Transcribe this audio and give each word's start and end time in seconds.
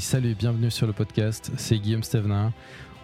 salut, 0.00 0.34
bienvenue 0.34 0.70
sur 0.70 0.86
le 0.86 0.94
podcast, 0.94 1.52
c'est 1.58 1.78
Guillaume 1.78 2.02
Stevenin. 2.02 2.52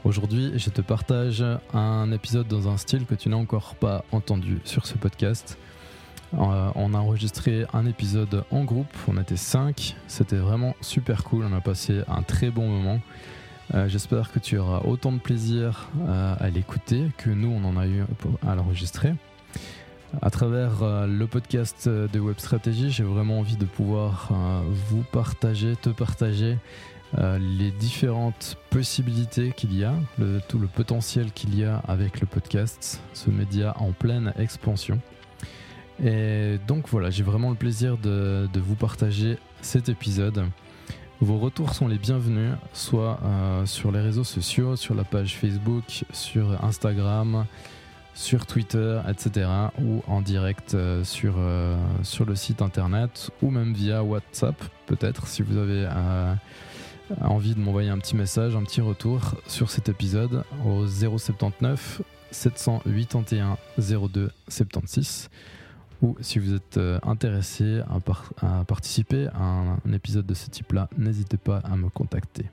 Aujourd'hui, 0.04 0.52
je 0.56 0.70
te 0.70 0.80
partage 0.80 1.44
un 1.74 2.10
épisode 2.10 2.48
dans 2.48 2.68
un 2.68 2.78
style 2.78 3.04
que 3.04 3.14
tu 3.14 3.28
n'as 3.28 3.36
encore 3.36 3.74
pas 3.74 4.02
entendu 4.12 4.60
sur 4.64 4.86
ce 4.86 4.94
podcast. 4.96 5.58
Euh, 6.34 6.70
on 6.74 6.94
a 6.94 6.98
enregistré 6.98 7.66
un 7.74 7.84
épisode 7.84 8.44
en 8.50 8.64
groupe, 8.64 8.94
on 9.08 9.20
était 9.20 9.36
5, 9.36 9.94
c'était 10.08 10.36
vraiment 10.36 10.74
super 10.80 11.22
cool, 11.22 11.44
on 11.44 11.54
a 11.54 11.60
passé 11.60 12.00
un 12.08 12.22
très 12.22 12.50
bon 12.50 12.66
moment. 12.66 13.00
Euh, 13.74 13.88
j'espère 13.88 14.32
que 14.32 14.38
tu 14.38 14.56
auras 14.56 14.80
autant 14.80 15.12
de 15.12 15.18
plaisir 15.18 15.90
euh, 16.00 16.34
à 16.38 16.48
l'écouter 16.48 17.10
que 17.18 17.28
nous 17.28 17.48
on 17.48 17.62
en 17.64 17.76
a 17.76 17.86
eu 17.86 18.04
à 18.46 18.54
l'enregistrer. 18.54 19.12
À 20.22 20.30
travers 20.30 21.06
le 21.06 21.26
podcast 21.26 21.88
de 21.88 22.20
Web 22.20 22.38
Stratégie, 22.38 22.90
j'ai 22.90 23.02
vraiment 23.02 23.40
envie 23.40 23.56
de 23.56 23.64
pouvoir 23.64 24.32
vous 24.88 25.02
partager, 25.12 25.76
te 25.76 25.90
partager 25.90 26.56
les 27.38 27.70
différentes 27.70 28.56
possibilités 28.70 29.52
qu'il 29.56 29.76
y 29.76 29.84
a, 29.84 29.94
tout 30.48 30.58
le 30.58 30.68
potentiel 30.68 31.32
qu'il 31.32 31.58
y 31.58 31.64
a 31.64 31.82
avec 31.88 32.20
le 32.20 32.26
podcast, 32.26 33.00
ce 33.14 33.30
média 33.30 33.74
en 33.78 33.92
pleine 33.92 34.32
expansion. 34.38 35.00
Et 36.02 36.58
donc 36.66 36.88
voilà, 36.88 37.10
j'ai 37.10 37.22
vraiment 37.22 37.50
le 37.50 37.56
plaisir 37.56 37.96
de, 37.98 38.48
vous 38.54 38.74
partager 38.74 39.38
cet 39.62 39.88
épisode. 39.88 40.44
Vos 41.20 41.38
retours 41.38 41.74
sont 41.74 41.88
les 41.88 41.96
bienvenus, 41.96 42.52
soit 42.74 43.18
euh, 43.24 43.64
sur 43.64 43.90
les 43.90 44.00
réseaux 44.00 44.24
sociaux, 44.24 44.76
sur 44.76 44.94
la 44.94 45.04
page 45.04 45.36
Facebook, 45.36 46.04
sur 46.12 46.62
Instagram, 46.62 47.46
sur 48.16 48.46
Twitter, 48.46 49.00
etc. 49.08 49.48
ou 49.80 50.02
en 50.08 50.20
direct 50.22 50.74
euh, 50.74 51.04
sur, 51.04 51.34
euh, 51.38 51.76
sur 52.02 52.24
le 52.24 52.34
site 52.34 52.62
internet 52.62 53.30
ou 53.42 53.50
même 53.50 53.72
via 53.72 54.02
WhatsApp, 54.02 54.56
peut-être, 54.86 55.28
si 55.28 55.42
vous 55.42 55.56
avez 55.56 55.86
envie 57.20 57.54
de 57.54 57.60
m'envoyer 57.60 57.90
un 57.90 57.98
petit 57.98 58.16
message, 58.16 58.56
un 58.56 58.64
petit 58.64 58.80
retour 58.80 59.36
sur 59.46 59.70
cet 59.70 59.88
épisode 59.88 60.42
au 60.64 60.86
079 60.86 62.02
781 62.32 63.56
02 63.78 64.30
76 64.48 65.30
ou 66.02 66.16
si 66.20 66.38
vous 66.38 66.54
êtes 66.54 66.76
euh, 66.76 66.98
intéressé 67.02 67.80
à, 67.88 68.64
participer 68.64 69.28
à 69.28 69.42
un, 69.42 69.92
épisode 69.92 70.26
de 70.26 70.34
ce 70.34 70.50
type-là, 70.50 70.88
n'hésitez 70.98 71.38
pas 71.38 71.58
à 71.58 71.76
me 71.76 71.88
contacter. 71.88 72.50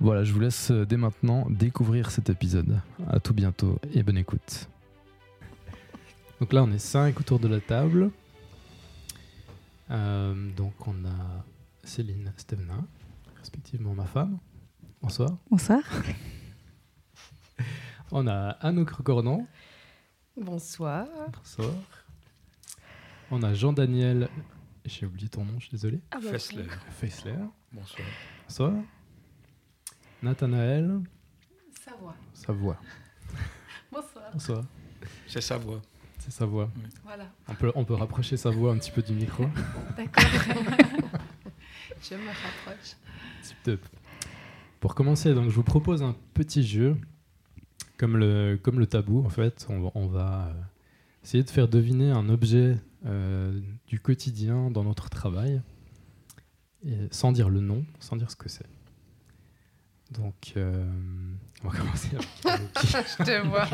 Voilà, 0.00 0.22
je 0.22 0.32
vous 0.32 0.38
laisse 0.38 0.70
euh, 0.70 0.86
dès 0.86 0.96
maintenant 0.96 1.46
découvrir 1.50 2.12
cet 2.12 2.30
épisode. 2.30 2.80
À 3.08 3.18
tout 3.18 3.34
bientôt 3.34 3.80
et 3.94 4.04
bonne 4.04 4.16
écoute. 4.16 4.68
Donc 6.40 6.52
là, 6.52 6.62
on 6.62 6.70
est 6.70 6.78
cinq 6.78 7.18
autour 7.18 7.40
de 7.40 7.48
la 7.48 7.60
table. 7.60 8.12
Euh, 9.90 10.50
donc 10.52 10.86
on 10.86 11.04
a 11.04 11.44
Céline 11.82 12.32
Stevenin, 12.36 12.86
respectivement 13.38 13.92
ma 13.94 14.04
femme. 14.04 14.38
Bonsoir. 15.02 15.30
Bonsoir. 15.50 15.82
on 18.12 18.28
a 18.28 18.50
Anouk 18.60 18.90
Recordon. 18.90 19.46
Bonsoir. 20.36 21.06
Bonsoir. 21.32 21.74
On 23.32 23.42
a 23.42 23.52
Jean-Daniel, 23.52 24.28
j'ai 24.84 25.06
oublié 25.06 25.28
ton 25.28 25.44
nom, 25.44 25.54
je 25.58 25.66
suis 25.66 25.72
désolé. 25.72 26.00
Ah 26.12 26.18
bah, 26.22 26.30
Fessler. 26.30 26.66
Fessler. 26.90 27.34
Bonsoir. 27.72 28.06
Bonsoir. 28.46 28.72
Nathanaël. 30.22 31.00
Savoie. 31.84 32.14
Savoie. 32.34 32.80
Bonsoir. 33.92 34.24
Bonsoir. 34.32 34.64
C'est 35.26 35.40
sa 35.40 35.58
voix. 35.58 35.80
C'est 36.18 36.32
sa 36.32 36.44
voix. 36.46 36.70
Voilà. 37.04 37.30
On 37.48 37.54
peut, 37.54 37.72
on 37.74 37.84
peut 37.84 37.94
rapprocher 37.94 38.36
sa 38.36 38.50
voix 38.50 38.72
un 38.72 38.78
petit 38.78 38.90
peu 38.90 39.02
du 39.02 39.12
micro. 39.12 39.44
D'accord. 39.96 40.24
je 42.02 42.14
me 42.14 42.26
rapproche. 42.26 42.96
Tip 43.64 43.80
Pour 44.80 44.94
commencer, 44.94 45.34
donc, 45.34 45.50
je 45.50 45.54
vous 45.54 45.62
propose 45.62 46.02
un 46.02 46.16
petit 46.34 46.62
jeu. 46.64 46.96
Comme 47.96 48.16
le, 48.16 48.58
comme 48.62 48.78
le 48.78 48.86
tabou, 48.86 49.24
en 49.24 49.28
fait, 49.28 49.66
on, 49.68 49.90
on 49.94 50.06
va 50.06 50.46
euh, 50.46 50.52
essayer 51.24 51.42
de 51.42 51.50
faire 51.50 51.66
deviner 51.66 52.10
un 52.10 52.28
objet 52.28 52.76
euh, 53.06 53.60
du 53.86 53.98
quotidien 53.98 54.70
dans 54.70 54.84
notre 54.84 55.10
travail, 55.10 55.60
et 56.84 56.96
sans 57.10 57.32
dire 57.32 57.48
le 57.48 57.60
nom, 57.60 57.84
sans 57.98 58.16
dire 58.16 58.30
ce 58.30 58.36
que 58.36 58.48
c'est. 58.48 58.66
Donc, 60.10 60.52
euh, 60.56 60.86
on 61.62 61.68
va 61.68 61.78
commencer 61.78 62.16
avec 62.16 62.28
Je 63.18 63.24
te 63.24 63.46
vois. 63.46 63.68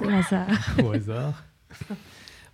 Au 0.00 0.08
hasard. 0.08 0.48
Au 0.84 0.92
hasard. 0.92 1.44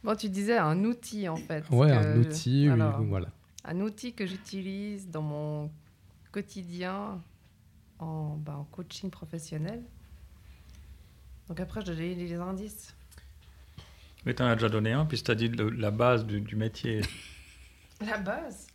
Bon, 0.02 0.14
tu 0.14 0.28
disais 0.28 0.58
un 0.58 0.84
outil 0.84 1.28
en 1.28 1.36
fait. 1.36 1.64
Ouais, 1.70 1.90
un 1.90 2.18
outil, 2.18 2.68
voilà. 2.68 3.28
Un 3.64 3.80
outil 3.80 4.12
que 4.12 4.26
j'utilise 4.26 5.08
dans 5.08 5.22
mon 5.22 5.70
quotidien 6.32 7.22
en, 7.98 8.36
bah, 8.36 8.56
en 8.56 8.64
coaching 8.64 9.10
professionnel. 9.10 9.82
Donc 11.48 11.60
après, 11.60 11.80
je 11.80 11.86
donner 11.86 12.14
les 12.14 12.34
indices. 12.34 12.94
Mais 14.24 14.34
tu 14.34 14.42
en 14.42 14.46
as 14.46 14.54
déjà 14.54 14.68
donné 14.68 14.92
un, 14.92 15.04
puis 15.04 15.22
tu 15.22 15.30
as 15.30 15.34
dit 15.34 15.48
la 15.48 15.90
base 15.90 16.24
du, 16.26 16.56
métier. 16.56 17.02
La 18.00 18.18
base? 18.18 18.66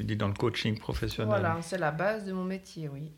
Tu 0.00 0.06
dis 0.06 0.16
dans 0.16 0.28
le 0.28 0.32
coaching 0.34 0.78
professionnel. 0.78 1.28
Voilà, 1.28 1.60
c'est 1.60 1.76
la 1.76 1.90
base 1.90 2.24
de 2.24 2.32
mon 2.32 2.42
métier, 2.42 2.88
oui. 2.88 3.12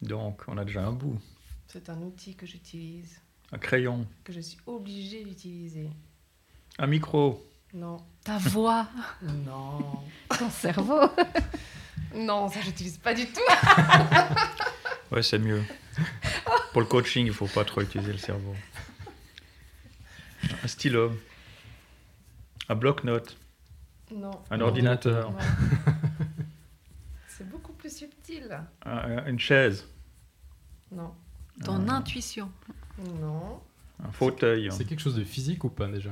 Donc, 0.00 0.40
on 0.48 0.56
a 0.56 0.64
déjà 0.64 0.82
un 0.82 0.92
bout. 0.92 1.20
C'est 1.66 1.90
un 1.90 2.00
outil 2.00 2.34
que 2.34 2.46
j'utilise. 2.46 3.20
Un 3.52 3.58
crayon. 3.58 4.06
Que 4.24 4.32
je 4.32 4.40
suis 4.40 4.56
obligée 4.64 5.24
d'utiliser. 5.24 5.90
Un 6.78 6.86
micro. 6.86 7.46
Non. 7.74 7.98
Ta 8.24 8.38
voix. 8.38 8.88
non. 9.22 9.78
Ton 10.38 10.48
cerveau. 10.48 11.02
non, 12.14 12.48
ça, 12.48 12.62
j'utilise 12.62 12.96
pas 12.96 13.12
du 13.12 13.26
tout. 13.26 13.40
ouais, 15.12 15.22
c'est 15.22 15.38
mieux. 15.38 15.62
Pour 16.72 16.80
le 16.80 16.86
coaching, 16.86 17.26
il 17.26 17.34
faut 17.34 17.46
pas 17.46 17.66
trop 17.66 17.82
utiliser 17.82 18.12
le 18.12 18.18
cerveau. 18.18 18.56
Un 20.64 20.66
stylo. 20.66 21.12
Un 22.70 22.74
bloc-notes. 22.74 23.36
Non. 24.10 24.30
Un 24.50 24.62
ordinateur. 24.62 25.32
Subtil. 28.32 28.60
une 29.26 29.38
chaise. 29.38 29.86
Non. 30.90 31.14
Ton 31.64 31.88
intuition. 31.88 32.50
Non. 33.20 33.60
Un 34.02 34.12
fauteuil. 34.12 34.70
C'est 34.72 34.84
quelque 34.84 35.00
chose 35.00 35.16
de 35.16 35.24
physique 35.24 35.64
ou 35.64 35.68
pas 35.68 35.86
déjà? 35.86 36.10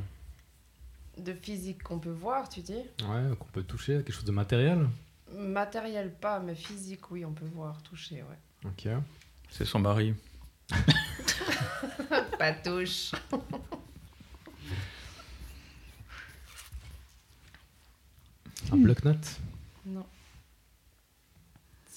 De 1.19 1.33
physique 1.33 1.83
qu'on 1.83 1.99
peut 1.99 2.11
voir, 2.11 2.49
tu 2.49 2.61
dis? 2.61 2.73
Ouais, 2.73 3.37
qu'on 3.39 3.49
peut 3.53 3.63
toucher, 3.63 3.95
quelque 3.95 4.13
chose 4.13 4.25
de 4.25 4.33
matériel? 4.33 4.89
Matériel 5.37 6.13
pas, 6.13 6.41
mais 6.41 6.55
physique, 6.55 7.11
oui, 7.11 7.25
on 7.25 7.33
peut 7.33 7.49
voir, 7.55 7.83
toucher, 7.83 8.23
ouais. 8.23 8.39
Ok. 8.69 8.89
C'est 9.51 9.65
son 9.65 9.81
mari. 9.81 10.15
pas 12.39 12.53
touche. 12.53 13.13
Un 18.73 18.77
bloc-notes? 18.77 19.41
Non. 19.85 20.07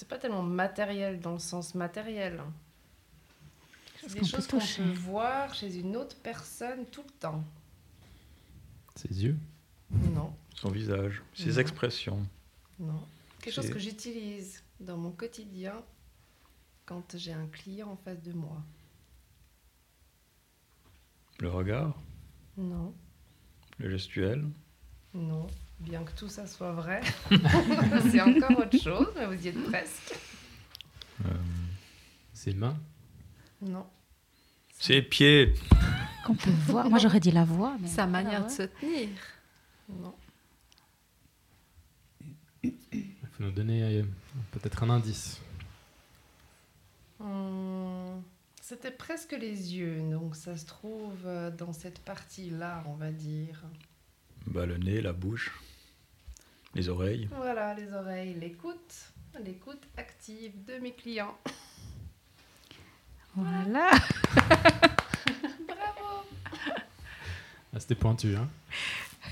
C'est 0.04 0.10
pas 0.10 0.18
tellement 0.18 0.42
matériel 0.42 1.18
dans 1.18 1.32
le 1.32 1.38
sens 1.38 1.74
matériel. 1.74 2.42
C'est 4.06 4.20
des 4.20 4.26
choses 4.26 4.46
qu'on 4.46 4.58
peut 4.58 4.92
voir 4.98 5.54
chez 5.54 5.78
une 5.78 5.96
autre 5.96 6.14
personne 6.22 6.84
tout 6.92 7.02
le 7.02 7.12
temps. 7.12 7.42
Ses 8.96 9.24
yeux 9.24 9.38
Non. 9.90 10.36
Son 10.56 10.70
visage, 10.70 11.22
ses 11.32 11.58
expressions. 11.58 12.22
Non. 12.78 13.00
Quelque 13.40 13.54
chose 13.54 13.70
que 13.70 13.78
j'utilise 13.78 14.62
dans 14.78 14.98
mon 14.98 15.10
quotidien 15.10 15.82
quand 16.84 17.16
j'ai 17.16 17.32
un 17.32 17.46
client 17.46 17.88
en 17.88 17.96
face 17.96 18.20
de 18.20 18.34
moi. 18.34 18.62
Le 21.40 21.48
regard 21.48 21.98
Non. 22.58 22.92
Le 23.78 23.88
gestuel 23.88 24.44
Non 25.14 25.46
bien 25.80 26.02
que 26.04 26.12
tout 26.12 26.28
ça 26.28 26.46
soit 26.46 26.72
vrai. 26.72 27.00
c'est 28.10 28.20
encore 28.20 28.58
autre 28.58 28.78
chose, 28.78 29.08
mais 29.16 29.26
vous 29.26 29.44
y 29.44 29.48
êtes 29.48 29.62
presque. 29.64 30.14
Euh, 31.24 31.30
ses 32.32 32.54
mains 32.54 32.76
Non. 33.62 33.86
Ses 34.78 35.02
pieds 35.02 35.54
Qu'on 36.24 36.34
peut 36.34 36.50
voir. 36.66 36.88
Moi, 36.90 36.98
j'aurais 36.98 37.20
dit 37.20 37.30
la 37.30 37.44
voix. 37.44 37.76
Mais... 37.80 37.88
Sa 37.88 38.06
manière 38.06 38.46
de 38.46 38.50
se 38.50 38.62
tenir 38.62 39.08
Non. 39.88 40.14
Il 42.62 42.72
faut 43.32 43.42
nous 43.42 43.50
donner 43.50 43.82
euh, 43.82 44.02
peut-être 44.52 44.82
un 44.82 44.90
indice. 44.90 45.40
Hum, 47.20 48.22
c'était 48.60 48.90
presque 48.90 49.32
les 49.32 49.74
yeux, 49.74 50.00
donc 50.10 50.36
ça 50.36 50.56
se 50.56 50.66
trouve 50.66 51.26
euh, 51.26 51.50
dans 51.50 51.72
cette 51.72 51.98
partie-là, 52.00 52.82
on 52.86 52.94
va 52.94 53.12
dire. 53.12 53.62
Bah, 54.46 54.66
le 54.66 54.76
nez, 54.78 55.00
la 55.00 55.12
bouche. 55.12 55.52
Les 56.74 56.88
oreilles. 56.88 57.28
Voilà, 57.36 57.74
les 57.74 57.92
oreilles, 57.92 58.34
l'écoute, 58.34 59.12
l'écoute 59.44 59.82
active 59.96 60.64
de 60.64 60.78
mes 60.78 60.92
clients. 60.92 61.38
Voilà. 63.36 63.90
Bravo. 65.66 66.26
Ah, 67.72 67.80
C'était 67.80 67.94
pointu, 67.94 68.36
hein 68.36 68.48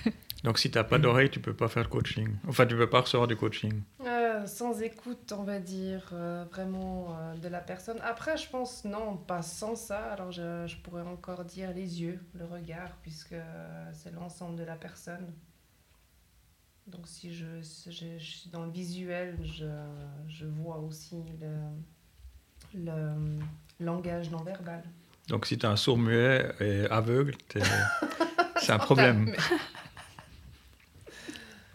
Donc 0.42 0.58
si 0.58 0.70
tu 0.70 0.78
n'as 0.78 0.84
pas 0.84 0.98
d'oreille, 0.98 1.30
tu 1.30 1.40
peux 1.40 1.54
pas 1.54 1.68
faire 1.68 1.84
de 1.84 1.88
coaching. 1.88 2.36
Enfin, 2.48 2.66
tu 2.66 2.76
peux 2.76 2.90
pas 2.90 3.00
recevoir 3.00 3.28
du 3.28 3.36
coaching. 3.36 3.82
Euh, 4.04 4.44
sans 4.46 4.82
écoute, 4.82 5.32
on 5.36 5.44
va 5.44 5.60
dire, 5.60 6.10
euh, 6.12 6.44
vraiment 6.50 7.16
euh, 7.16 7.36
de 7.36 7.48
la 7.48 7.60
personne. 7.60 7.98
Après, 8.02 8.36
je 8.36 8.48
pense, 8.48 8.84
non, 8.84 9.16
pas 9.16 9.42
sans 9.42 9.76
ça. 9.76 10.12
Alors, 10.12 10.32
je, 10.32 10.64
je 10.66 10.76
pourrais 10.78 11.02
encore 11.02 11.44
dire 11.44 11.72
les 11.72 12.02
yeux, 12.02 12.18
le 12.34 12.44
regard, 12.44 12.90
puisque 13.02 13.36
c'est 13.92 14.12
l'ensemble 14.12 14.56
de 14.56 14.64
la 14.64 14.74
personne. 14.74 15.32
Donc, 16.88 17.06
si 17.06 17.32
je, 17.32 17.46
je, 17.86 18.18
je, 18.18 18.24
suis 18.24 18.50
dans 18.50 18.64
le 18.64 18.72
visuel, 18.72 19.38
je, 19.44 19.66
je 20.26 20.46
vois 20.46 20.78
aussi 20.78 21.22
le, 21.40 22.80
le 22.80 23.38
langage 23.78 24.28
non 24.30 24.42
verbal. 24.42 24.82
Donc, 25.28 25.46
si 25.46 25.56
tu 25.56 25.66
as 25.66 25.70
un 25.70 25.76
sourd 25.76 25.98
muet 25.98 26.52
et 26.58 26.86
aveugle, 26.90 27.36
c'est 28.60 28.72
un 28.72 28.78
problème. 28.78 29.32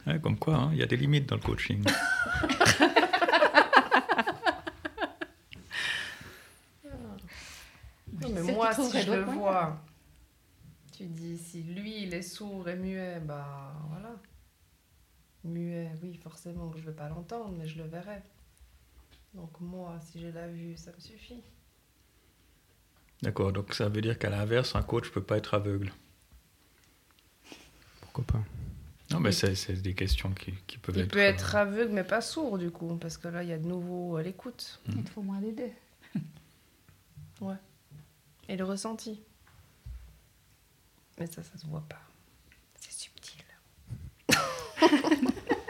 Ouais, 0.08 0.20
comme 0.22 0.38
quoi, 0.38 0.56
hein, 0.56 0.70
il 0.72 0.80
y 0.80 0.84
a 0.84 0.86
des 0.86 0.96
limites 0.96 1.28
dans 1.28 1.36
le 1.36 1.42
coaching. 1.42 1.84
non, 8.22 8.30
mais 8.34 8.42
moi, 8.44 8.74
si 8.74 9.02
je 9.02 9.12
le 9.12 9.24
vois, 9.24 9.84
tu 10.96 11.08
dis, 11.08 11.38
si 11.38 11.62
lui, 11.64 12.04
il 12.04 12.14
est 12.14 12.22
sourd 12.22 12.70
et 12.70 12.78
muet, 12.78 13.20
bah 13.20 13.74
voilà. 13.90 14.16
Muet, 15.44 15.92
oui, 16.02 16.16
forcément 16.24 16.70
que 16.70 16.78
je 16.78 16.84
ne 16.84 16.90
vais 16.92 16.96
pas 16.96 17.10
l'entendre, 17.10 17.54
mais 17.58 17.68
je 17.68 17.78
le 17.78 17.84
verrai. 17.84 18.22
Donc 19.34 19.60
moi, 19.60 20.00
si 20.00 20.22
j'ai 20.22 20.32
la 20.32 20.48
vue, 20.48 20.78
ça 20.78 20.92
me 20.94 21.02
suffit. 21.02 21.44
D'accord, 23.22 23.52
donc 23.52 23.74
ça 23.74 23.90
veut 23.90 24.02
dire 24.02 24.18
qu'à 24.18 24.30
l'inverse, 24.30 24.74
un 24.76 24.84
coach 24.84 25.08
ne 25.08 25.14
peut 25.16 25.24
pas 25.24 25.38
être 25.38 25.54
aveugle. 25.54 25.92
Pourquoi 28.00 28.24
pas? 28.24 28.44
Non, 29.18 29.24
mais 29.24 29.32
c'est 29.32 29.82
des 29.82 29.96
questions 29.96 30.32
qui, 30.32 30.54
qui 30.68 30.78
peuvent 30.78 30.96
il 30.96 31.02
être. 31.02 31.08
Il 31.08 31.12
peut 31.12 31.20
être 31.20 31.56
euh, 31.56 31.62
aveugle, 31.62 31.92
mais 31.92 32.04
pas 32.04 32.22
sourd, 32.22 32.60
du 32.60 32.70
coup, 32.70 32.96
parce 32.98 33.18
que 33.18 33.28
là, 33.28 33.42
il 33.42 33.50
y 33.50 33.54
a 33.54 33.58
de 33.58 33.66
nouveau 33.66 34.20
l'écoute. 34.20 34.80
Il 34.90 35.04
te 35.04 35.10
faut 35.10 35.24
moins 35.24 35.40
des 35.42 35.52
deux. 35.54 36.22
ouais. 37.42 37.56
Et 38.48 38.56
le 38.56 38.64
ressenti. 38.64 39.20
Mais 41.20 41.26
ça, 41.26 41.42
ça 41.42 41.58
se 41.58 41.66
voit 41.66 41.84
pas. 41.90 42.00
C'est 42.80 42.92
subtil. 42.94 43.44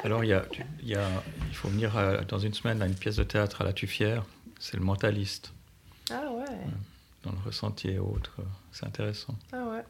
Alors, 0.03 0.25
il, 0.25 0.27
y 0.27 0.33
a, 0.33 0.45
il, 0.81 0.89
y 0.89 0.95
a, 0.95 1.07
il 1.47 1.55
faut 1.55 1.69
venir 1.69 1.97
à, 1.97 2.17
dans 2.17 2.39
une 2.39 2.53
semaine 2.53 2.81
à 2.81 2.85
une 2.85 2.95
pièce 2.95 3.15
de 3.15 3.23
théâtre 3.23 3.61
à 3.61 3.63
la 3.63 3.71
Tuffière. 3.71 4.25
C'est 4.59 4.75
le 4.75 4.83
mentaliste. 4.83 5.53
Ah 6.11 6.31
ouais. 6.33 6.45
Dans 7.23 7.31
le 7.31 7.39
ressenti 7.45 7.89
et 7.89 8.00
autres. 8.00 8.41
C'est 8.73 8.85
intéressant. 8.85 9.35
Ah 9.53 9.65
ouais. 9.69 9.83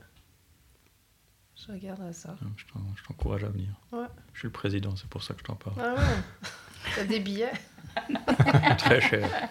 Je 1.65 1.71
regarderai 1.71 2.13
ça. 2.13 2.36
Je 2.56 3.04
t'encourage 3.04 3.44
à 3.44 3.50
venir. 3.50 3.69
Ouais. 3.92 4.06
Je 4.33 4.39
suis 4.39 4.48
le 4.48 4.51
président, 4.51 4.95
c'est 4.95 5.09
pour 5.09 5.24
ça 5.24 5.33
que 5.33 5.39
je 5.39 5.45
t'en 5.45 5.56
parle. 5.56 5.75
Ah 5.80 5.95
ouais 5.95 6.50
T'as 6.95 7.06
des 7.06 7.19
billets 7.19 7.51
Très 8.77 9.01
cher. 9.01 9.50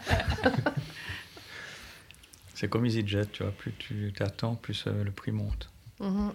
c'est 2.54 2.68
comme 2.68 2.86
EasyJet, 2.86 3.26
tu 3.26 3.42
vois, 3.42 3.52
plus 3.52 3.72
tu 3.78 4.12
attends, 4.20 4.54
plus 4.54 4.84
euh, 4.86 5.04
le 5.04 5.10
prix 5.10 5.32
monte. 5.32 5.68
Mm 6.00 6.06
-hmm. 6.06 6.32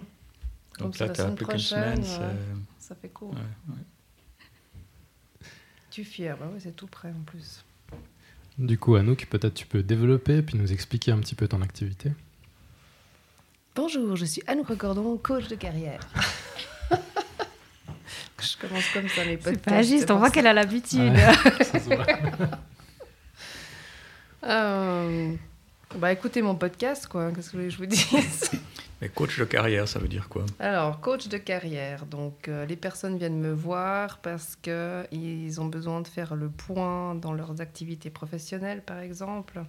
Donc 0.80 1.00
là, 1.00 1.10
tu 1.10 1.22
n'as 1.22 1.32
plus 1.32 1.46
qu'une 1.46 1.60
semaine. 1.60 2.04
Ça 2.78 2.96
fait 2.96 3.10
court. 3.10 3.34
Ouais, 3.34 3.74
ouais. 3.74 5.48
Tu 5.90 6.02
es 6.02 6.04
fier, 6.04 6.38
bah 6.38 6.48
ouais, 6.48 6.60
c'est 6.60 6.76
tout 6.76 6.88
prêt 6.88 7.10
en 7.10 7.24
plus. 7.24 7.64
Du 8.58 8.78
coup, 8.78 8.96
Anouk, 8.96 9.28
peut-être 9.30 9.54
tu 9.54 9.66
peux 9.66 9.84
développer 9.84 10.42
puis 10.42 10.58
nous 10.58 10.72
expliquer 10.72 11.12
un 11.12 11.20
petit 11.20 11.36
peu 11.36 11.48
ton 11.48 11.62
activité. 11.62 12.12
Bonjour, 13.74 14.18
je 14.18 14.26
suis 14.26 14.44
Anouk 14.48 14.68
Recordon, 14.68 15.16
coach 15.16 15.48
de 15.48 15.56
carrière. 15.56 16.02
je 18.42 18.58
commence 18.60 18.90
comme 18.94 19.08
ça 19.08 19.24
mes 19.24 19.38
podcasts. 19.38 19.62
C'est 19.64 19.72
pas 19.72 19.82
juste, 19.82 20.12
on 20.12 20.18
voit 20.18 20.30
qu'elle 20.30 20.48
a 20.48 20.52
l'habitude. 20.52 21.14
euh, 24.44 25.34
bah 25.96 26.12
écoutez 26.12 26.42
mon 26.42 26.56
podcast, 26.56 27.08
quoi. 27.08 27.32
Qu'est-ce 27.32 27.52
que 27.52 27.70
je 27.70 27.78
vous 27.78 27.86
dise? 27.86 28.52
Mais 29.02 29.08
coach 29.08 29.40
de 29.40 29.46
carrière, 29.46 29.88
ça 29.88 30.00
veut 30.00 30.10
dire 30.10 30.28
quoi? 30.28 30.46
Alors, 30.60 31.00
coach 31.00 31.30
de 31.30 31.38
carrière. 31.38 32.06
Donc, 32.06 32.50
euh, 32.50 32.66
les 32.66 32.76
personnes 32.76 33.18
viennent 33.18 33.40
me 33.40 33.54
voir 33.54 34.18
parce 34.18 34.58
qu'ils 34.58 35.62
ont 35.62 35.68
besoin 35.68 36.02
de 36.02 36.10
faire 36.10 36.36
le 36.36 36.50
point 36.50 37.16
dans 37.16 37.32
leurs 37.32 37.62
activités 37.62 38.10
professionnelles, 38.10 38.82
par 38.82 39.00
exemple. 39.00 39.64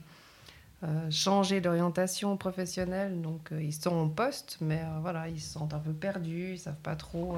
Euh, 0.84 1.10
changer 1.10 1.60
d'orientation 1.60 2.36
professionnelle. 2.36 3.20
Donc, 3.20 3.52
euh, 3.52 3.62
ils 3.62 3.72
sont 3.72 3.94
en 3.94 4.08
poste, 4.08 4.58
mais 4.60 4.80
euh, 4.80 4.98
voilà, 5.00 5.28
ils 5.28 5.40
se 5.40 5.52
sentent 5.52 5.74
un 5.74 5.78
peu 5.78 5.92
perdus, 5.92 6.48
ils 6.48 6.52
ne 6.52 6.56
savent 6.56 6.74
pas 6.82 6.96
trop 6.96 7.36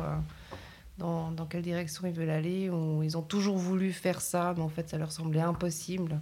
dans, 0.97 1.31
dans, 1.31 1.45
quelle 1.45 1.63
direction 1.63 2.07
ils 2.07 2.15
veulent 2.15 2.31
aller, 2.31 2.71
ou 2.71 3.03
ils 3.03 3.19
ont 3.19 3.23
toujours 3.23 3.59
voulu 3.59 3.93
faire 3.93 4.23
ça, 4.23 4.55
mais 4.57 4.63
en 4.63 4.71
fait, 4.71 4.89
ça 4.89 4.97
leur 4.97 5.13
semblait 5.13 5.41
impossible. 5.41 6.19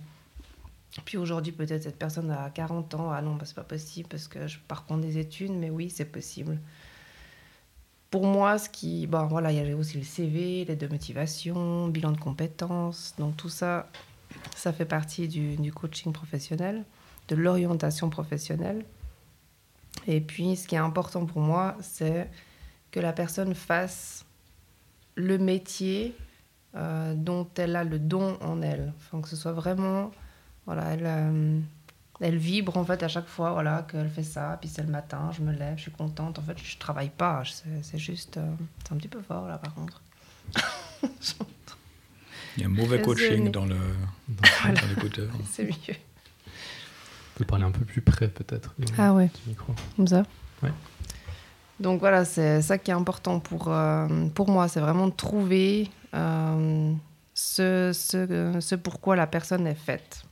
Puis 1.05 1.17
aujourd'hui, 1.17 1.53
peut-être 1.53 1.85
cette 1.85 1.99
personne 1.99 2.31
a 2.31 2.51
40 2.51 2.95
ans, 2.95 3.13
ah 3.13 3.23
non, 3.23 3.37
bah, 3.37 3.45
c'est 3.45 3.55
pas 3.55 3.63
possible 3.63 4.09
parce 4.09 4.27
que 4.27 4.49
je 4.49 4.59
pars 4.59 4.83
prendre 4.83 5.03
des 5.03 5.19
études, 5.19 5.53
mais 5.53 5.71
oui, 5.71 5.91
c'est 5.91 6.05
possible. 6.05 6.59
Pour 8.11 8.27
moi, 8.27 8.59
ce 8.59 8.69
qui. 8.69 9.07
Bon, 9.07 9.27
voilà, 9.27 9.53
il 9.53 9.67
y 9.67 9.73
a 9.73 9.77
aussi 9.77 9.97
le 9.97 10.05
CV, 10.05 10.65
l'aide 10.65 10.79
de 10.79 10.89
motivation, 10.89 11.89
bilan 11.89 12.13
de 12.13 12.19
compétences. 12.19 13.15
Donc 13.19 13.37
tout 13.37 13.49
ça, 13.49 13.89
ça 14.55 14.73
fait 14.73 14.85
partie 14.85 15.29
du, 15.29 15.57
du 15.57 15.73
coaching 15.73 16.13
professionnel 16.13 16.85
de 17.35 17.41
l'orientation 17.41 18.11
professionnelle. 18.11 18.85
Et 20.07 20.21
puis, 20.21 20.57
ce 20.57 20.69
qui 20.69 20.75
est 20.75 20.79
important 20.79 21.25
pour 21.27 21.41
moi, 21.41 21.77
c'est 21.81 22.31
que 22.91 23.01
la 23.01 23.13
personne 23.13 23.55
fasse 23.55 24.25
le 25.15 25.39
métier 25.39 26.15
euh, 26.75 27.15
dont 27.15 27.49
elle 27.57 27.77
a 27.77 27.85
le 27.85 27.99
don 27.99 28.39
en 28.41 28.61
elle. 28.63 28.93
Enfin, 28.99 29.21
que 29.23 29.29
ce 29.29 29.37
soit 29.37 29.53
vraiment, 29.53 30.11
voilà, 30.67 30.91
elle, 30.93 31.07
euh, 31.07 31.59
elle 32.21 32.37
vibre 32.37 32.77
en 32.77 32.85
fait 32.85 33.03
à 33.03 33.09
chaque 33.09 33.29
fois, 33.29 33.53
voilà, 33.53 33.87
qu'elle 33.91 34.11
fait 34.11 34.23
ça. 34.23 34.59
Puis 34.61 34.69
c'est 34.69 34.83
le 34.83 34.91
matin, 34.91 35.31
je 35.33 35.43
me 35.43 35.53
lève, 35.53 35.77
je 35.77 35.83
suis 35.83 35.91
contente. 35.91 36.39
En 36.39 36.43
fait, 36.43 36.59
je 36.59 36.79
travaille 36.79 37.11
pas. 37.11 37.43
C'est 37.83 37.99
juste, 37.99 38.37
euh, 38.37 38.55
c'est 38.85 38.93
un 38.93 38.97
petit 38.97 39.09
peu 39.09 39.23
fort 39.23 39.47
là, 39.49 39.59
par 39.59 39.75
contre. 39.75 40.03
Il 42.57 42.63
y 42.63 42.65
a 42.65 42.67
un 42.67 42.71
mauvais 42.71 43.01
coaching 43.01 43.51
dans 43.51 43.65
le 43.65 43.79
dans, 44.29 44.73
dans 44.75 44.89
l'écouteur. 44.89 45.31
C'est 45.51 45.65
mieux. 45.65 45.97
On 47.35 47.39
peut 47.39 47.45
parler 47.45 47.65
un 47.65 47.71
peu 47.71 47.85
plus 47.85 48.03
près 48.03 48.29
peut-être 48.29 48.75
ah 48.99 49.15
ouais. 49.15 49.31
du 49.43 49.51
micro. 49.51 49.73
Comme 49.97 50.07
ça 50.07 50.25
Ouais. 50.63 50.73
Donc 51.81 52.01
voilà, 52.01 52.25
c'est 52.25 52.63
ça 52.63 52.79
qui 52.79 52.91
est 52.91 52.95
important 52.95 53.41
pour, 53.41 53.69
euh, 53.69 54.07
pour 54.35 54.49
moi, 54.49 54.69
c'est 54.69 54.81
vraiment 54.81 55.09
de 55.09 55.13
trouver 55.13 55.91
euh, 56.15 56.93
ce, 57.35 57.91
ce, 57.93 58.57
ce 58.61 58.75
pourquoi 58.77 59.17
la 59.17 59.27
personne 59.27 59.67
est 59.67 59.75
faite. 59.75 60.23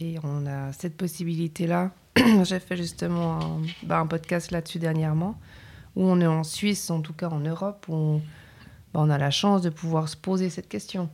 Et 0.00 0.16
on 0.22 0.46
a 0.46 0.72
cette 0.72 0.96
possibilité-là. 0.96 1.90
J'ai 2.44 2.60
fait 2.60 2.76
justement 2.76 3.40
un, 3.40 3.62
bah, 3.82 3.98
un 3.98 4.06
podcast 4.06 4.50
là-dessus 4.50 4.78
dernièrement, 4.78 5.38
où 5.96 6.04
on 6.04 6.20
est 6.20 6.26
en 6.26 6.44
Suisse, 6.44 6.88
en 6.90 7.00
tout 7.00 7.12
cas 7.12 7.28
en 7.28 7.40
Europe, 7.40 7.86
où 7.88 8.20
bah, 8.94 9.00
on 9.02 9.10
a 9.10 9.18
la 9.18 9.30
chance 9.30 9.62
de 9.62 9.70
pouvoir 9.70 10.08
se 10.08 10.16
poser 10.16 10.48
cette 10.48 10.68
question. 10.68 11.10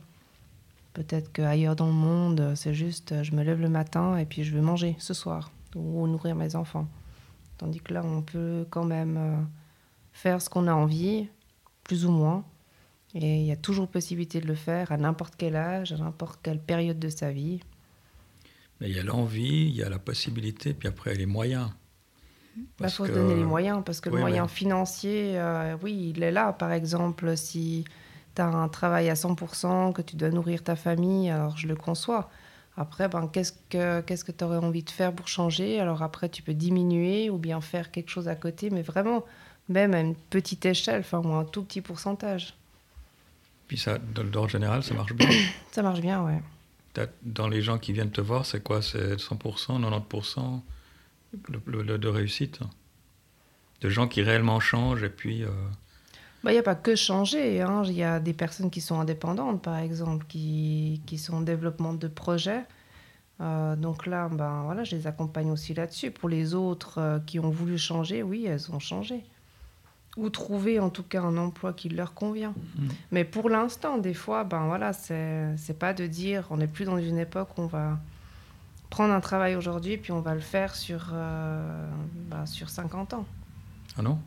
Peut-être 0.93 1.31
qu'ailleurs 1.31 1.75
dans 1.75 1.87
le 1.87 1.93
monde, 1.93 2.53
c'est 2.55 2.73
juste 2.73 3.23
je 3.23 3.35
me 3.35 3.43
lève 3.43 3.59
le 3.59 3.69
matin 3.69 4.17
et 4.17 4.25
puis 4.25 4.43
je 4.43 4.53
veux 4.53 4.61
manger 4.61 4.95
ce 4.99 5.13
soir 5.13 5.51
ou 5.75 6.07
nourrir 6.07 6.35
mes 6.35 6.55
enfants. 6.55 6.87
Tandis 7.57 7.79
que 7.79 7.93
là, 7.93 8.03
on 8.03 8.21
peut 8.21 8.65
quand 8.69 8.85
même 8.85 9.17
euh, 9.17 9.41
faire 10.11 10.41
ce 10.41 10.49
qu'on 10.49 10.67
a 10.67 10.73
envie, 10.73 11.27
plus 11.83 12.05
ou 12.05 12.11
moins. 12.11 12.45
Et 13.15 13.41
il 13.41 13.45
y 13.45 13.51
a 13.51 13.55
toujours 13.55 13.87
possibilité 13.87 14.41
de 14.41 14.47
le 14.47 14.55
faire 14.55 14.91
à 14.91 14.97
n'importe 14.97 15.35
quel 15.37 15.55
âge, 15.55 15.91
à 15.91 15.97
n'importe 15.97 16.39
quelle 16.41 16.59
période 16.59 16.99
de 16.99 17.09
sa 17.09 17.31
vie. 17.31 17.59
Mais 18.79 18.89
il 18.89 18.95
y 18.95 18.99
a 18.99 19.03
l'envie, 19.03 19.67
il 19.67 19.75
y 19.75 19.83
a 19.83 19.89
la 19.89 19.99
possibilité, 19.99 20.73
puis 20.73 20.87
après 20.87 21.13
les 21.13 21.27
moyens. 21.27 21.69
Il 22.57 22.63
bah, 22.79 22.89
faut 22.89 23.03
que... 23.03 23.09
se 23.09 23.13
donner 23.13 23.35
les 23.35 23.43
moyens, 23.43 23.83
parce 23.85 24.01
que 24.01 24.09
oui, 24.09 24.15
le 24.15 24.21
moyen 24.21 24.43
mais... 24.43 24.49
financier, 24.49 25.39
euh, 25.39 25.77
oui, 25.81 26.13
il 26.15 26.23
est 26.23 26.31
là. 26.31 26.53
Par 26.53 26.71
exemple, 26.71 27.37
si 27.37 27.85
tu 28.35 28.41
as 28.41 28.47
un 28.47 28.67
travail 28.67 29.09
à 29.09 29.13
100%, 29.13 29.93
que 29.93 30.01
tu 30.01 30.15
dois 30.15 30.29
nourrir 30.29 30.63
ta 30.63 30.75
famille, 30.75 31.29
alors 31.29 31.57
je 31.57 31.67
le 31.67 31.75
conçois. 31.75 32.29
Après, 32.75 33.07
ben, 33.07 33.27
qu'est-ce 33.31 33.53
que 33.69 34.01
qu'est-ce 34.01 34.23
que 34.23 34.31
tu 34.31 34.43
aurais 34.43 34.57
envie 34.57 34.83
de 34.83 34.89
faire 34.89 35.13
pour 35.13 35.27
changer? 35.27 35.79
Alors 35.79 36.01
après, 36.01 36.29
tu 36.29 36.41
peux 36.41 36.55
diminuer 36.55 37.29
ou 37.29 37.37
bien 37.37 37.61
faire 37.61 37.91
quelque 37.91 38.09
chose 38.09 38.27
à 38.27 38.35
côté, 38.35 38.71
mais 38.71 38.81
vraiment, 38.81 39.23
même 39.69 39.93
à 39.93 39.99
une 39.99 40.15
petite 40.15 40.65
échelle, 40.65 41.01
enfin, 41.01 41.19
ou 41.19 41.33
un 41.33 41.45
tout 41.45 41.63
petit 41.63 41.81
pourcentage. 41.81 42.55
Puis 43.67 43.77
ça, 43.77 43.97
dans 43.97 44.23
l'ordre 44.23 44.49
général, 44.49 44.83
ça 44.83 44.93
marche 44.93 45.13
bien 45.13 45.29
Ça 45.71 45.83
marche 45.83 46.01
bien, 46.01 46.23
ouais. 46.23 46.41
Dans 47.23 47.47
les 47.47 47.61
gens 47.61 47.79
qui 47.79 47.93
viennent 47.93 48.11
te 48.11 48.21
voir, 48.21 48.45
c'est 48.45 48.61
quoi? 48.61 48.81
C'est 48.81 49.15
100%, 49.15 49.81
90% 49.81 50.61
le, 51.49 51.81
le, 51.81 51.97
de 51.97 52.07
réussite? 52.07 52.59
De 53.81 53.89
gens 53.89 54.07
qui 54.07 54.21
réellement 54.21 54.59
changent 54.59 55.03
et 55.03 55.09
puis... 55.09 55.43
Euh... 55.43 55.49
Il 56.43 56.47
bah, 56.47 56.51
n'y 56.51 56.57
a 56.57 56.63
pas 56.63 56.75
que 56.75 56.93
changer. 56.93 57.55
Il 57.55 57.61
hein. 57.61 57.83
y 57.85 58.03
a 58.03 58.19
des 58.19 58.33
personnes 58.33 58.69
qui 58.69 58.81
sont 58.81 58.99
indépendantes, 58.99 59.61
par 59.61 59.77
exemple, 59.77 60.25
qui, 60.27 61.01
qui 61.05 61.17
sont 61.17 61.35
en 61.35 61.41
développement 61.41 61.93
de 61.93 62.09
projets. 62.09 62.65
Euh, 63.39 63.77
donc 63.77 64.05
là, 64.05 64.27
ben, 64.29 64.63
voilà, 64.63 64.83
je 64.83 64.93
les 64.97 65.07
accompagne 65.07 65.49
aussi 65.51 65.73
là-dessus. 65.73 66.11
Pour 66.11 66.27
les 66.27 66.53
autres 66.53 66.99
euh, 66.99 67.19
qui 67.25 67.39
ont 67.39 67.49
voulu 67.49 67.77
changer, 67.77 68.23
oui, 68.23 68.45
elles 68.45 68.69
ont 68.71 68.79
changé. 68.79 69.23
ou 70.17 70.29
trouver 70.29 70.79
en 70.81 70.89
tout 70.89 71.03
cas 71.03 71.21
un 71.21 71.37
emploi 71.37 71.71
qui 71.71 71.87
leur 71.87 72.13
convient. 72.13 72.53
Mhm. 72.75 72.89
Mais 73.11 73.23
pour 73.23 73.49
l'instant, 73.49 73.97
des 73.97 74.13
fois, 74.13 74.43
ben 74.43 74.67
voilà, 74.67 74.91
c'est 74.91 75.79
pas 75.79 75.93
de 75.93 76.05
dire, 76.07 76.47
on 76.49 76.57
n'est 76.57 76.67
plus 76.67 76.83
dans 76.85 76.97
une 76.97 77.19
époque 77.19 77.57
où 77.57 77.61
on 77.61 77.67
va 77.67 77.99
prendre 78.89 79.13
un 79.13 79.21
travail 79.21 79.55
aujourd'hui 79.55 79.97
puis 79.97 80.11
on 80.11 80.21
va 80.21 80.35
le 80.35 80.41
faire 80.41 80.75
sur, 80.75 81.09
euh, 81.13 81.89
ben, 82.29 82.45
sur 82.45 82.69
50 82.69 83.13
ans. 83.13 83.25
Ah 83.97 84.01
non? 84.01 84.19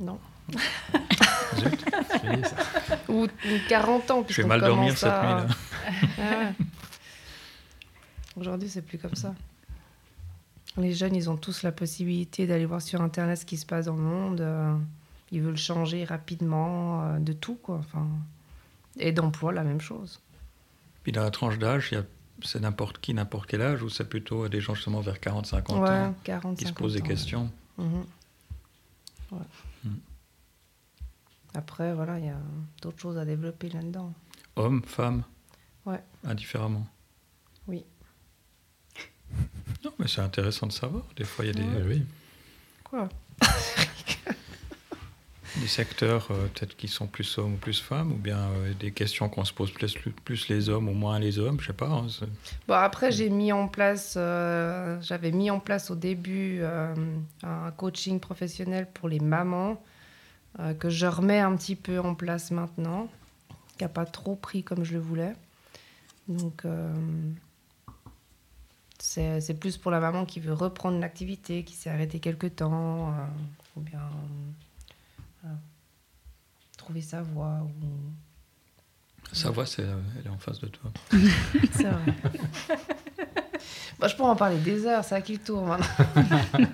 Non. 0.00 0.18
Zut, 1.56 1.84
Oui, 2.24 2.42
ça- 2.44 2.98
Ou, 3.08 3.24
ou 3.24 3.28
40 3.68 4.10
ans. 4.10 4.24
je 4.28 4.42
vais 4.42 4.48
mal 4.48 4.60
dormir 4.60 4.96
cette 4.96 5.10
à- 5.10 5.44
nuit-là. 5.44 5.54
Ah. 6.18 6.52
Aujourd'hui, 8.36 8.68
c'est 8.68 8.82
plus 8.82 8.98
comme 8.98 9.14
ça. 9.14 9.34
Les 10.76 10.94
jeunes, 10.94 11.14
ils 11.14 11.28
ont 11.28 11.36
tous 11.36 11.62
la 11.62 11.72
possibilité 11.72 12.46
d'aller 12.46 12.64
voir 12.64 12.80
sur 12.80 13.02
Internet 13.02 13.38
ce 13.40 13.44
qui 13.44 13.56
se 13.58 13.66
passe 13.66 13.86
dans 13.86 13.96
le 13.96 14.02
monde. 14.02 14.40
euh, 14.40 14.74
ils 15.32 15.42
veulent 15.42 15.56
changer 15.58 16.04
rapidement 16.04 17.02
euh, 17.04 17.18
de 17.18 17.32
tout, 17.32 17.56
quoi. 17.56 17.76
Enfin, 17.78 18.06
et 18.98 19.12
d'emploi, 19.12 19.52
la 19.52 19.64
même 19.64 19.80
chose. 19.80 20.20
Puis 21.02 21.12
dans 21.12 21.22
la 21.24 21.30
tranche 21.30 21.58
d'âge, 21.58 21.94
c'est 22.42 22.60
n'importe 22.60 22.98
qui, 23.00 23.12
n'importe 23.12 23.48
quel 23.50 23.60
âge, 23.62 23.82
ou 23.82 23.88
c'est 23.90 24.08
plutôt 24.08 24.48
des 24.48 24.60
gens 24.60 24.74
justement 24.74 25.00
vers 25.00 25.16
40-50 25.18 25.78
ouais, 25.80 25.88
ans 25.90 26.14
40, 26.24 26.56
qui 26.56 26.64
se 26.64 26.68
50 26.68 26.78
posent 26.78 26.94
des 26.94 27.00
ans. 27.02 27.04
questions. 27.04 27.50
Ouais. 27.78 29.38
Mhm. 29.84 29.98
Après, 31.54 31.92
voilà, 31.94 32.18
il 32.18 32.26
y 32.26 32.30
a 32.30 32.38
d'autres 32.80 32.98
choses 33.00 33.18
à 33.18 33.24
développer 33.24 33.68
là-dedans. 33.68 34.12
Hommes, 34.56 34.82
femmes 34.84 35.22
Ouais. 35.84 36.02
Indifféremment 36.24 36.86
Oui. 37.66 37.84
Non, 39.84 39.92
mais 39.98 40.06
c'est 40.08 40.20
intéressant 40.20 40.66
de 40.66 40.72
savoir. 40.72 41.04
Des 41.16 41.24
fois, 41.24 41.44
il 41.44 41.48
y 41.48 41.50
a 41.50 41.54
des, 41.54 41.82
oui. 41.88 42.02
Quoi? 42.84 43.08
Des 45.60 45.66
secteurs 45.68 46.28
euh, 46.30 46.46
peut-être 46.46 46.74
qui 46.78 46.88
sont 46.88 47.06
plus 47.06 47.36
hommes 47.36 47.54
ou 47.54 47.56
plus 47.58 47.78
femmes, 47.78 48.10
ou 48.12 48.16
bien 48.16 48.38
euh, 48.38 48.72
des 48.80 48.90
questions 48.90 49.28
qu'on 49.28 49.44
se 49.44 49.52
pose 49.52 49.70
plus, 49.70 49.92
plus 50.24 50.48
les 50.48 50.70
hommes 50.70 50.88
ou 50.88 50.94
moins 50.94 51.18
les 51.18 51.38
hommes, 51.38 51.60
je 51.60 51.66
sais 51.66 51.72
pas. 51.74 51.88
hein, 51.90 52.06
Bon, 52.66 52.74
après, 52.74 53.12
j'ai 53.12 53.28
mis 53.28 53.52
en 53.52 53.68
place, 53.68 54.14
euh, 54.16 54.98
j'avais 55.02 55.30
mis 55.30 55.50
en 55.50 55.60
place 55.60 55.90
au 55.90 55.94
début 55.94 56.62
un 57.42 57.70
coaching 57.76 58.18
professionnel 58.18 58.88
pour 58.94 59.10
les 59.10 59.20
mamans 59.20 59.82
euh, 60.58 60.74
que 60.74 60.90
je 60.90 61.06
remets 61.06 61.40
un 61.40 61.56
petit 61.56 61.76
peu 61.76 61.98
en 61.98 62.14
place 62.14 62.50
maintenant, 62.50 63.08
qui 63.76 63.84
n'a 63.84 63.88
pas 63.88 64.06
trop 64.06 64.36
pris 64.36 64.62
comme 64.62 64.84
je 64.84 64.94
le 64.94 65.00
voulais. 65.00 65.34
Donc, 66.28 66.64
euh, 66.64 66.94
c'est 68.98 69.58
plus 69.58 69.76
pour 69.76 69.90
la 69.90 70.00
maman 70.00 70.24
qui 70.24 70.40
veut 70.40 70.52
reprendre 70.52 70.98
l'activité, 70.98 71.64
qui 71.64 71.74
s'est 71.74 71.90
arrêtée 71.90 72.20
quelque 72.20 72.46
temps, 72.46 73.08
euh, 73.08 73.12
ou 73.76 73.80
bien 73.80 74.08
euh, 75.44 75.48
trouver 76.78 77.02
sa 77.02 77.22
voie. 77.22 77.60
Ou... 77.62 79.34
Sa 79.34 79.50
voix, 79.50 79.66
c'est, 79.66 79.82
elle 79.82 80.26
est 80.26 80.30
en 80.30 80.38
face 80.38 80.60
de 80.60 80.68
toi. 80.68 80.90
C'est 81.72 81.84
vrai. 81.84 82.14
Bah, 83.98 84.08
je 84.08 84.16
pourrais 84.16 84.30
en 84.30 84.36
parler 84.36 84.58
des 84.58 84.84
heures, 84.84 85.04
c'est 85.04 85.14
à 85.14 85.20
qui 85.20 85.34
le 85.34 85.38
tour 85.38 85.64
maintenant 85.64 85.86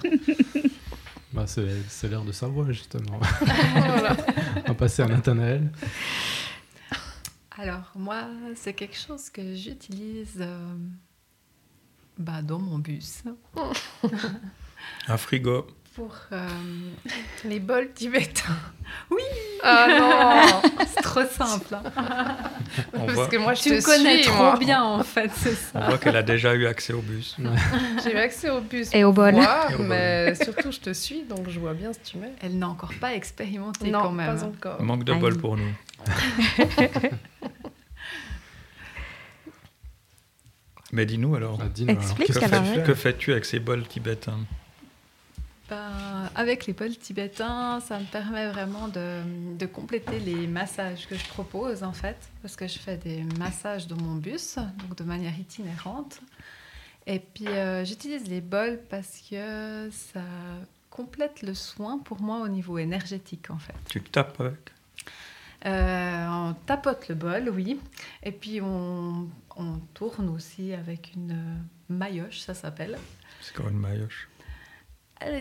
c'est 1.49 1.83
c'est 1.89 2.09
l'heure 2.09 2.25
de 2.25 2.33
savoir, 2.33 2.71
justement. 2.73 3.19
Voilà. 3.75 4.17
On 4.65 4.69
va 4.69 4.75
passer 4.75 5.03
à 5.03 5.07
Nathanaël. 5.07 5.73
Alors, 7.57 7.91
moi, 7.97 8.29
c'est 8.55 8.75
quelque 8.75 8.97
chose 8.97 9.31
que 9.31 9.55
j'utilise 9.57 10.37
euh, 10.41 10.77
bah, 12.17 12.41
dans 12.43 12.61
mon 12.61 12.79
bus 12.79 13.25
Un 15.09 15.17
frigo. 15.17 15.67
Pour. 15.99 16.15
euh, 16.33 16.47
Les 17.45 17.59
bols 17.61 17.91
tibétains. 17.95 18.57
Oui. 19.11 19.21
Ah 19.63 19.87
non 19.99 20.71
c'est 20.95 21.03
trop 21.03 21.25
simple. 21.25 21.75
hein. 21.75 21.83
Parce 22.93 23.13
voit, 23.13 23.27
que 23.27 23.37
moi, 23.37 23.55
je 23.55 23.63
Tu 23.63 23.69
te 23.71 23.75
me 23.75 23.83
connais 23.83 24.23
suis, 24.23 24.31
trop 24.31 24.43
moi. 24.45 24.57
bien, 24.59 24.83
en 24.83 25.03
fait, 25.03 25.31
c'est 25.35 25.55
ça. 25.55 25.71
on 25.75 25.87
voit 25.89 25.99
qu'elle 25.99 26.17
a 26.17 26.23
déjà 26.23 26.55
eu 26.55 26.67
accès 26.67 26.93
au 26.93 27.03
bus. 27.03 27.37
J'ai 28.05 28.15
eu 28.15 28.19
accès 28.19 28.49
au 28.51 28.61
bus. 28.61 28.89
Et 28.95 29.05
au 29.05 29.13
bol. 29.13 29.35
Moi, 29.35 29.67
Et 29.71 29.75
au 29.75 29.79
bol. 29.79 29.87
mais 29.89 30.35
surtout, 30.37 30.71
je 30.73 30.81
te 30.81 30.93
suis, 30.93 31.25
donc 31.25 31.49
je 31.51 31.59
vois 31.59 31.75
bien 31.75 31.93
ce 31.93 31.99
que 31.99 32.05
tu 32.05 32.17
mets. 32.19 32.33
Elle 32.41 32.57
n'a 32.59 32.69
encore 32.69 32.93
pas 33.01 33.15
expérimenté 33.15 33.91
non, 33.91 34.01
quand 34.03 34.13
même. 34.13 34.37
pas 34.39 34.45
encore. 34.45 34.83
Manque 34.83 35.05
de 35.05 35.13
Aïe. 35.13 35.21
bol 35.21 35.37
pour 35.37 35.57
nous. 35.57 35.73
Mais 40.93 41.05
dis-nous 41.05 41.35
alors, 41.35 41.59
dis-nous, 41.59 41.91
alors, 41.91 42.03
Explique 42.03 42.33
que 42.33 42.41
fais 42.41 42.83
que 42.83 42.95
fais-tu 42.95 43.33
avec 43.33 43.45
ces 43.45 43.59
bols 43.59 43.87
tibétains? 43.87 44.39
Ben, 45.69 46.31
avec 46.35 46.65
les 46.65 46.73
bols 46.73 46.97
tibétains, 46.97 47.81
ça 47.81 47.99
me 47.99 48.07
permet 48.07 48.49
vraiment 48.49 48.89
de, 48.89 49.21
de 49.59 49.67
compléter 49.67 50.19
les 50.19 50.47
massages 50.47 51.07
que 51.07 51.15
je 51.15 51.27
propose 51.27 51.83
en 51.83 51.93
fait, 51.93 52.17
parce 52.41 52.57
que 52.57 52.67
je 52.67 52.79
fais 52.79 52.97
des 52.97 53.23
massages 53.39 53.87
dans 53.87 53.97
mon 53.97 54.15
bus, 54.15 54.57
donc 54.57 54.97
de 54.97 55.05
manière 55.05 55.39
itinérante. 55.39 56.21
Et 57.07 57.19
puis 57.19 57.49
euh, 57.49 57.85
j'utilise 57.85 58.27
les 58.29 58.41
bols 58.41 58.81
parce 58.89 59.21
que 59.31 59.91
ça 59.91 60.23
complète 60.89 61.43
le 61.43 61.53
soin 61.53 61.99
pour 61.99 62.23
moi 62.23 62.41
au 62.41 62.49
niveau 62.49 62.79
énergétique 62.79 63.51
en 63.51 63.59
fait. 63.59 63.75
Tu 63.91 64.01
tapes 64.01 64.41
avec? 64.41 64.73
Euh, 65.67 66.27
on 66.29 66.55
tapote 66.65 67.09
le 67.09 67.15
bol, 67.15 67.51
oui, 67.51 67.79
et 68.23 68.33
puis 68.33 68.63
on, 68.63 69.29
on 69.57 69.79
tourne 69.93 70.31
aussi 70.31 70.73
avec 70.73 71.13
une 71.15 71.33
euh, 71.33 71.93
maillotche, 71.93 72.41
ça 72.41 72.55
s'appelle. 72.55 72.97
C'est 73.43 73.53
comme 73.55 73.69
une 73.69 73.79
maillotche? 73.79 74.29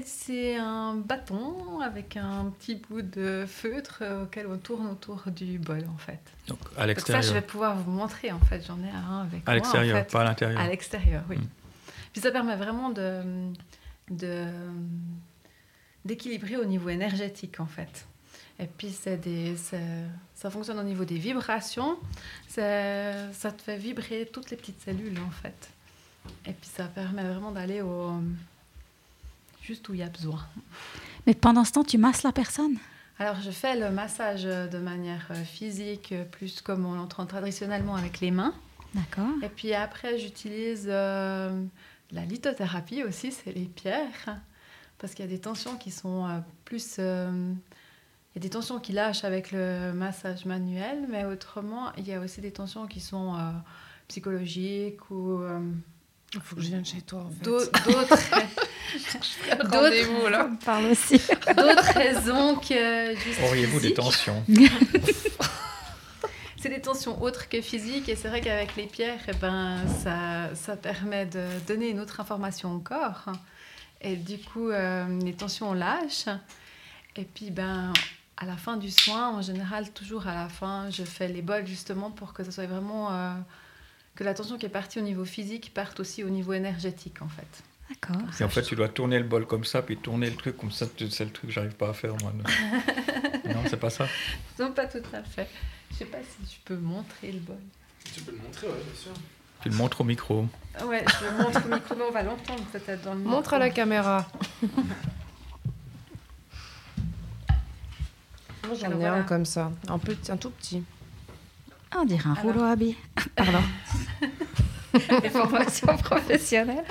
C'est 0.05 0.55
un 0.57 0.95
bâton 0.95 1.79
avec 1.81 2.17
un 2.17 2.51
petit 2.57 2.75
bout 2.75 3.03
de 3.03 3.45
feutre 3.47 4.03
auquel 4.23 4.47
on 4.47 4.57
tourne 4.57 4.87
autour 4.87 5.23
du 5.27 5.59
bol 5.59 5.85
en 5.93 5.97
fait. 5.97 6.19
Donc 6.47 6.59
à 6.61 6.65
Donc 6.65 6.71
ça, 6.75 6.81
je 6.81 6.87
l'extérieur. 6.87 7.33
vais 7.33 7.41
pouvoir 7.41 7.77
vous 7.77 7.91
montrer 7.91 8.31
en 8.31 8.39
fait. 8.39 8.65
J'en 8.65 8.79
ai 8.83 8.89
un 8.89 9.21
avec 9.21 9.41
À 9.45 9.51
moi. 9.51 9.53
l'extérieur, 9.55 9.95
en 9.97 9.99
fait. 9.99 10.11
pas 10.11 10.21
à 10.21 10.23
l'intérieur. 10.23 10.59
À 10.61 10.67
l'extérieur, 10.67 11.23
oui. 11.29 11.37
Mm. 11.37 11.47
Puis 12.11 12.21
ça 12.21 12.31
permet 12.31 12.55
vraiment 12.55 12.89
de 12.89 13.21
de- 14.09 14.47
d'équilibrer 16.05 16.57
au 16.57 16.65
niveau 16.65 16.89
énergétique 16.89 17.59
en 17.59 17.65
fait. 17.67 18.07
Et 18.59 18.65
puis 18.65 18.89
c'est 18.89 19.17
des, 19.17 19.55
c'est- 19.57 20.05
ça 20.33 20.49
fonctionne 20.49 20.79
au 20.79 20.83
niveau 20.83 21.05
des 21.05 21.17
vibrations. 21.19 21.97
C'est- 22.47 23.31
Ça 23.33 23.51
te 23.51 23.61
fait 23.61 23.77
vibrer 23.77 24.27
toutes 24.33 24.49
les 24.49 24.57
petites 24.57 24.81
cellules 24.81 25.19
en 25.19 25.29
fait. 25.29 25.69
Et 26.47 26.53
puis 26.53 26.67
ça 26.69 26.85
permet 26.85 27.23
vraiment 27.23 27.51
d'aller 27.51 27.81
au 27.81 28.13
juste 29.67 29.87
où 29.89 29.93
il 29.93 29.99
y 29.99 30.03
a 30.03 30.09
besoin. 30.09 30.39
Mais 31.25 31.33
pendant 31.33 31.65
ce 31.65 31.73
temps, 31.73 31.83
tu 31.83 31.97
masses 31.97 32.23
la 32.23 32.31
personne? 32.31 32.77
Alors, 33.19 33.41
je 33.41 33.51
fais 33.51 33.77
le 33.77 33.89
massage 33.91 34.43
de 34.43 34.77
manière 34.77 35.27
euh, 35.31 35.43
physique, 35.43 36.11
euh, 36.13 36.23
plus 36.23 36.61
comme 36.61 36.85
on 36.85 36.93
l'entend 36.93 37.25
traditionnellement 37.25 37.95
avec 37.95 38.19
les 38.21 38.31
mains. 38.31 38.53
D'accord. 38.93 39.27
Et 39.43 39.49
puis 39.49 39.73
après, 39.73 40.17
j'utilise 40.17 40.85
euh, 40.87 41.63
la 42.11 42.23
lithothérapie 42.25 43.03
aussi, 43.03 43.31
c'est 43.31 43.51
les 43.51 43.65
pierres, 43.65 44.37
parce 44.99 45.13
qu'il 45.13 45.25
y 45.25 45.27
a 45.27 45.31
des 45.31 45.41
tensions 45.41 45.75
qui 45.75 45.91
sont 45.91 46.25
euh, 46.27 46.39
plus... 46.63 46.95
euh, 46.99 47.51
il 48.35 48.39
y 48.39 48.39
a 48.39 48.41
des 48.41 48.49
tensions 48.51 48.79
qui 48.79 48.93
lâchent 48.93 49.23
avec 49.23 49.51
le 49.51 49.91
massage 49.93 50.45
manuel, 50.45 51.07
mais 51.09 51.25
autrement, 51.25 51.91
il 51.97 52.07
y 52.07 52.13
a 52.13 52.19
aussi 52.19 52.39
des 52.39 52.51
tensions 52.51 52.85
qui 52.85 52.99
sont 52.99 53.33
euh, 53.35 53.39
psychologiques 54.07 55.09
ou 55.09 55.39
euh, 55.41 55.59
Il 56.35 56.39
faut 56.41 56.55
que 56.55 56.61
je 56.61 56.67
vienne 56.67 56.85
chez 56.85 57.01
toi, 57.01 57.23
en 57.23 57.29
fait. 57.31 57.43
d'au- 57.43 57.65
d'autres 57.65 58.29
d'autres- 59.71 60.29
là. 60.29 60.47
On 60.51 60.55
parle 60.57 60.85
aussi. 60.85 61.17
d'autres 61.55 61.93
raisons 61.93 62.55
que 62.55 63.43
Auriez-vous 63.47 63.79
des 63.79 63.93
tensions 63.93 64.43
C'est 66.59 66.69
des 66.69 66.81
tensions 66.81 67.21
autres 67.21 67.49
que 67.49 67.61
physiques 67.61 68.09
et 68.09 68.15
c'est 68.15 68.29
vrai 68.29 68.41
qu'avec 68.41 68.75
les 68.75 68.87
pierres, 68.87 69.19
eh 69.27 69.33
ben, 69.33 69.77
ça, 70.03 70.55
ça 70.55 70.75
permet 70.75 71.27
de 71.27 71.45
donner 71.67 71.89
une 71.89 71.99
autre 71.99 72.19
information 72.19 72.73
au 72.73 72.79
corps. 72.79 73.25
Et 74.01 74.15
du 74.15 74.39
coup, 74.39 74.69
euh, 74.69 75.05
les 75.23 75.33
tensions 75.33 75.73
lâchent. 75.73 76.27
Et 77.15 77.25
puis, 77.25 77.51
ben, 77.51 77.93
à 78.37 78.45
la 78.45 78.57
fin 78.57 78.75
du 78.75 78.89
soin, 78.89 79.29
en 79.37 79.41
général, 79.43 79.91
toujours 79.91 80.27
à 80.27 80.33
la 80.33 80.49
fin, 80.49 80.89
je 80.89 81.03
fais 81.03 81.27
les 81.27 81.43
bols 81.43 81.67
justement 81.67 82.09
pour 82.09 82.33
que 82.33 82.43
ça 82.43 82.51
soit 82.51 82.65
vraiment... 82.65 83.11
euh, 83.13 83.31
que 84.15 84.23
la 84.23 84.33
tension 84.33 84.57
qui 84.57 84.65
est 84.65 84.69
partie 84.69 84.97
au 84.97 85.03
niveau 85.03 85.25
physique 85.25 85.71
parte 85.75 85.99
aussi 85.99 86.23
au 86.23 86.29
niveau 86.29 86.53
énergétique, 86.53 87.21
en 87.21 87.29
fait. 87.29 87.63
D'accord. 87.89 88.21
Et 88.39 88.43
en 88.43 88.49
fait, 88.49 88.63
tu 88.63 88.75
dois 88.75 88.89
tourner 88.89 89.17
le 89.17 89.23
bol 89.25 89.45
comme 89.47 89.63
ça, 89.63 89.81
puis 89.81 89.95
tourner 89.97 90.29
le 90.29 90.35
truc 90.35 90.57
comme 90.57 90.71
ça. 90.71 90.85
tu- 90.87 91.09
C'est 91.09 91.23
le 91.25 91.31
truc 91.31 91.47
que 91.47 91.53
j'arrive 91.53 91.75
pas 91.75 91.89
à 91.89 91.93
faire, 91.93 92.13
moi. 92.21 92.31
Non, 93.45 93.63
c'est 93.69 93.77
pas 93.79 93.89
ça. 93.89 94.05
Non, 94.59 94.71
pas 94.73 94.85
tout 94.87 95.01
à 95.13 95.23
fait. 95.23 95.47
Je 95.91 95.95
sais 95.97 96.05
pas 96.05 96.17
si 96.21 96.53
je 96.53 96.57
peux 96.65 96.75
montrer 96.77 97.31
le 97.31 97.39
bol. 97.39 97.55
Tu 98.13 98.21
peux 98.21 98.31
le 98.33 98.39
montrer, 98.39 98.67
ouais, 98.67 98.73
bien 98.73 98.93
sûr. 99.01 99.11
Tu 99.61 99.69
le 99.69 99.75
montres 99.75 100.01
au 100.01 100.03
micro. 100.03 100.45
Ouais, 100.85 101.03
je 101.19 101.25
le 101.25 101.31
montre 101.43 101.65
au 101.65 101.69
micro, 101.73 101.95
mais 101.95 102.03
on 102.09 102.11
va 102.11 102.23
l'entendre 102.23 102.61
peut-être 102.73 103.01
dans 103.03 103.13
le 103.13 103.19
micro. 103.19 103.31
Montre 103.35 103.53
à 103.53 103.59
la 103.59 103.69
caméra. 103.69 104.27
Moi, 108.67 108.75
j'en 108.79 108.99
ai 108.99 109.05
un 109.05 109.23
comme 109.23 109.45
ça, 109.45 109.71
un, 109.87 109.97
petit, 109.97 110.31
un 110.31 110.37
tout 110.37 110.49
petit. 110.49 110.83
On 111.95 112.03
dirait 112.05 112.27
un 112.29 112.33
Alors. 112.33 112.43
rouleau 112.53 112.63
à 112.65 112.75
billes. 112.75 112.97
Pardon. 113.35 113.61
Les 115.23 115.29
formations 115.29 115.95
professionnelles. 115.97 116.83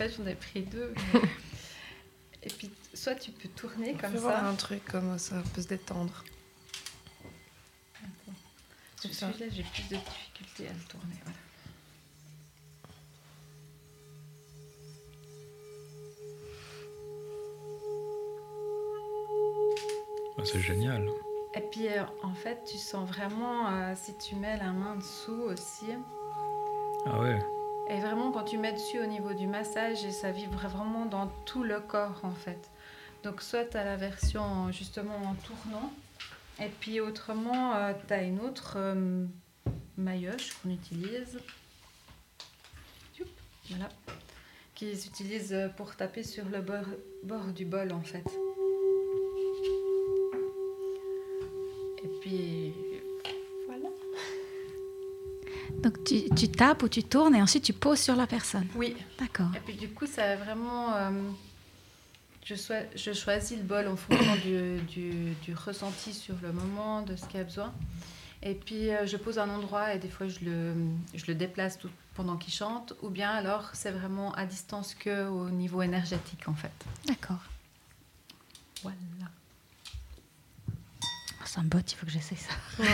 Là, 0.00 0.08
j'en 0.08 0.26
ai 0.26 0.34
pris 0.34 0.62
deux. 0.62 0.92
mais- 1.14 1.20
Et 2.42 2.48
puis, 2.50 2.70
soit 2.92 3.14
tu 3.14 3.30
peux 3.30 3.48
tourner 3.48 3.92
On 3.94 3.98
comme 3.98 4.14
ça. 4.14 4.20
voir 4.20 4.44
un 4.44 4.54
truc 4.54 4.84
comme 4.84 5.18
ça 5.18 5.42
peut 5.54 5.62
se 5.62 5.68
détendre. 5.68 6.24
Sur. 9.00 9.14
Celui-là, 9.14 9.46
j'ai 9.50 9.62
plus 9.62 9.82
de 9.88 9.96
difficulté 9.96 10.68
à 10.68 10.72
le 10.72 10.80
tourner. 10.88 11.14
voilà. 11.24 11.38
Ah, 20.38 20.42
C'est 20.44 20.60
génial. 20.60 21.08
Et 21.56 21.60
puis, 21.60 21.88
euh, 21.88 22.02
en 22.22 22.34
fait, 22.34 22.58
tu 22.66 22.76
sens 22.78 23.08
vraiment, 23.08 23.68
euh, 23.70 23.92
si 23.96 24.16
tu 24.18 24.34
mets 24.34 24.56
la 24.56 24.72
main 24.72 24.96
dessous 24.96 25.42
aussi, 25.42 25.86
Ah 27.06 27.18
ouais. 27.20 27.38
Et 27.90 28.00
vraiment 28.00 28.32
quand 28.32 28.44
tu 28.44 28.58
mets 28.58 28.72
dessus 28.72 29.00
au 29.00 29.06
niveau 29.06 29.34
du 29.34 29.46
massage, 29.46 30.04
et 30.04 30.12
ça 30.12 30.30
vibre 30.30 30.58
vraiment 30.58 31.06
dans 31.06 31.28
tout 31.44 31.62
le 31.62 31.80
corps, 31.80 32.20
en 32.22 32.34
fait. 32.34 32.70
Donc, 33.22 33.42
soit 33.42 33.64
tu 33.64 33.76
as 33.76 33.84
la 33.84 33.96
version 33.96 34.70
justement 34.72 35.16
en 35.16 35.34
tournant, 35.34 35.92
et 36.60 36.68
puis 36.68 37.00
autrement, 37.00 37.74
tu 38.06 38.14
as 38.14 38.22
une 38.22 38.40
autre 38.40 38.74
euh, 38.76 39.26
qu'on 39.96 40.70
utilise. 40.70 41.38
Qui 44.74 44.96
s'utilise 44.96 45.52
euh, 45.52 45.68
pour 45.68 45.96
taper 45.96 46.22
sur 46.22 46.44
le 46.46 46.60
bord, 46.60 46.84
bord 47.22 47.46
du 47.46 47.64
bol, 47.64 47.92
en 47.92 48.02
fait. 48.02 48.24
Et 52.02 52.08
puis. 52.20 52.83
Donc 55.82 56.02
tu, 56.04 56.28
tu 56.34 56.48
tapes 56.48 56.82
ou 56.82 56.88
tu 56.88 57.02
tournes 57.02 57.34
et 57.34 57.42
ensuite 57.42 57.64
tu 57.64 57.72
poses 57.72 58.00
sur 58.00 58.16
la 58.16 58.26
personne. 58.26 58.66
Oui, 58.74 58.96
D'accord. 59.18 59.48
Et 59.54 59.60
puis 59.60 59.74
du 59.74 59.88
coup, 59.90 60.06
ça 60.06 60.32
a 60.32 60.36
vraiment... 60.36 60.94
euh, 60.94 61.10
je, 62.44 63.12
choisis 63.12 63.56
le 63.56 63.62
bol 63.64 63.86
en 63.88 63.96
fonction 63.96 64.36
du, 64.36 64.80
du- 64.82 65.34
du 65.42 65.54
ressenti 65.54 66.12
sur 66.14 66.34
le 66.42 66.52
moment, 66.52 67.02
de 67.02 67.16
ce 67.16 67.24
qu'il 67.26 67.38
y 67.38 67.40
a 67.40 67.44
besoin. 67.44 67.72
Et 68.42 68.54
puis 68.54 68.90
euh, 68.90 69.06
je 69.06 69.16
pose 69.16 69.38
un 69.38 69.48
endroit 69.48 69.94
et 69.94 69.98
des 69.98 70.10
fois 70.10 70.28
je 70.28 70.40
le, 70.44 70.74
je 71.14 71.24
le 71.26 71.34
déplace 71.34 71.78
tout 71.78 71.88
pendant 72.14 72.36
qu'il 72.36 72.52
chante. 72.52 72.92
Ou 73.02 73.08
bien 73.08 73.30
alors 73.30 73.70
c'est 73.72 73.90
vraiment 73.90 74.32
à 74.34 74.44
distance 74.44 74.94
que 74.94 75.26
au 75.28 75.48
niveau 75.48 75.80
énergétique 75.80 76.46
en 76.48 76.54
fait. 76.54 76.72
D'accord. 77.06 77.42
Voilà. 78.82 78.96
Oh, 81.40 81.46
ça 81.46 81.62
me 81.62 81.68
botte, 81.68 81.90
il 81.92 81.96
faut 81.96 82.04
que 82.04 82.12
j'essaie 82.12 82.36
ça. 82.36 82.52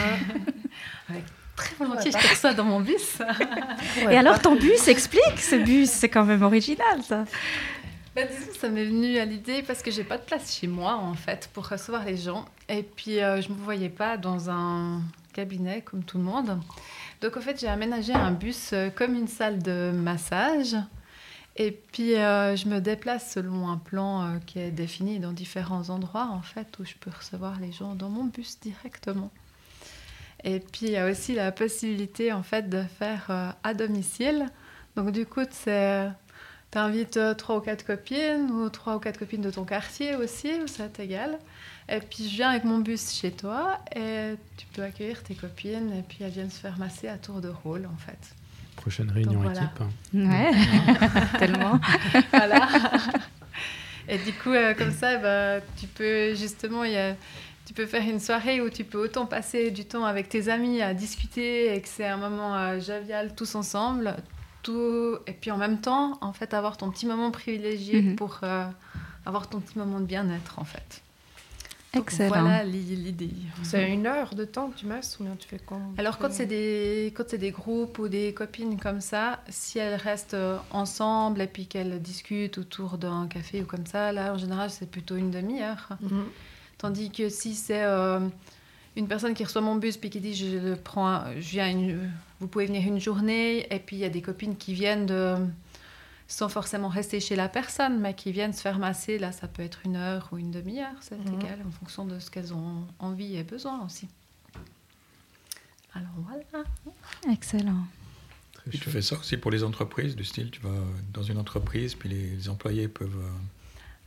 Très 1.61 1.75
volontiers, 1.76 2.11
je 2.11 2.19
te 2.19 2.29
reçois 2.29 2.55
dans 2.55 2.64
mon 2.64 2.81
bus. 2.81 3.19
et 4.11 4.17
alors 4.17 4.40
ton 4.40 4.57
bus, 4.57 4.88
explique 4.88 5.38
ce 5.38 5.57
bus, 5.57 5.90
c'est 5.90 6.09
quand 6.09 6.25
même 6.25 6.43
original 6.43 7.02
ça. 7.02 7.25
Bah, 8.17 8.23
disons, 8.25 8.52
ça 8.59 8.69
m'est 8.69 8.85
venu 8.85 9.19
à 9.19 9.25
l'idée 9.25 9.62
parce 9.62 9.83
que 9.83 9.90
j'ai 9.90 10.02
pas 10.05 10.19
de 10.19 10.25
place 10.25 10.59
chez 10.59 10.67
moi 10.67 10.97
en 10.97 11.14
fait 11.14 11.49
pour 11.52 11.69
recevoir 11.69 12.05
les 12.05 12.17
gens. 12.17 12.45
Et 12.69 12.83
puis 12.83 13.21
euh, 13.21 13.41
je 13.41 13.50
me 13.50 13.58
voyais 13.58 13.89
pas 13.89 14.17
dans 14.17 14.50
un 14.50 15.02
cabinet 15.32 15.82
comme 15.82 16.02
tout 16.02 16.19
le 16.19 16.25
monde. 16.25 16.58
Donc 17.21 17.37
en 17.37 17.41
fait 17.41 17.61
j'ai 17.61 17.69
aménagé 17.69 18.13
un 18.13 18.32
bus 18.32 18.71
euh, 18.73 18.91
comme 18.91 19.15
une 19.15 19.28
salle 19.28 19.63
de 19.63 19.93
massage. 19.93 20.76
Et 21.56 21.73
puis 21.73 22.15
euh, 22.15 22.56
je 22.56 22.69
me 22.69 22.80
déplace 22.80 23.32
selon 23.32 23.69
un 23.69 23.76
plan 23.76 24.23
euh, 24.23 24.39
qui 24.47 24.58
est 24.58 24.71
défini 24.71 25.19
dans 25.19 25.32
différents 25.32 25.91
endroits 25.91 26.28
en 26.32 26.43
fait 26.43 26.78
où 26.78 26.85
je 26.85 26.95
peux 26.99 27.11
recevoir 27.11 27.58
les 27.61 27.73
gens 27.73 27.95
dans 27.95 28.08
mon 28.08 28.25
bus 28.25 28.58
directement. 28.61 29.30
Et 30.45 30.61
puis 30.61 30.87
il 30.87 30.93
y 30.93 30.97
a 30.97 31.07
aussi 31.11 31.35
la 31.35 31.53
possibilité 31.53 32.33
en 32.33 32.43
fait 32.43 32.69
de 32.69 32.83
faire 32.99 33.26
euh, 33.31 33.50
à 33.63 33.75
domicile. 33.75 34.47
Donc 34.97 35.13
du 35.13 35.26
coup 35.26 35.43
c'est 35.50 36.09
T'invites 36.71 37.17
euh, 37.17 37.35
trois 37.35 37.57
ou 37.57 37.61
quatre 37.61 37.85
copines 37.85 38.49
ou 38.53 38.69
trois 38.71 38.95
ou 38.97 39.00
quatre 39.00 39.19
copines 39.19 39.41
de 39.43 39.50
ton 39.50 39.65
quartier 39.65 40.15
aussi, 40.15 40.53
ou 40.63 40.69
ça 40.69 40.89
t'est 40.89 41.05
égal. 41.05 41.37
Et 41.89 41.99
puis 41.99 42.29
je 42.29 42.37
viens 42.37 42.50
avec 42.50 42.63
mon 42.63 42.79
bus 42.79 43.13
chez 43.13 43.33
toi 43.33 43.81
et 43.97 44.35
tu 44.57 44.67
peux 44.73 44.85
accueillir 44.85 45.21
tes 45.25 45.35
copines 45.35 45.93
et 45.93 46.03
puis 46.03 46.19
elles 46.21 46.31
viennent 46.31 46.50
se 46.50 46.61
faire 46.61 46.79
masser 46.79 47.09
à 47.09 47.17
tour 47.17 47.41
de 47.41 47.49
rôle 47.49 47.87
en 47.93 47.97
fait. 47.97 48.37
Prochaine 48.76 49.11
réunion 49.11 49.41
voilà. 49.41 49.63
équipe. 49.63 49.83
Ouais, 50.15 50.53
tellement. 51.41 51.81
Voilà. 52.33 52.69
et 54.09 54.19
du 54.19 54.33
coup, 54.33 54.53
euh, 54.53 54.73
comme 54.75 54.93
ça, 54.93 55.17
bah, 55.19 55.61
tu 55.76 55.89
peux 55.89 56.35
justement, 56.37 56.85
il 56.85 56.93
y 56.93 56.97
a- 56.99 57.17
tu 57.71 57.75
peux 57.75 57.87
faire 57.87 58.02
une 58.02 58.19
soirée 58.19 58.61
où 58.61 58.69
tu 58.69 58.83
peux 58.83 58.99
autant 59.00 59.26
passer 59.26 59.71
du 59.71 59.85
temps 59.85 60.04
avec 60.04 60.28
tes 60.28 60.49
amis 60.49 60.83
à 60.83 60.93
discuter 60.93 61.73
et 61.73 61.80
que 61.80 61.87
c'est 61.87 62.04
un 62.04 62.17
moment 62.17 62.56
euh, 62.56 62.80
jovial 62.80 63.33
tous 63.37 63.54
ensemble. 63.54 64.17
Tout... 64.65 65.19
Et 65.28 65.33
puis 65.33 65.52
en 65.52 65.56
même 65.56 65.80
temps, 65.80 66.19
en 66.21 66.33
fait, 66.33 66.52
avoir 66.52 66.76
ton 66.76 66.91
petit 66.91 67.06
moment 67.06 67.30
privilégié 67.30 68.02
Mhm. 68.02 68.17
pour 68.17 68.41
euh, 68.43 68.65
avoir 69.25 69.49
ton 69.49 69.61
petit 69.61 69.78
moment 69.78 70.00
de 70.00 70.04
bien-être 70.04 70.59
en 70.59 70.65
fait. 70.65 71.00
Donc, 71.95 72.02
Excellent. 72.09 72.28
Voilà 72.30 72.65
l'i- 72.65 72.97
l'idée. 72.97 73.30
C'est 73.63 73.89
une 73.93 74.06
heure 74.09 74.35
de 74.35 74.45
temps 74.45 74.69
que 74.71 74.76
tu 74.80 74.87
masses 74.87 75.17
ou 75.21 75.23
bien 75.25 75.37
tu 75.39 75.47
fais 75.47 75.61
quoi? 75.61 75.78
Alors 75.97 76.19
quand 76.19 76.33
c'est 76.33 76.47
des 76.47 77.13
quand 77.17 77.25
c'est 77.28 77.39
des 77.39 77.52
groupes 77.52 78.00
ou 78.00 78.09
des 78.09 78.35
copines 78.35 78.80
comme 78.80 79.00
ça, 79.00 79.39
si 79.49 79.78
elles 79.78 79.95
restent 79.95 80.35
euh, 80.35 80.56
ensemble 80.73 81.41
et 81.41 81.47
puis 81.47 81.67
qu'elles 81.67 82.02
discutent 82.02 82.59
autour 82.59 82.99
d'un 82.99 83.28
café 83.28 83.63
ou 83.63 83.65
comme 83.65 83.87
ça, 83.87 84.11
là 84.11 84.35
en 84.35 84.39
général 84.39 84.71
c'est 84.71 84.91
plutôt 84.91 85.15
une 85.15 85.30
demi-heure. 85.30 85.89
Mhm. 86.00 86.25
Tandis 86.80 87.10
que 87.10 87.28
si 87.28 87.54
c'est 87.54 87.82
euh, 87.84 88.21
une 88.97 89.06
personne 89.06 89.34
qui 89.34 89.45
reçoit 89.45 89.60
mon 89.60 89.76
bus 89.76 89.97
puis 89.99 90.08
qui 90.10 90.19
dit 90.21 90.34
je 90.34 90.56
le 90.56 90.76
prends, 90.76 91.06
un- 91.08 91.34
je 91.34 91.50
viens 91.50 91.69
une- 91.71 92.10
vous 92.40 92.49
pouvez 92.49 92.64
venir 92.66 92.82
une 92.88 92.99
journée 92.99 93.73
et 93.73 93.78
puis 93.78 93.97
il 93.97 93.99
y 94.00 94.04
a 94.04 94.08
des 94.08 94.23
copines 94.23 94.56
qui 94.56 94.73
viennent 94.73 95.04
de 95.06 95.36
sans 96.26 96.49
forcément 96.49 96.88
rester 96.88 97.19
chez 97.21 97.34
la 97.36 97.49
personne, 97.49 98.00
mais 98.00 98.14
qui 98.14 98.30
viennent 98.32 98.52
se 98.52 98.62
faire 98.62 98.78
masser, 98.78 99.19
là 99.19 99.30
ça 99.32 99.47
peut 99.49 99.62
être 99.62 99.80
une 99.84 99.97
heure 99.97 100.28
ou 100.32 100.38
une 100.38 100.50
demi-heure, 100.52 100.95
c'est 101.00 101.19
Mhm. 101.19 101.40
égal 101.40 101.58
en 101.66 101.71
fonction 101.71 102.06
de 102.06 102.19
ce 102.19 102.30
qu'elles 102.30 102.54
ont 102.54 102.86
envie 102.99 103.36
et 103.36 103.43
besoin 103.43 103.84
aussi. 103.84 104.08
Alors 105.95 106.08
voilà. 106.19 106.64
Excellent. 107.32 107.84
Et 108.73 108.78
tu 108.78 108.90
fais 108.90 109.02
ça 109.02 109.19
aussi 109.19 109.36
pour 109.36 109.50
les 109.50 109.64
entreprises, 109.64 110.14
du 110.14 110.25
style, 110.25 110.50
tu 110.50 110.60
vas 110.60 110.71
dans 111.12 111.23
une 111.23 111.38
entreprise, 111.38 111.95
puis 111.95 112.08
les, 112.08 112.30
les 112.36 112.49
employés 112.49 112.88
peuvent 112.88 113.16
euh, 113.16 113.30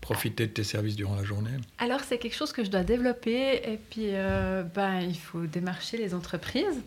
profiter 0.03 0.47
de 0.47 0.51
tes 0.51 0.63
services 0.65 0.95
durant 0.95 1.15
la 1.15 1.23
journée. 1.23 1.57
Alors 1.79 2.01
c'est 2.01 2.17
quelque 2.17 2.35
chose 2.35 2.51
que 2.51 2.63
je 2.63 2.69
dois 2.69 2.83
développer 2.83 3.61
et 3.63 3.79
puis 3.89 4.09
euh, 4.11 4.63
ben, 4.63 4.99
il 4.99 5.17
faut 5.17 5.45
démarcher 5.45 5.97
les 5.97 6.13
entreprises. 6.13 6.81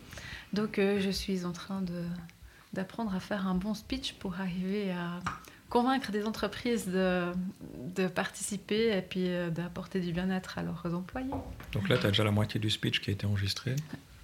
Donc 0.53 0.79
euh, 0.79 1.01
je 1.01 1.11
suis 1.11 1.45
en 1.45 1.53
train 1.53 1.81
de 1.81 2.03
d'apprendre 2.73 3.15
à 3.15 3.21
faire 3.21 3.47
un 3.47 3.55
bon 3.55 3.73
speech 3.73 4.15
pour 4.15 4.35
arriver 4.39 4.91
à 4.91 5.21
convaincre 5.71 6.13
des 6.13 6.25
entreprises 6.25 6.87
de, 6.87 7.33
de 7.97 8.07
participer 8.07 8.97
et 8.97 9.01
puis 9.01 9.29
euh, 9.29 9.49
d'apporter 9.49 10.01
du 10.01 10.13
bien-être 10.13 10.59
à 10.59 10.63
leurs 10.63 10.95
employés. 10.95 11.31
Donc 11.73 11.89
là, 11.89 11.97
tu 11.97 12.07
as 12.07 12.11
déjà 12.11 12.25
la 12.25 12.33
moitié 12.33 12.61
du 12.61 12.69
speech 12.69 13.01
qui 13.01 13.11
a 13.11 13.13
été 13.15 13.27
enregistré. 13.27 13.75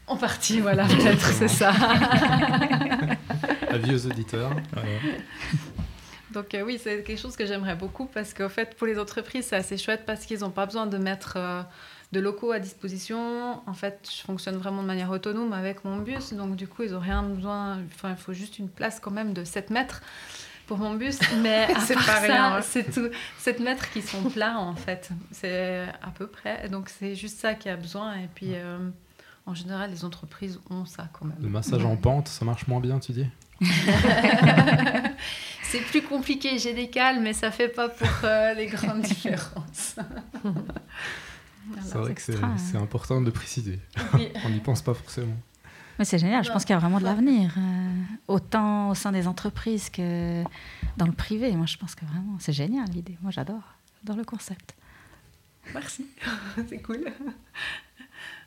En 0.07 0.17
partie, 0.17 0.61
voilà, 0.61 0.85
peut-être, 0.87 1.27
c'est 1.27 1.49
ça. 1.49 1.71
Avis 3.71 3.95
aux 3.95 4.07
auditeurs. 4.07 4.55
Voilà. 4.73 4.89
Donc 6.33 6.55
euh, 6.55 6.63
oui, 6.63 6.81
c'est 6.83 7.03
quelque 7.03 7.21
chose 7.21 7.37
que 7.37 7.47
j'aimerais 7.47 7.77
beaucoup 7.77 8.07
parce 8.07 8.35
qu'en 8.35 8.49
fait, 8.49 8.75
pour 8.77 8.87
les 8.87 8.99
entreprises, 8.99 9.47
c'est 9.47 9.57
assez 9.57 9.77
chouette 9.79 10.05
parce 10.07 10.25
qu'ils 10.25 10.41
n'ont 10.41 10.51
pas 10.51 10.67
besoin 10.67 10.87
de 10.87 10.99
mettre 10.99 11.35
euh, 11.37 11.63
de 12.13 12.21
locaux 12.21 12.53
à 12.53 12.59
disposition. 12.59 13.61
En 13.67 13.75
fait, 13.75 14.09
je 14.11 14.23
fonctionne 14.23 14.57
vraiment 14.57 14.83
de 14.83 14.87
manière 14.87 15.11
autonome 15.11 15.53
avec 15.53 15.85
mon 15.85 15.99
bus. 15.99 16.33
Donc 16.35 16.57
du 16.57 16.67
coup, 16.67 16.83
ils 16.83 16.93
n'ont 16.93 17.01
rien 17.01 17.23
besoin. 17.23 17.79
Enfin, 17.95 18.11
il 18.11 18.17
faut 18.17 18.33
juste 18.33 18.59
une 18.59 18.69
place 18.69 19.01
quand 19.01 19.11
même 19.11 19.33
de 19.33 19.45
7 19.45 19.71
mètres 19.71 20.03
pour 20.67 20.79
mon 20.79 20.95
bus. 20.95 21.19
Mais 21.43 21.69
C'est 21.81 21.95
pas 21.95 22.01
ça, 22.03 22.21
rien, 22.21 22.55
hein. 22.57 22.63
c'est 22.63 22.91
tout. 22.91 23.09
7 23.39 23.61
mètres 23.61 23.91
qui 23.91 24.03
sont 24.03 24.23
plats 24.31 24.59
en 24.59 24.75
fait. 24.75 25.11
C'est 25.31 25.87
à 26.03 26.11
peu 26.11 26.27
près. 26.27 26.69
Donc 26.69 26.89
c'est 26.89 27.15
juste 27.15 27.39
ça 27.39 27.55
qui 27.55 27.69
a 27.69 27.77
besoin. 27.77 28.15
Et 28.15 28.29
puis... 28.35 28.55
euh, 28.55 28.79
en 29.45 29.55
général, 29.55 29.91
les 29.91 30.05
entreprises 30.05 30.61
ont 30.71 30.85
ça 30.85 31.09
quand 31.13 31.25
même. 31.25 31.37
Le 31.41 31.49
massage 31.49 31.85
en 31.85 31.97
pente, 31.97 32.29
ça 32.29 32.45
marche 32.45 32.69
moins 32.69 32.79
bien, 32.79 33.01
tu 33.01 33.11
dis? 33.11 33.27
C'est 35.63 35.81
plus 35.81 36.03
compliqué, 36.03 36.59
j'ai 36.59 36.75
des 36.75 36.91
cales, 36.91 37.21
mais 37.21 37.33
ça 37.33 37.51
fait 37.51 37.69
pas 37.69 37.89
pour 37.89 38.09
euh, 38.25 38.53
les 38.55 38.67
grandes 38.67 39.01
différences. 39.01 39.97
C'est 41.83 41.95
vrai 41.97 42.15
que 42.15 42.21
c'est 42.21 42.37
hein. 42.43 42.57
important 42.75 43.21
de 43.23 43.31
préciser. 43.31 43.79
Oui. 44.15 44.29
On 44.45 44.51
n'y 44.51 44.61
pense 44.61 44.83
pas 44.83 44.95
forcément. 44.95 45.37
Mais 45.99 46.05
c'est 46.05 46.19
génial, 46.19 46.45
je 46.45 46.51
pense 46.51 46.65
qu'il 46.65 46.75
y 46.75 46.77
a 46.77 46.81
vraiment 46.81 46.99
de 46.99 47.05
l'avenir, 47.05 47.55
euh, 47.57 48.03
autant 48.27 48.91
au 48.91 48.95
sein 48.95 49.13
des 49.13 49.27
entreprises 49.29 49.89
que 49.89 50.43
dans 50.97 51.07
le 51.07 51.13
privé. 51.13 51.53
Moi, 51.53 51.67
je 51.67 51.77
pense 51.77 51.95
que 51.95 52.05
vraiment, 52.05 52.37
c'est 52.41 52.53
génial 52.53 52.89
l'idée. 52.91 53.17
Moi, 53.23 53.31
j'adore, 53.31 53.63
j'adore 54.01 54.17
le 54.17 54.25
concept. 54.25 54.75
Merci, 55.73 56.07
c'est 56.69 56.83
cool. 56.83 57.05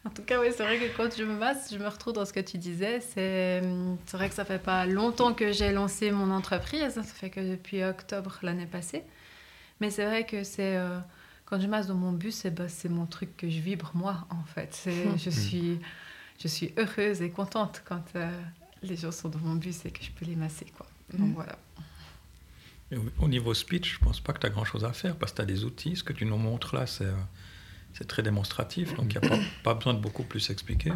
En 0.05 0.09
tout 0.11 0.21
cas, 0.21 0.39
oui, 0.39 0.47
c'est 0.55 0.63
vrai 0.63 0.77
que 0.77 0.95
quand 0.95 1.09
je 1.17 1.23
me 1.23 1.35
masse, 1.35 1.73
je 1.73 1.77
me 1.79 1.87
retrouve 1.87 2.13
dans 2.13 2.25
ce 2.25 2.33
que 2.33 2.39
tu 2.39 2.57
disais. 2.59 2.99
C'est 3.01 3.61
c'est 4.05 4.17
vrai 4.17 4.29
que 4.29 4.35
ça 4.35 4.45
fait 4.45 4.59
pas 4.59 4.85
longtemps 4.85 5.33
que 5.33 5.51
j'ai 5.51 5.71
lancé 5.71 6.11
mon 6.11 6.29
entreprise. 6.31 6.93
Ça 6.93 7.03
fait 7.03 7.29
que 7.31 7.39
depuis 7.39 7.83
octobre 7.83 8.37
l'année 8.43 8.67
passée. 8.67 9.03
Mais 9.81 9.89
c'est 9.89 10.05
vrai 10.05 10.25
que 10.25 10.43
c'est 10.43 10.77
euh, 10.77 10.99
quand 11.45 11.59
je 11.59 11.67
masse 11.67 11.87
dans 11.87 11.95
mon 11.95 12.11
bus, 12.11 12.45
eh 12.45 12.51
ben, 12.51 12.67
c'est 12.69 12.87
mon 12.89 13.05
truc 13.07 13.35
que 13.35 13.49
je 13.49 13.59
vibre 13.59 13.91
moi, 13.95 14.27
en 14.29 14.43
fait. 14.43 14.69
C'est- 14.73 15.17
Je 15.17 15.29
suis, 15.31 15.79
je 16.39 16.47
suis 16.47 16.71
heureuse 16.77 17.21
et 17.23 17.29
contente 17.31 17.81
quand 17.85 18.03
euh, 18.15 18.29
les 18.83 18.95
gens 18.95 19.11
sont 19.11 19.29
dans 19.29 19.39
mon 19.39 19.55
bus 19.55 19.85
et 19.85 19.91
que 19.91 20.03
je 20.03 20.11
peux 20.11 20.25
les 20.25 20.35
masser, 20.35 20.65
quoi. 20.77 20.85
Donc 21.13 21.29
Mm. 21.29 21.33
voilà. 21.33 21.57
Et 22.91 22.97
au- 22.97 23.23
au 23.23 23.27
niveau 23.27 23.53
speech, 23.55 23.95
je 23.95 23.99
pense 23.99 24.19
pas 24.19 24.33
que 24.33 24.39
tu 24.39 24.45
as 24.45 24.49
grand-chose 24.51 24.85
à 24.85 24.93
faire 24.93 25.15
parce 25.15 25.31
que 25.31 25.37
tu 25.37 25.41
as 25.41 25.45
des 25.45 25.63
outils. 25.65 25.95
Ce 25.95 26.03
que 26.03 26.13
tu 26.13 26.25
nous 26.25 26.37
montres 26.37 26.75
là, 26.75 26.85
c'est, 26.85 27.05
euh, 27.05 27.13
c'est 27.97 28.07
très 28.07 28.21
démonstratif. 28.23 28.93
Donc, 28.95 29.13
il 29.13 29.19
n'y 29.19 29.25
a 29.25 29.29
pas, 29.29 29.37
pas 29.63 29.73
besoin 29.73 29.93
de 29.93 29.99
beaucoup 29.99 30.23
plus 30.23 30.49
expliquer. 30.49 30.91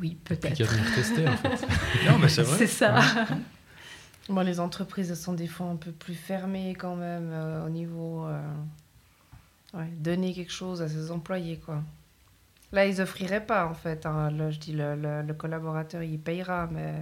Oui, 0.00 0.16
peut-être. 0.24 0.54
qu'il 0.54 0.64
y 0.66 0.68
a 0.68 0.72
de 0.72 0.94
tester 0.94 1.28
en 1.28 1.36
fait. 1.36 1.66
Non, 2.08 2.18
mais 2.18 2.28
c'est 2.28 2.42
vrai. 2.42 2.56
C'est 2.58 2.66
ça. 2.66 3.00
Bon, 4.28 4.42
les 4.42 4.60
entreprises 4.60 5.10
elles 5.10 5.16
sont 5.16 5.32
des 5.32 5.46
fois 5.48 5.66
un 5.66 5.76
peu 5.76 5.90
plus 5.90 6.14
fermées 6.14 6.74
quand 6.78 6.94
même 6.96 7.30
euh, 7.32 7.66
au 7.66 7.68
niveau 7.70 8.26
euh, 8.26 8.40
ouais, 9.74 9.88
donner 9.96 10.34
quelque 10.34 10.52
chose 10.52 10.82
à 10.82 10.88
ses 10.88 11.10
employés 11.10 11.56
quoi. 11.58 11.82
Là 12.72 12.84
ils 12.86 13.00
offriraient 13.00 13.44
pas 13.44 13.66
en 13.66 13.74
fait. 13.74 14.04
hein. 14.06 14.30
Là, 14.30 14.50
je 14.50 14.58
dis 14.58 14.72
le, 14.72 14.94
le- 14.96 15.22
le 15.22 15.34
collaborateur 15.34 16.02
il 16.02 16.18
payera 16.18 16.68
mais 16.70 16.94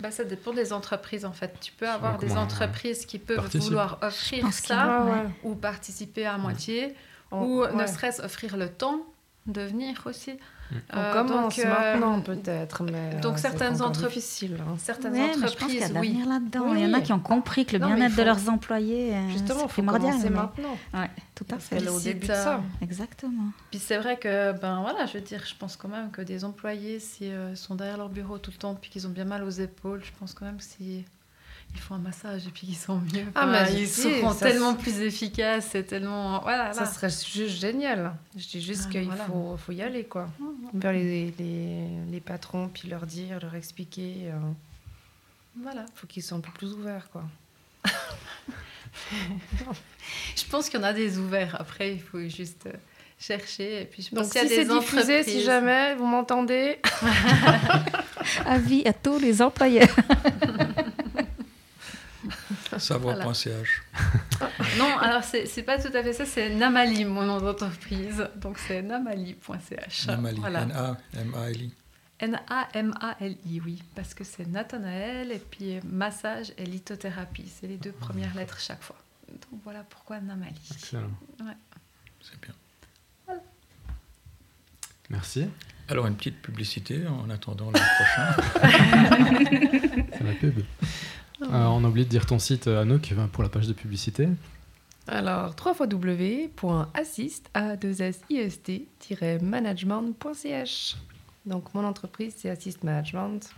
Bah, 0.00 0.10
ça 0.10 0.24
dépend 0.24 0.52
des 0.52 0.72
entreprises 0.72 1.24
en 1.24 1.32
fait. 1.32 1.58
Tu 1.60 1.72
peux 1.72 1.88
avoir 1.88 2.18
des 2.18 2.36
entreprises 2.36 3.06
qui 3.06 3.18
peuvent 3.18 3.36
participe. 3.36 3.62
vouloir 3.62 3.98
offrir 4.02 4.52
ça 4.52 5.04
ouais. 5.04 5.30
ou 5.42 5.54
participer 5.54 6.26
à 6.26 6.36
moitié 6.36 6.94
on, 7.30 7.42
ou 7.42 7.66
ne 7.66 7.72
ouais. 7.72 7.86
serait-ce 7.86 8.22
offrir 8.22 8.56
le 8.56 8.68
temps 8.68 9.06
de 9.46 9.60
venir 9.62 10.02
aussi. 10.06 10.32
On 10.92 10.98
Euh, 10.98 11.12
commence 11.12 11.56
donc, 11.56 11.64
euh, 11.64 11.68
maintenant 11.68 12.20
peut-être 12.20 12.82
mais 12.82 13.20
donc 13.20 13.34
euh, 13.34 13.36
certaines 13.38 13.76
c'est 13.76 13.82
encore 13.82 13.90
entre- 13.90 14.08
difficile. 14.08 14.58
hein. 14.60 14.74
Certaines 14.78 15.12
Ouais, 15.12 15.30
mais 15.40 15.46
je 15.48 15.56
pense 15.56 15.70
qu'il 15.70 15.78
y 15.78 15.82
a 15.82 15.84
entreprises, 15.86 15.92
de 15.94 15.98
oui. 16.00 16.08
l'avenir 16.08 16.28
là-dedans. 16.28 16.64
Oui, 16.72 16.80
Il 16.80 16.88
y 16.88 16.90
en 16.92 16.98
a 16.98 17.00
qui 17.02 17.12
ont 17.12 17.20
compris 17.20 17.64
que 17.66 17.76
le 17.76 17.86
bien-être 17.86 18.12
faut- 18.14 18.20
de 18.20 18.26
leurs 18.26 18.48
employés, 18.50 19.14
Justement, 19.28 19.46
c'est 19.46 19.54
il 19.54 19.60
faut 19.60 19.68
primordial. 19.68 20.10
commencer 20.10 20.30
mais- 20.30 20.36
maintenant. 20.36 20.76
Ouais, 20.92 21.10
tout 21.36 21.46
à 21.52 21.58
fait. 21.60 21.88
au 21.88 22.00
début 22.00 22.26
de 22.26 22.32
ça. 22.34 22.60
Exactement. 22.82 23.44
Puis 23.70 23.78
c'est 23.78 23.98
vrai 23.98 24.16
que, 24.18 24.58
ben 24.60 24.80
voilà, 24.80 25.06
je 25.06 25.12
veux 25.14 25.20
dire, 25.24 25.42
je 25.46 25.54
pense 25.56 25.76
quand 25.76 25.88
même 25.88 26.10
que 26.10 26.22
des 26.22 26.44
employés, 26.44 26.98
s'ils 26.98 27.30
euh, 27.32 27.54
sont 27.54 27.76
derrière 27.76 27.98
leur 27.98 28.08
bureau 28.08 28.38
tout 28.38 28.50
le 28.50 28.56
temps, 28.58 28.74
puis 28.74 28.90
qu'ils 28.90 29.06
ont 29.06 29.10
bien 29.10 29.24
mal 29.24 29.44
aux 29.44 29.50
épaules, 29.50 30.02
je 30.04 30.10
pense 30.18 30.34
quand 30.34 30.46
même 30.46 30.56
que 30.56 30.64
si 30.64 31.04
ils 31.76 31.80
font 31.80 31.94
un 31.96 31.98
massage 31.98 32.46
et 32.46 32.50
puis 32.50 32.66
qu'ils 32.66 32.76
sont 32.76 32.96
mieux, 32.98 33.26
Ah, 33.34 33.46
mais 33.46 33.74
ils 33.80 33.86
seront 33.88 34.32
ça, 34.32 34.48
tellement 34.48 34.74
plus 34.74 35.00
efficaces 35.00 35.74
et 35.74 35.84
tellement... 35.84 36.40
Voilà, 36.40 36.72
Ça 36.72 36.80
là. 36.82 36.86
serait 36.86 37.10
juste 37.10 37.58
génial. 37.60 38.14
Je 38.36 38.46
dis 38.46 38.62
juste 38.62 38.84
Ah, 38.86 38.90
qu'il 38.92 39.04
voilà. 39.04 39.24
faut, 39.24 39.56
faut 39.58 39.72
y 39.72 39.82
aller, 39.82 40.04
quoi. 40.04 40.28
Vers 40.74 40.92
les, 40.92 41.32
les, 41.38 41.86
les 42.10 42.20
patrons, 42.20 42.68
puis 42.72 42.88
leur 42.88 43.04
dire, 43.06 43.38
leur 43.40 43.54
expliquer. 43.54 44.14
euh, 44.24 44.38
Voilà. 45.62 45.84
faut 45.94 46.06
qu'ils 46.06 46.22
soient 46.22 46.38
un 46.38 46.40
peu 46.40 46.50
plus 46.52 46.72
ouverts, 46.72 47.08
quoi. 47.12 47.24
Je 50.36 50.44
pense 50.50 50.68
qu'il 50.68 50.80
y 50.80 50.82
en 50.82 50.86
a 50.86 50.92
des 50.92 51.18
ouverts. 51.18 51.56
Après, 51.60 51.92
il 51.92 52.00
faut 52.00 52.20
juste 52.28 52.66
euh, 52.66 52.72
chercher. 53.18 53.82
Et 53.82 53.84
puis, 53.84 54.02
je 54.02 54.10
pense 54.14 54.24
Donc, 54.28 54.32
qu'il 54.32 54.44
y 54.44 54.48
si 54.48 54.54
a 54.54 54.56
c'est 54.56 54.64
des 54.64 54.78
diffusé, 54.78 55.22
si 55.22 55.42
jamais 55.42 55.94
vous 55.96 56.06
m'entendez, 56.06 56.78
Avis 58.46 58.82
à 58.86 58.92
tous 58.92 59.18
les 59.18 59.42
employeurs. 59.42 59.94
Savoir.ch. 62.78 63.82
Non, 64.78 64.98
alors 64.98 65.22
c'est 65.22 65.62
pas 65.62 65.78
tout 65.78 65.94
à 65.96 66.02
fait 66.02 66.12
ça, 66.12 66.26
c'est 66.26 66.50
Namali, 66.50 67.04
mon 67.04 67.22
nom 67.22 67.40
d'entreprise. 67.40 68.28
Donc 68.36 68.58
c'est 68.58 68.82
namali.ch. 68.82 70.06
Namali. 70.06 70.38
Voilà. 70.38 70.62
N-A-M-A-L-I. 70.62 71.72
N-A-M-A-L-I, 72.18 73.60
oui, 73.64 73.82
parce 73.94 74.14
que 74.14 74.24
c'est 74.24 74.46
Nathanaël 74.46 75.32
et 75.32 75.38
puis 75.38 75.80
massage 75.84 76.52
et 76.58 76.64
lithothérapie. 76.64 77.48
C'est 77.48 77.66
les 77.66 77.76
deux 77.76 77.92
premières 77.92 78.34
lettres 78.34 78.58
chaque 78.58 78.82
fois. 78.82 78.96
Donc 79.28 79.60
voilà 79.64 79.82
pourquoi 79.88 80.20
Namali. 80.20 80.54
Excellent. 80.72 81.10
C'est 82.22 82.40
bien. 82.40 82.54
Merci. 85.10 85.46
Alors, 85.88 86.06
une 86.06 86.16
petite 86.16 86.42
publicité 86.42 87.06
en 87.06 87.30
attendant 87.30 87.70
le 87.70 87.78
prochain. 87.78 88.34
C'est 90.18 90.24
la 90.24 90.32
pub. 90.32 90.62
Euh, 91.42 91.46
on 91.50 91.84
a 91.84 91.88
oublié 91.88 92.04
de 92.04 92.10
dire 92.10 92.26
ton 92.26 92.38
site, 92.38 92.66
euh, 92.66 92.82
Anouk, 92.82 93.12
euh, 93.12 93.26
pour 93.26 93.42
la 93.42 93.48
page 93.48 93.66
de 93.66 93.72
publicité. 93.74 94.28
alors 95.06 95.54
www.assist, 95.64 97.50
a 97.54 97.76
2 97.76 98.02
s 98.02 98.20
i 98.30 98.36
s 98.38 98.62
t 98.62 98.88
management.ch. 99.42 100.96
Donc, 101.44 101.72
mon 101.74 101.84
entreprise, 101.84 102.34
c'est 102.36 102.50
Assist 102.50 102.82
Management. 102.82 103.50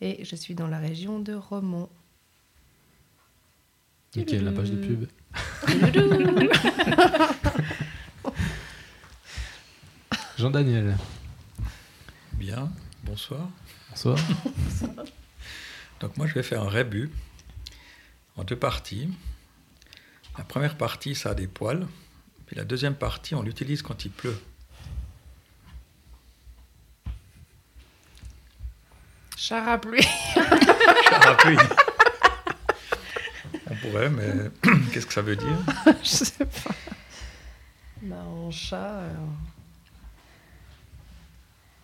Et 0.00 0.24
je 0.24 0.36
suis 0.36 0.54
dans 0.54 0.68
la 0.68 0.78
région 0.78 1.18
de 1.18 1.34
Romont. 1.34 1.88
Ok, 4.16 4.30
la 4.30 4.52
page 4.52 4.70
de 4.70 4.76
pub. 4.76 5.06
Jean-Daniel, 10.38 10.96
Bien, 12.34 12.70
bonsoir. 13.04 13.48
bonsoir. 13.90 14.18
Donc 16.00 16.16
moi, 16.16 16.26
je 16.26 16.34
vais 16.34 16.42
faire 16.42 16.62
un 16.62 16.68
rébut 16.68 17.10
en 18.36 18.44
deux 18.44 18.56
parties. 18.56 19.08
La 20.36 20.44
première 20.44 20.76
partie, 20.76 21.14
ça 21.14 21.30
a 21.30 21.34
des 21.34 21.46
poils. 21.46 21.86
Puis 22.46 22.56
la 22.56 22.64
deuxième 22.64 22.94
partie, 22.94 23.34
on 23.34 23.42
l'utilise 23.42 23.82
quand 23.82 24.04
il 24.04 24.10
pleut. 24.10 24.38
Char 29.36 29.68
à 29.68 29.78
pluie. 31.36 31.56
On 33.68 33.74
pourrait, 33.76 34.10
mais 34.10 34.50
qu'est-ce 34.92 35.06
que 35.06 35.12
ça 35.12 35.22
veut 35.22 35.36
dire? 35.36 35.58
Je 36.02 36.08
sais 36.08 36.44
pas. 36.44 36.74
Bah, 38.02 38.16
en 38.16 38.50
chat, 38.50 39.00
euh, 39.00 39.14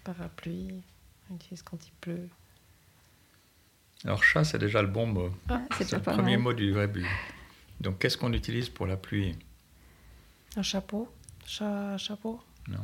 parapluie, 0.04 0.82
on 1.30 1.34
utilise 1.36 1.62
quand 1.62 1.78
il 1.86 1.92
pleut. 2.00 2.28
Alors 4.04 4.22
chat, 4.24 4.44
c'est 4.44 4.58
déjà 4.58 4.82
le 4.82 4.88
bon 4.88 5.06
mot. 5.06 5.32
c'est 5.48 5.54
C'est 5.78 5.84
déjà 5.84 5.96
le 5.98 6.02
pas 6.02 6.12
premier 6.14 6.36
mal. 6.36 6.42
mot 6.44 6.52
du 6.52 6.72
rébut. 6.72 7.06
Donc 7.80 7.98
qu'est-ce 7.98 8.16
qu'on 8.18 8.32
utilise 8.32 8.68
pour 8.68 8.86
la 8.86 8.96
pluie? 8.96 9.36
Un 10.56 10.62
chapeau 10.62 11.12
Chat, 11.46 11.96
chapeau 11.98 12.40
Non. 12.68 12.78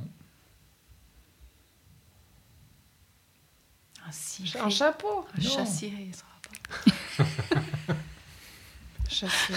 Un 4.06 4.12
ciré. 4.12 4.58
Un 4.60 4.70
chapeau 4.70 5.26
Un 5.36 5.42
Non. 5.42 5.48
chat 5.50 5.66
ciré, 5.66 6.10
ça 6.12 6.24
va 6.24 7.24
pas. 7.26 7.94
Chasser. 9.08 9.54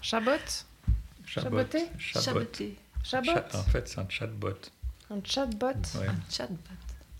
Chabot 0.00 0.30
Chabot. 1.26 1.48
Chaboté 1.66 1.86
Chabot. 1.98 2.24
Chaboté. 2.24 2.76
Chabot 3.04 3.24
Cha- 3.34 3.48
En 3.54 3.62
fait, 3.64 3.88
c'est 3.88 3.98
un 3.98 4.08
chatbot. 4.08 4.54
Un 5.10 5.20
chatbot 5.24 5.66
Ouais. 5.66 6.08
Un 6.08 6.16
chatbot. 6.30 6.56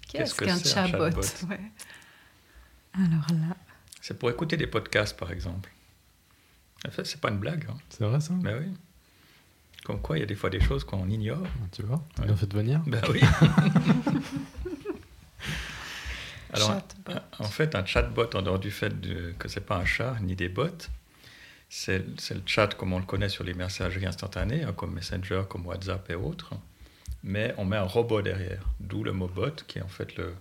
Qu'est-ce 0.09 0.35
Qu'est-ce 0.35 0.35
que 0.35 0.45
qu'un 0.47 0.55
un 0.57 0.63
chatbot? 0.89 1.11
chatbot? 1.23 1.51
Ouais. 1.51 1.61
Alors 2.95 3.27
là, 3.31 3.57
C'est 4.01 4.19
pour 4.19 4.31
écouter 4.31 4.57
des 4.57 4.67
podcasts, 4.67 5.17
par 5.19 5.31
exemple. 5.31 5.71
En 6.87 6.91
fait, 6.91 7.05
c'est 7.05 7.21
pas 7.21 7.31
une 7.31 7.39
blague. 7.39 7.67
Hein. 7.71 7.77
C'est 7.91 8.05
vrai 8.05 8.21
ça 8.21 8.35
Ben 8.35 8.59
oui. 8.61 8.73
Comme 9.85 10.01
quoi, 10.01 10.17
il 10.19 10.21
y 10.21 10.23
a 10.23 10.27
des 10.27 10.35
fois 10.35 10.51
des 10.51 10.61
choses 10.61 10.85
qu'on 10.85 11.09
ignore. 11.09 11.47
Tu 11.73 11.83
vois 11.83 12.03
Ouais. 12.19 12.27
Bien 12.27 12.37
fait 12.37 12.47
de 12.47 12.57
venir. 12.57 12.81
Ben 12.87 13.01
oui. 13.11 13.21
Alors, 16.53 16.69
Chatbot. 16.71 17.13
en 17.41 17.45
fait, 17.45 17.75
un 17.75 17.85
chatbot, 17.85 18.35
en 18.35 18.43
dehors 18.43 18.59
du 18.59 18.71
fait 18.71 18.99
de- 19.01 19.35
que 19.39 19.49
c'est 19.49 19.61
pas 19.67 19.77
un 19.77 19.85
chat 19.85 20.17
ni 20.23 20.35
des 20.35 20.49
bots, 20.49 20.69
c'est 21.69 22.03
c'est 22.19 22.35
le 22.35 22.43
chat 22.47 22.69
comme 22.75 22.95
on 22.95 22.99
le 22.99 23.05
connaît 23.05 23.29
sur 23.29 23.45
les 23.45 23.53
messageries 23.53 24.07
instantanées, 24.07 24.63
hein, 24.63 24.73
comme 24.73 24.95
Messenger, 24.95 25.43
comme 25.49 25.67
WhatsApp 25.67 26.09
et 26.11 26.15
autres. 26.15 26.55
Mais 27.23 27.55
on 27.59 27.67
met 27.67 27.77
un 27.77 27.83
robot 27.83 28.23
derrière, 28.23 28.63
d'où 28.81 29.05
le 29.05 29.13
mot 29.13 29.29
bot, 29.29 29.51
qui 29.67 29.79
est 29.79 29.83
en 29.83 29.89
fait 29.89 30.17
le, 30.17 30.35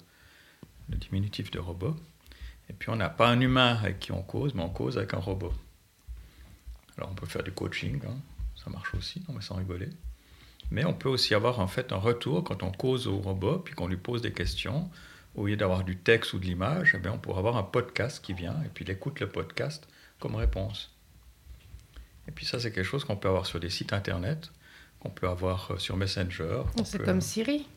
le 0.89 0.95
diminutif 0.97 1.51
de 1.51 1.59
robot. 1.59 1.95
Et 2.69 2.73
puis 2.73 2.89
on 2.89 2.95
n'a 2.95 3.09
pas 3.09 3.29
un 3.29 3.39
humain 3.39 3.77
avec 3.81 3.99
qui 3.99 4.11
on 4.11 4.21
cause, 4.21 4.53
mais 4.53 4.61
on 4.63 4.69
cause 4.69 4.97
avec 4.97 5.13
un 5.13 5.19
robot. 5.19 5.53
Alors 6.97 7.11
on 7.11 7.15
peut 7.15 7.25
faire 7.27 7.43
du 7.43 7.51
coaching, 7.51 8.01
hein, 8.07 8.17
ça 8.55 8.69
marche 8.69 8.93
aussi, 8.95 9.23
non 9.27 9.35
mais 9.35 9.41
sans 9.41 9.55
rigoler. 9.55 9.89
Mais 10.71 10.83
on 10.83 10.93
peut 10.93 11.09
aussi 11.09 11.33
avoir 11.33 11.59
en 11.59 11.67
fait 11.67 11.91
un 11.93 11.97
retour 11.97 12.43
quand 12.43 12.63
on 12.63 12.71
cause 12.71 13.07
au 13.07 13.17
robot, 13.19 13.59
puis 13.59 13.73
qu'on 13.73 13.87
lui 13.87 13.97
pose 13.97 14.21
des 14.21 14.33
questions. 14.33 14.89
Au 15.35 15.45
lieu 15.45 15.55
d'avoir 15.55 15.83
du 15.83 15.97
texte 15.97 16.33
ou 16.33 16.39
de 16.39 16.45
l'image, 16.45 16.93
eh 16.95 16.97
bien, 16.97 17.11
on 17.13 17.19
pourrait 17.19 17.37
avoir 17.39 17.57
un 17.57 17.63
podcast 17.63 18.23
qui 18.25 18.33
vient, 18.33 18.55
et 18.65 18.69
puis 18.73 18.83
il 18.83 18.89
écoute 18.91 19.19
le 19.19 19.29
podcast 19.29 19.87
comme 20.19 20.35
réponse. 20.35 20.91
Et 22.27 22.31
puis 22.31 22.45
ça, 22.45 22.59
c'est 22.59 22.71
quelque 22.71 22.83
chose 22.85 23.05
qu'on 23.05 23.15
peut 23.15 23.29
avoir 23.29 23.45
sur 23.45 23.59
des 23.59 23.69
sites 23.69 23.93
internet, 23.93 24.51
qu'on 24.99 25.11
peut 25.11 25.29
avoir 25.29 25.71
euh, 25.71 25.77
sur 25.77 25.95
Messenger. 25.95 26.63
C'est 26.83 26.97
peut- 26.97 27.05
comme 27.05 27.21
Siri. 27.21 27.67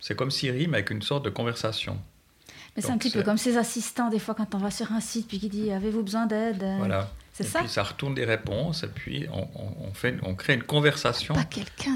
C'est 0.00 0.14
comme 0.16 0.30
Siri, 0.30 0.68
mais 0.68 0.78
avec 0.78 0.90
une 0.90 1.02
sorte 1.02 1.24
de 1.24 1.30
conversation. 1.30 2.00
Mais 2.76 2.82
c'est 2.82 2.90
un 2.90 2.98
petit 2.98 3.10
peu 3.10 3.20
c'est- 3.20 3.24
comme 3.24 3.38
ces 3.38 3.56
assistants, 3.56 4.08
des 4.10 4.18
fois, 4.18 4.34
quand 4.34 4.54
on 4.54 4.58
va 4.58 4.70
sur 4.70 4.92
un 4.92 5.00
site, 5.00 5.28
puis 5.28 5.38
qui 5.40 5.48
dit 5.48 5.70
Avez-vous 5.72 6.02
besoin 6.02 6.26
d'aide 6.26 6.62
Euh, 6.62 6.76
Voilà. 6.78 7.10
C'est 7.32 7.44
et 7.44 7.46
ça 7.46 7.60
puis 7.60 7.68
ça 7.68 7.84
retourne 7.84 8.14
des 8.14 8.24
réponses, 8.24 8.82
et 8.82 8.88
puis 8.88 9.26
on, 9.32 9.42
on- 9.54 9.88
on 9.88 9.92
fait, 9.94 10.16
on 10.24 10.34
crée 10.34 10.54
une 10.54 10.64
conversation 10.64 11.34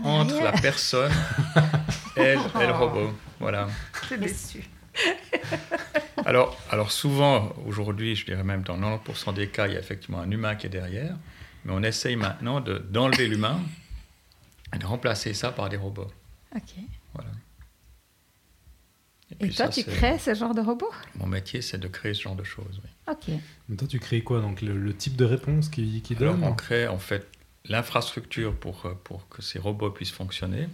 entre 0.04 0.40
la 0.40 0.52
personne 0.52 1.11
et, 2.16 2.35
le- 2.37 2.62
et 2.62 2.66
le 2.66 2.72
robot. 2.72 3.12
Voilà. 3.40 3.66
T'es 4.08 4.18
déçu. 4.18 4.62
Alors, 6.24 6.56
alors 6.70 6.92
souvent, 6.92 7.52
aujourd'hui, 7.66 8.14
je 8.14 8.24
dirais 8.26 8.44
même 8.44 8.62
dans 8.62 8.76
90% 8.78 9.35
des 9.35 9.48
cas, 9.48 9.66
il 9.66 9.72
y 9.74 9.76
a 9.76 9.80
effectivement 9.80 10.20
un 10.20 10.30
humain 10.30 10.54
qui 10.54 10.66
est 10.66 10.70
derrière, 10.70 11.16
mais 11.64 11.72
on 11.74 11.82
essaye 11.82 12.14
maintenant 12.16 12.61
de- 12.61 12.78
d'enlever 12.78 13.26
l'humain 13.26 13.58
et 14.74 14.78
de 14.78 14.87
remplacer 14.87 15.35
ça 15.35 15.50
par 15.50 15.68
des 15.68 15.76
robots. 15.76 16.11
Ok. 16.54 16.74
Voilà. 17.14 17.30
Et, 19.42 19.50
toi, 19.50 19.68
tu 19.68 19.85
crées 19.85 20.18
ce 20.18 20.35
genre 20.35 20.55
de 20.55 20.61
robot? 20.61 20.90
Mon 21.16 21.26
métier, 21.26 21.62
c'est 21.62 21.78
de 21.78 21.88
créer 21.88 22.14
ce 22.14 22.22
genre 22.22 22.37
de 22.37 22.44
choses, 22.44 22.81
oui. 22.85 22.90
Ok. 23.12 23.35
Mais 23.68 23.76
toi, 23.76 23.88
tu 23.88 23.98
crées 23.98 24.22
quoi 24.22 24.40
Donc 24.40 24.62
le, 24.62 24.94
type 24.94 25.16
de 25.16 25.24
réponse 25.24 25.68
qui, 25.68 26.00
qui 26.02 26.14
donne 26.14 26.42
On 26.44 26.55
crée 26.55 26.87
en 26.87 26.98
fait 26.98 27.26
l'infrastructure 27.68 28.55
pour, 28.55 28.87
euh, 28.87 28.94
pour 29.05 29.28
que 29.28 29.42
ces 29.42 29.59
robots 29.59 29.90
puissent 29.90 30.12
fonctionner. 30.12 30.68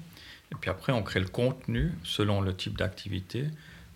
Et 0.52 0.54
puis 0.60 0.70
après, 0.70 0.92
on 0.92 1.02
crée 1.02 1.20
le 1.20 1.28
contenu 1.28 1.92
selon 2.04 2.40
le 2.40 2.54
type 2.54 2.76
d'activité 2.78 3.46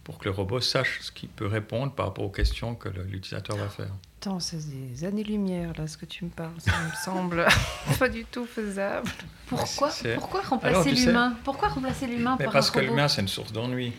pour 0.04 0.18
que 0.18 0.24
le 0.24 0.30
robot 0.32 0.60
sache 0.60 1.00
ce 1.00 1.12
qu'il 1.12 1.28
peut 1.28 1.46
répondre 1.46 1.92
par 1.92 2.06
rapport 2.06 2.24
aux 2.24 2.30
questions 2.30 2.74
que 2.74 2.88
l'utilisateur 2.88 3.56
va 3.56 3.68
faire. 3.68 3.92
Attends, 4.20 4.40
c'est 4.40 4.58
des 4.68 5.04
années-lumière, 5.04 5.72
là, 5.78 5.86
ce 5.86 5.96
que 5.96 6.06
tu 6.06 6.24
me 6.24 6.30
parles. 6.30 6.54
Ça 6.58 6.72
me 6.72 7.04
semble 7.04 7.46
pas 7.98 8.08
du 8.08 8.24
tout 8.24 8.44
faisable. 8.44 9.10
Pourquoi, 9.46 9.90
pourquoi 10.14 10.42
remplacer 10.42 10.92
l'humain? 10.92 11.36
Pourquoi 11.44 11.68
remplacer 11.68 12.06
l'humain 12.06 12.36
par 12.36 12.52
Parce 12.52 12.70
que 12.70 12.80
l'humain, 12.80 13.08
c'est 13.08 13.22
une 13.22 13.28
source 13.28 13.52
d'ennui. 13.52 13.92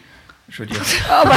Je 0.50 0.64
veux 0.64 0.68
dire. 0.68 0.82
oh 1.10 1.24
bah. 1.26 1.36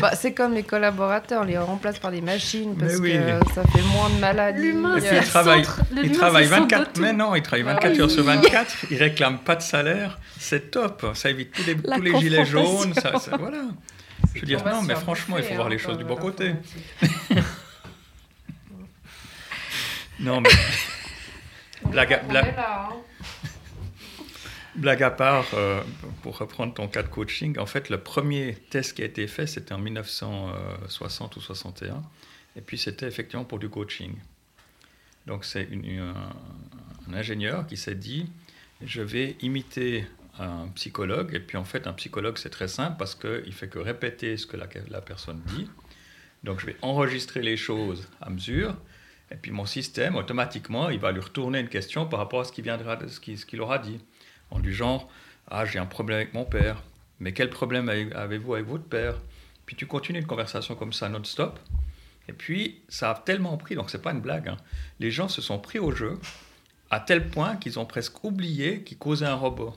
Bah, 0.00 0.10
c'est 0.14 0.32
comme 0.34 0.52
les 0.52 0.62
collaborateurs, 0.62 1.42
on 1.42 1.44
les 1.44 1.56
remplace 1.56 1.98
par 1.98 2.10
des 2.10 2.20
machines 2.20 2.76
parce 2.76 3.00
que 3.00 3.40
ça 3.54 3.62
fait 3.64 3.82
moins 3.82 4.10
de 4.10 4.18
maladies. 4.18 4.60
L'humain, 4.62 4.98
c'est 5.00 5.16
il 5.16 5.24
travaille, 5.24 5.64
il 6.02 6.12
travaille 6.12 6.46
24, 6.46 6.98
mais 6.98 7.12
non, 7.14 7.34
il 7.34 7.42
travaille 7.42 7.64
24 7.64 8.00
heures 8.00 8.10
sur 8.10 8.24
24, 8.24 8.86
il 8.90 8.98
réclame 8.98 9.38
pas 9.38 9.56
de 9.56 9.62
salaire, 9.62 10.18
c'est 10.38 10.70
top, 10.70 11.06
ça 11.14 11.30
évite 11.30 11.52
tous 11.52 11.64
les, 11.64 11.76
tous 11.76 12.02
les 12.02 12.18
gilets 12.18 12.44
jaunes, 12.44 12.92
ça, 12.94 13.12
voilà. 13.38 13.62
Je 14.34 14.40
veux 14.40 14.46
dire, 14.46 14.64
non, 14.64 14.82
mais 14.82 14.94
franchement, 14.94 15.38
il 15.38 15.44
faut 15.44 15.54
voir 15.54 15.68
les 15.68 15.78
choses 15.78 15.96
du 15.98 16.04
bon 16.04 16.16
côté. 16.16 16.54
non, 20.20 20.40
mais. 20.40 20.50
blague, 21.90 22.20
blague, 22.28 22.54
hein. 22.58 22.88
Blague 24.76 25.02
à 25.02 25.10
part, 25.10 25.46
euh, 25.54 25.80
pour 26.22 26.36
reprendre 26.36 26.74
ton 26.74 26.86
cas 26.86 27.02
de 27.02 27.08
coaching, 27.08 27.58
en 27.58 27.64
fait, 27.64 27.88
le 27.88 27.98
premier 27.98 28.56
test 28.68 28.94
qui 28.94 29.02
a 29.02 29.06
été 29.06 29.26
fait, 29.26 29.46
c'était 29.46 29.72
en 29.72 29.78
1960 29.78 31.36
ou 31.36 31.40
61. 31.40 32.02
Et 32.56 32.60
puis, 32.60 32.76
c'était 32.76 33.06
effectivement 33.06 33.46
pour 33.46 33.58
du 33.58 33.70
coaching. 33.70 34.14
Donc, 35.26 35.46
c'est 35.46 35.66
un, 35.72 37.14
ingénieur 37.14 37.66
qui 37.66 37.78
s'est 37.78 37.94
dit 37.94 38.26
je 38.82 39.00
vais 39.00 39.36
imiter 39.40 40.04
un 40.38 40.68
psychologue. 40.74 41.34
Et 41.34 41.40
puis, 41.40 41.56
en 41.56 41.64
fait, 41.64 41.86
un 41.86 41.94
psychologue, 41.94 42.36
c'est 42.36 42.50
très 42.50 42.68
simple 42.68 42.96
parce 42.98 43.14
qu'il 43.14 43.54
fait 43.54 43.68
que 43.68 43.78
répéter 43.78 44.36
ce 44.36 44.46
que 44.46 44.58
la, 44.58 44.68
la 44.90 45.00
personne 45.00 45.40
dit. 45.46 45.70
Donc, 46.44 46.60
je 46.60 46.66
vais 46.66 46.76
enregistrer 46.82 47.40
les 47.40 47.56
choses 47.56 48.06
à 48.20 48.28
mesure. 48.28 48.76
Et 49.30 49.36
puis, 49.36 49.52
mon 49.52 49.64
système, 49.64 50.16
automatiquement, 50.16 50.90
il 50.90 50.98
va 50.98 51.12
lui 51.12 51.20
retourner 51.20 51.60
une 51.60 51.68
question 51.68 52.06
par 52.06 52.18
rapport 52.18 52.40
à 52.40 52.44
ce 52.44 52.52
qu'il 52.52 52.64
viendra, 52.64 52.98
ce 53.08 53.20
qu'il 53.46 53.60
aura 53.62 53.78
dit 53.78 54.00
en 54.50 54.60
du 54.60 54.72
genre 54.72 55.10
Ah, 55.50 55.64
j'ai 55.64 55.78
un 55.78 55.86
problème 55.86 56.16
avec 56.16 56.34
mon 56.34 56.44
père. 56.44 56.82
Mais 57.20 57.32
quel 57.32 57.50
problème 57.50 57.88
avez-vous 57.88 58.54
avec 58.54 58.66
votre 58.66 58.84
père? 58.84 59.18
Puis 59.64 59.76
tu 59.76 59.86
continues 59.86 60.20
une 60.20 60.26
conversation 60.26 60.74
comme 60.74 60.92
ça 60.92 61.08
non-stop. 61.08 61.58
Et 62.28 62.32
puis, 62.32 62.80
ça 62.88 63.10
a 63.10 63.14
tellement 63.14 63.56
pris, 63.56 63.74
donc 63.74 63.90
c'est 63.90 64.02
pas 64.02 64.12
une 64.12 64.20
blague, 64.20 64.48
hein. 64.48 64.56
les 64.98 65.12
gens 65.12 65.28
se 65.28 65.40
sont 65.40 65.60
pris 65.60 65.78
au 65.78 65.92
jeu 65.92 66.18
à 66.90 67.00
tel 67.00 67.28
point 67.28 67.56
qu'ils 67.56 67.78
ont 67.78 67.86
presque 67.86 68.22
oublié 68.24 68.82
qu'ils 68.82 68.98
causaient 68.98 69.26
un 69.26 69.34
robot. 69.34 69.74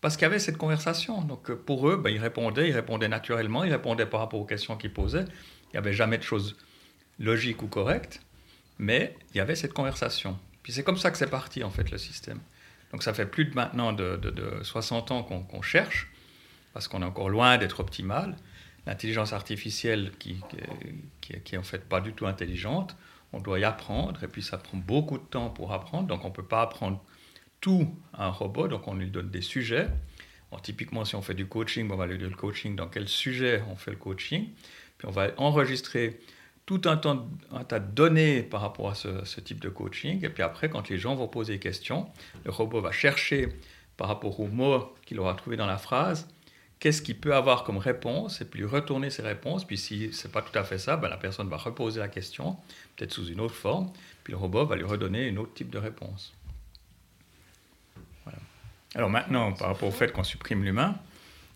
Parce 0.00 0.16
qu'il 0.16 0.22
y 0.22 0.26
avait 0.26 0.40
cette 0.40 0.58
conversation. 0.58 1.22
Donc 1.22 1.50
euh, 1.50 1.56
pour 1.56 1.88
eux, 1.88 1.96
ben, 1.96 2.10
ils 2.10 2.18
répondaient, 2.18 2.68
ils 2.68 2.74
répondaient 2.74 3.08
naturellement, 3.08 3.64
ils 3.64 3.72
répondaient 3.72 4.06
par 4.06 4.20
rapport 4.20 4.40
aux 4.40 4.44
questions 4.44 4.76
qu'ils 4.76 4.92
posaient. 4.92 5.24
Il 5.68 5.74
n'y 5.74 5.78
avait 5.78 5.92
jamais 5.92 6.18
de 6.18 6.24
choses 6.24 6.56
logiques 7.18 7.62
ou 7.62 7.68
correctes, 7.68 8.20
mais 8.78 9.16
il 9.32 9.38
y 9.38 9.40
avait 9.40 9.54
cette 9.54 9.72
conversation. 9.72 10.38
Puis 10.62 10.72
c'est 10.72 10.82
comme 10.82 10.98
ça 10.98 11.10
que 11.10 11.18
c'est 11.18 11.30
parti, 11.30 11.62
en 11.62 11.70
fait, 11.70 11.90
le 11.90 11.98
système. 11.98 12.40
Donc 12.92 13.02
ça 13.02 13.14
fait 13.14 13.26
plus 13.26 13.46
de 13.46 13.54
maintenant 13.54 13.92
de, 13.92 14.20
60 14.62 15.10
ans 15.10 15.22
qu'on 15.22 15.62
cherche, 15.62 16.10
parce 16.72 16.88
qu'on 16.88 17.02
est 17.02 17.06
encore 17.06 17.30
loin 17.30 17.58
d'être 17.58 17.80
optimal. 17.80 18.36
L'intelligence 18.86 19.32
artificielle 19.32 20.12
qui, 20.18 20.40
qui, 21.20 21.54
est 21.54 21.58
en 21.58 21.62
fait 21.62 21.88
pas 21.88 22.00
du 22.00 22.12
tout 22.12 22.26
intelligente, 22.26 22.96
on 23.32 23.40
doit 23.40 23.58
y 23.58 23.64
apprendre, 23.64 24.22
et 24.22 24.28
puis 24.28 24.42
ça 24.42 24.58
prend 24.58 24.76
beaucoup 24.76 25.18
de 25.18 25.24
temps 25.24 25.50
pour 25.50 25.72
apprendre, 25.72 26.08
donc 26.08 26.24
on 26.24 26.28
ne 26.28 26.34
peut 26.34 26.44
pas 26.44 26.62
apprendre 26.62 27.02
tout 27.60 27.94
à 28.12 28.26
un 28.26 28.30
robot, 28.30 28.68
donc 28.68 28.86
on 28.88 28.94
lui 28.94 29.08
donne 29.08 29.30
des 29.30 29.40
sujets. 29.40 29.88
typiquement, 30.62 31.04
si 31.04 31.14
on 31.14 31.22
fait 31.22 31.34
du 31.34 31.46
coaching, 31.46 31.88
on 31.90 31.96
va 31.96 32.06
lui 32.06 32.18
donner 32.18 32.30
le 32.30 32.36
coaching, 32.36 32.76
dans 32.76 32.88
quel 32.88 33.08
sujet 33.08 33.62
on 33.70 33.76
fait 33.76 33.92
le 33.92 33.96
coaching, 33.96 34.48
puis 34.98 35.08
on 35.08 35.12
va 35.12 35.28
enregistrer 35.38 36.20
tout 36.66 36.82
un, 36.84 36.96
tas 36.96 37.80
de 37.80 37.92
données 37.92 38.42
par 38.42 38.60
rapport 38.60 38.90
à 38.90 38.94
ce, 38.94 39.40
type 39.40 39.60
de 39.60 39.68
coaching. 39.68 40.24
Et 40.24 40.28
puis 40.28 40.42
après, 40.42 40.68
quand 40.68 40.88
les 40.88 40.98
gens 40.98 41.14
vont 41.14 41.28
poser 41.28 41.54
des 41.54 41.58
questions, 41.58 42.08
le 42.44 42.50
robot 42.50 42.80
va 42.80 42.92
chercher 42.92 43.48
par 43.96 44.08
rapport 44.08 44.38
aux 44.40 44.46
mots 44.46 44.94
qu'il 45.04 45.18
aura 45.20 45.34
trouvé 45.34 45.56
dans 45.56 45.66
la 45.66 45.78
phrase, 45.78 46.28
qu'est-ce 46.78 47.02
qu'il 47.02 47.18
peut 47.18 47.34
avoir 47.34 47.64
comme 47.64 47.78
réponse, 47.78 48.40
et 48.40 48.44
puis 48.44 48.64
retourner 48.64 49.10
ses 49.10 49.22
réponses. 49.22 49.64
Puis 49.64 49.76
si 49.76 50.12
ce 50.12 50.26
n'est 50.26 50.32
pas 50.32 50.42
tout 50.42 50.56
à 50.56 50.64
fait 50.64 50.78
ça, 50.78 50.96
ben 50.96 51.08
la 51.08 51.16
personne 51.16 51.48
va 51.48 51.56
reposer 51.56 52.00
la 52.00 52.08
question, 52.08 52.56
peut-être 52.96 53.12
sous 53.12 53.26
une 53.26 53.40
autre 53.40 53.54
forme, 53.54 53.92
puis 54.24 54.32
le 54.32 54.38
robot 54.38 54.64
va 54.64 54.76
lui 54.76 54.84
redonner 54.84 55.28
un 55.28 55.36
autre 55.36 55.54
type 55.54 55.70
de 55.70 55.78
réponse. 55.78 56.32
Alors 58.94 59.08
maintenant, 59.08 59.52
par 59.52 59.68
rapport 59.68 59.88
au 59.88 59.92
fait 59.92 60.12
qu'on 60.12 60.24
supprime 60.24 60.64
l'humain, 60.64 60.96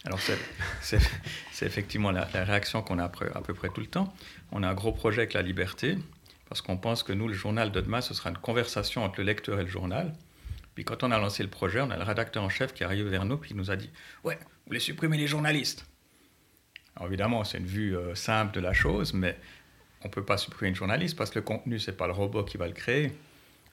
alors, 0.06 0.20
c'est 0.20 1.66
effectivement 1.66 2.12
la, 2.12 2.24
réaction 2.24 2.80
qu'on 2.80 2.98
a 3.00 3.04
à 3.04 3.08
peu 3.08 3.54
près 3.54 3.68
tout 3.68 3.80
le 3.80 3.88
temps. 3.88 4.14
On 4.52 4.62
a 4.62 4.68
un 4.68 4.74
gros 4.74 4.92
projet 4.92 5.22
avec 5.22 5.32
la 5.32 5.42
liberté, 5.42 5.98
parce 6.48 6.62
qu'on 6.62 6.76
pense 6.76 7.02
que 7.02 7.12
nous, 7.12 7.26
le 7.26 7.34
journal 7.34 7.72
de 7.72 7.80
demain, 7.80 8.00
ce 8.00 8.14
sera 8.14 8.30
une 8.30 8.38
conversation 8.38 9.02
entre 9.02 9.18
le 9.18 9.24
lecteur 9.24 9.58
et 9.58 9.62
le 9.62 9.68
journal. 9.68 10.14
Puis 10.76 10.84
quand 10.84 11.02
on 11.02 11.10
a 11.10 11.18
lancé 11.18 11.42
le 11.42 11.50
projet, 11.50 11.80
on 11.80 11.90
a 11.90 11.96
le 11.96 12.04
rédacteur 12.04 12.44
en 12.44 12.48
chef 12.48 12.72
qui 12.72 12.84
arrive 12.84 13.08
vers 13.08 13.24
nous, 13.24 13.36
puis 13.36 13.50
il 13.50 13.56
nous 13.56 13.70
a 13.70 13.76
dit 13.76 13.90
Ouais, 14.22 14.36
vous 14.36 14.68
voulez 14.68 14.80
supprimer 14.80 15.16
les 15.16 15.26
journalistes? 15.26 15.86
Alors 16.94 17.08
évidemment, 17.08 17.42
c'est 17.42 17.58
une 17.58 17.66
vue 17.66 17.96
euh, 17.96 18.14
simple 18.14 18.54
de 18.54 18.60
la 18.60 18.72
chose, 18.72 19.12
mais 19.12 19.36
on 20.02 20.08
ne 20.08 20.12
peut 20.12 20.24
pas 20.24 20.36
supprimer 20.36 20.68
une 20.68 20.76
journaliste 20.76 21.16
parce 21.16 21.30
que 21.30 21.40
le 21.40 21.44
contenu, 21.44 21.80
ce 21.80 21.90
n'est 21.90 21.96
pas 21.96 22.06
le 22.06 22.12
robot 22.12 22.44
qui 22.44 22.58
va 22.58 22.68
le 22.68 22.74
créer. 22.74 23.10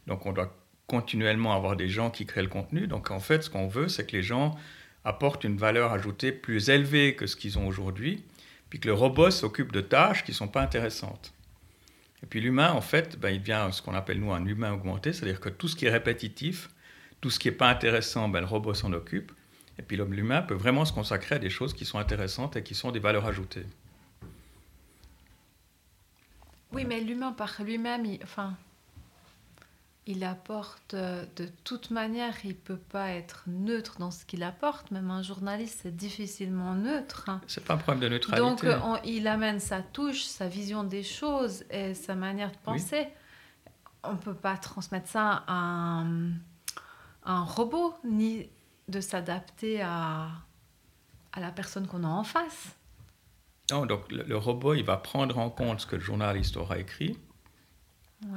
Donc 0.08 0.26
on 0.26 0.32
doit 0.32 0.56
continuellement 0.88 1.54
avoir 1.56 1.76
des 1.76 1.90
gens 1.90 2.10
qui 2.10 2.26
créent 2.26 2.42
le 2.42 2.48
contenu. 2.48 2.88
Donc 2.88 3.12
en 3.12 3.20
fait, 3.20 3.44
ce 3.44 3.50
qu'on 3.52 3.68
veut, 3.68 3.88
c'est 3.88 4.08
que 4.08 4.14
les 4.14 4.24
gens 4.24 4.58
apportent 5.06 5.44
une 5.44 5.58
valeur 5.58 5.92
ajoutée 5.92 6.32
plus 6.32 6.70
élevée 6.70 7.16
que 7.16 7.28
ce 7.28 7.36
qu'ils 7.36 7.60
ont 7.60 7.68
aujourd'hui, 7.68 8.24
puis 8.70 8.80
que 8.80 8.88
le 8.88 8.94
robot 8.94 9.32
s'occupe 9.32 9.72
de 9.72 9.82
tâches 9.82 10.24
qui 10.24 10.32
ne 10.32 10.36
sont 10.36 10.48
pas 10.48 10.62
intéressantes. 10.62 11.34
Et 12.24 12.26
puis 12.26 12.40
l'humain, 12.40 12.72
en 12.72 12.82
fait, 12.82 13.20
ben, 13.20 13.30
il 13.30 13.40
devient 13.40 13.68
ce 13.72 13.82
qu'on 13.82 13.94
appelle 13.94 14.20
nous 14.20 14.32
un 14.32 14.46
humain 14.46 14.72
augmenté, 14.72 15.12
c'est-à-dire 15.12 15.42
que 15.42 15.50
tout 15.50 15.68
ce 15.68 15.76
qui 15.76 15.86
est 15.86 15.92
répétitif, 15.92 16.70
tout 17.20 17.30
ce 17.30 17.38
qui 17.38 17.50
n'est 17.50 17.56
pas 17.56 17.70
intéressant, 17.70 18.30
ben, 18.30 18.40
le 18.40 18.46
robot 18.46 18.74
s'en 18.74 18.94
occupe. 18.94 19.32
Et 19.78 19.82
puis 19.82 19.98
l'homme, 19.98 20.14
l'humain 20.14 20.42
peut 20.42 20.54
vraiment 20.54 20.86
se 20.86 20.94
consacrer 20.94 21.36
à 21.36 21.40
des 21.40 21.50
choses 21.50 21.74
qui 21.74 21.84
sont 21.84 21.98
intéressantes 21.98 22.56
et 22.56 22.64
qui 22.64 22.76
sont 22.76 22.92
des 22.92 23.00
valeurs 23.00 23.26
ajoutées. 23.26 23.66
Oui, 26.72 26.86
mais 26.86 27.02
l'humain 27.02 27.34
par 27.34 27.62
lui-même, 27.62 28.06
enfin, 28.24 28.56
il 30.06 30.24
apporte 30.24 30.94
euh, 30.94 31.26
de 31.38 31.48
toute 31.64 31.90
manière, 31.90 32.36
il 32.44 32.56
peut 32.56 32.78
pas 32.78 33.10
être 33.12 33.44
neutre 33.48 34.00
dans 34.00 34.12
ce 34.12 34.26
qu'il 34.26 34.44
apporte. 34.44 34.92
Même 34.92 35.10
un 35.10 35.24
journaliste, 35.24 35.80
c'est 35.84 35.96
difficilement 35.96 36.74
neutre. 36.74 37.30
C'est 37.48 37.64
pas 37.64 37.76
un 37.76 37.78
problème 37.78 38.02
de 38.02 38.10
neutralité. 38.10 38.42
Donc, 38.42 38.64
euh, 38.66 38.98
il 39.06 39.28
amène 39.28 39.60
sa 39.60 39.82
touche, 39.82 40.24
sa 40.24 40.48
vision 40.48 40.84
des 40.84 41.04
choses 41.04 41.64
et 41.70 41.94
sa 41.94 42.16
manière 42.16 42.52
de 42.52 42.58
penser. 42.58 43.08
On 44.04 44.18
peut 44.18 44.34
pas 44.34 44.58
transmettre 44.58 45.08
ça 45.08 45.44
à 45.48 45.54
un, 45.54 46.32
un 47.24 47.44
robot, 47.44 47.96
ni 48.04 48.50
de 48.90 49.00
s'adapter 49.00 49.82
à, 49.82 50.28
à 51.32 51.40
la 51.40 51.52
personne 51.52 51.88
qu'on 51.88 52.04
a 52.04 52.08
en 52.08 52.26
face. 52.26 52.76
Non, 53.72 53.86
donc 53.86 54.12
le, 54.12 54.24
le, 54.24 54.38
robot, 54.38 54.74
il 54.74 54.84
va 54.84 54.98
prendre 54.98 55.38
en 55.38 55.50
compte 55.50 55.80
ce 55.80 55.86
que 55.86 55.96
le 55.96 56.02
journaliste 56.02 56.58
aura 56.58 56.78
écrit. 56.78 57.18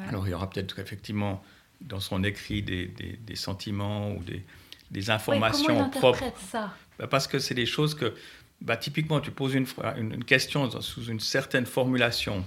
Alors, 0.09 0.27
il 0.27 0.31
y 0.31 0.35
aura 0.35 0.49
peut-être 0.51 0.79
effectivement 0.79 1.43
dans 1.81 2.01
son 2.01 2.25
écrit 2.25 2.63
des, 2.63 2.87
des, 2.87 3.37
sentiments 3.37 4.13
ou 4.13 4.23
des, 4.23 4.45
des 4.91 5.11
informations 5.11 5.85
oui, 5.85 5.91
propres. 5.91 6.33
ça 6.51 6.75
bah, 6.99 7.07
Parce 7.07 7.27
que 7.27 7.39
c'est 7.39 7.55
des 7.55 7.67
choses 7.67 7.95
que, 7.95 8.15
bah, 8.61 8.77
typiquement, 8.77 9.21
tu 9.21 9.31
poses 9.31 9.55
une, 9.55 9.67
une, 9.97 10.25
question 10.25 10.71
sous 10.81 11.05
une 11.05 11.21
certaine 11.21 11.67
formulation. 11.67 12.45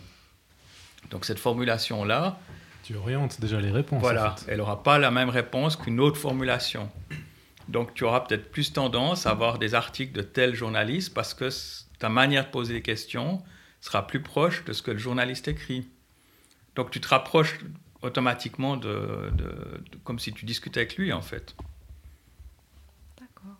Donc 1.11 1.25
cette 1.25 1.39
formulation-là... 1.39 2.39
Tu 2.83 2.95
orientes 2.95 3.39
déjà 3.39 3.61
les 3.61 3.71
réponses. 3.71 4.01
Voilà, 4.01 4.35
elle 4.47 4.57
n'aura 4.57 4.81
pas 4.81 4.97
la 4.97 5.11
même 5.11 5.29
réponse 5.29 5.75
qu'une 5.75 5.99
autre 5.99 6.17
formulation. 6.17 6.89
Donc 7.67 7.93
tu 7.93 8.03
auras 8.03 8.21
peut-être 8.21 8.49
plus 8.49 8.73
tendance 8.73 9.27
à 9.27 9.31
avoir 9.31 9.59
des 9.59 9.75
articles 9.75 10.11
de 10.11 10.23
tel 10.23 10.55
journaliste 10.55 11.13
parce 11.13 11.35
que 11.35 11.49
ta 11.99 12.09
manière 12.09 12.45
de 12.45 12.49
poser 12.49 12.73
les 12.73 12.81
questions 12.81 13.43
sera 13.79 14.07
plus 14.07 14.21
proche 14.21 14.65
de 14.65 14.73
ce 14.73 14.81
que 14.81 14.91
le 14.91 14.97
journaliste 14.97 15.47
écrit. 15.47 15.87
Donc 16.75 16.89
tu 16.89 16.99
te 16.99 17.07
rapproches 17.07 17.59
automatiquement 18.01 18.77
de, 18.77 19.31
comme 20.03 20.19
si 20.19 20.33
tu 20.33 20.45
discutais 20.45 20.81
avec 20.81 20.97
lui 20.97 21.11
en 21.11 21.21
fait. 21.21 21.55
D'accord. 23.19 23.57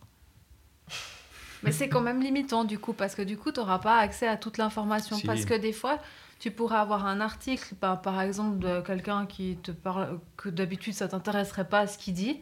Mais 1.64 1.72
c'est 1.72 1.90
quand 1.90 2.02
même 2.02 2.22
limitant 2.22 2.64
du 2.64 2.80
coup, 2.80 2.94
parce 2.94 3.16
que 3.16 3.22
du 3.22 3.38
coup, 3.38 3.52
tu 3.52 3.60
n'auras 3.60 3.80
pas 3.80 3.98
accès 3.98 4.28
à 4.28 4.38
toute 4.38 4.58
l'information. 4.58 5.18
Parce 5.26 5.46
que 5.46 5.54
des 5.54 5.74
fois, 5.74 6.00
tu 6.40 6.52
pourrais 6.52 6.78
avoir 6.78 7.06
un 7.06 7.20
article, 7.20 7.76
par, 7.76 8.02
par 8.02 8.22
exemple, 8.22 8.60
de 8.60 8.82
quelqu'un 8.82 9.26
qui 9.26 9.58
te 9.58 9.72
parle, 9.72 10.20
que 10.38 10.48
d'habitude 10.48 10.94
ça 10.94 11.10
t'intéresserait 11.10 11.68
pas 11.68 11.80
à 11.80 11.88
ce 11.88 11.98
qu'il 11.98 12.14
dit. 12.14 12.42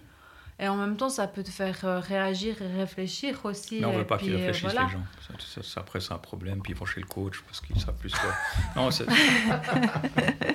Et 0.60 0.68
en 0.68 0.76
même 0.76 0.98
temps, 0.98 1.10
ça 1.10 1.28
peut 1.28 1.44
te 1.44 1.52
faire 1.52 1.78
euh, 1.86 2.00
réagir 2.00 2.60
et 2.64 2.68
réfléchir 2.80 3.42
aussi. 3.46 3.80
Mais 3.80 3.86
on 3.86 3.94
ne 3.94 4.00
veut 4.00 4.08
pas 4.08 4.18
puis, 4.18 4.26
qu'ils 4.26 4.36
euh, 4.36 4.38
réfléchissent, 4.40 4.64
voilà. 4.64 4.86
les 4.88 4.92
gens. 4.94 5.04
Ça, 5.28 5.34
ça- 5.40 5.62
ça- 5.64 5.80
après, 5.82 6.00
c'est 6.02 6.14
un 6.14 6.18
problème, 6.18 6.62
puis 6.64 6.74
ils 6.74 6.76
vont 6.76 6.86
chez 6.86 7.00
le 7.00 7.06
coach 7.06 7.42
parce 7.42 7.62
qu'ils 7.62 7.80
savent 7.80 7.94
plus 7.98 8.12
quoi. 8.16 8.34
Non, 8.76 8.90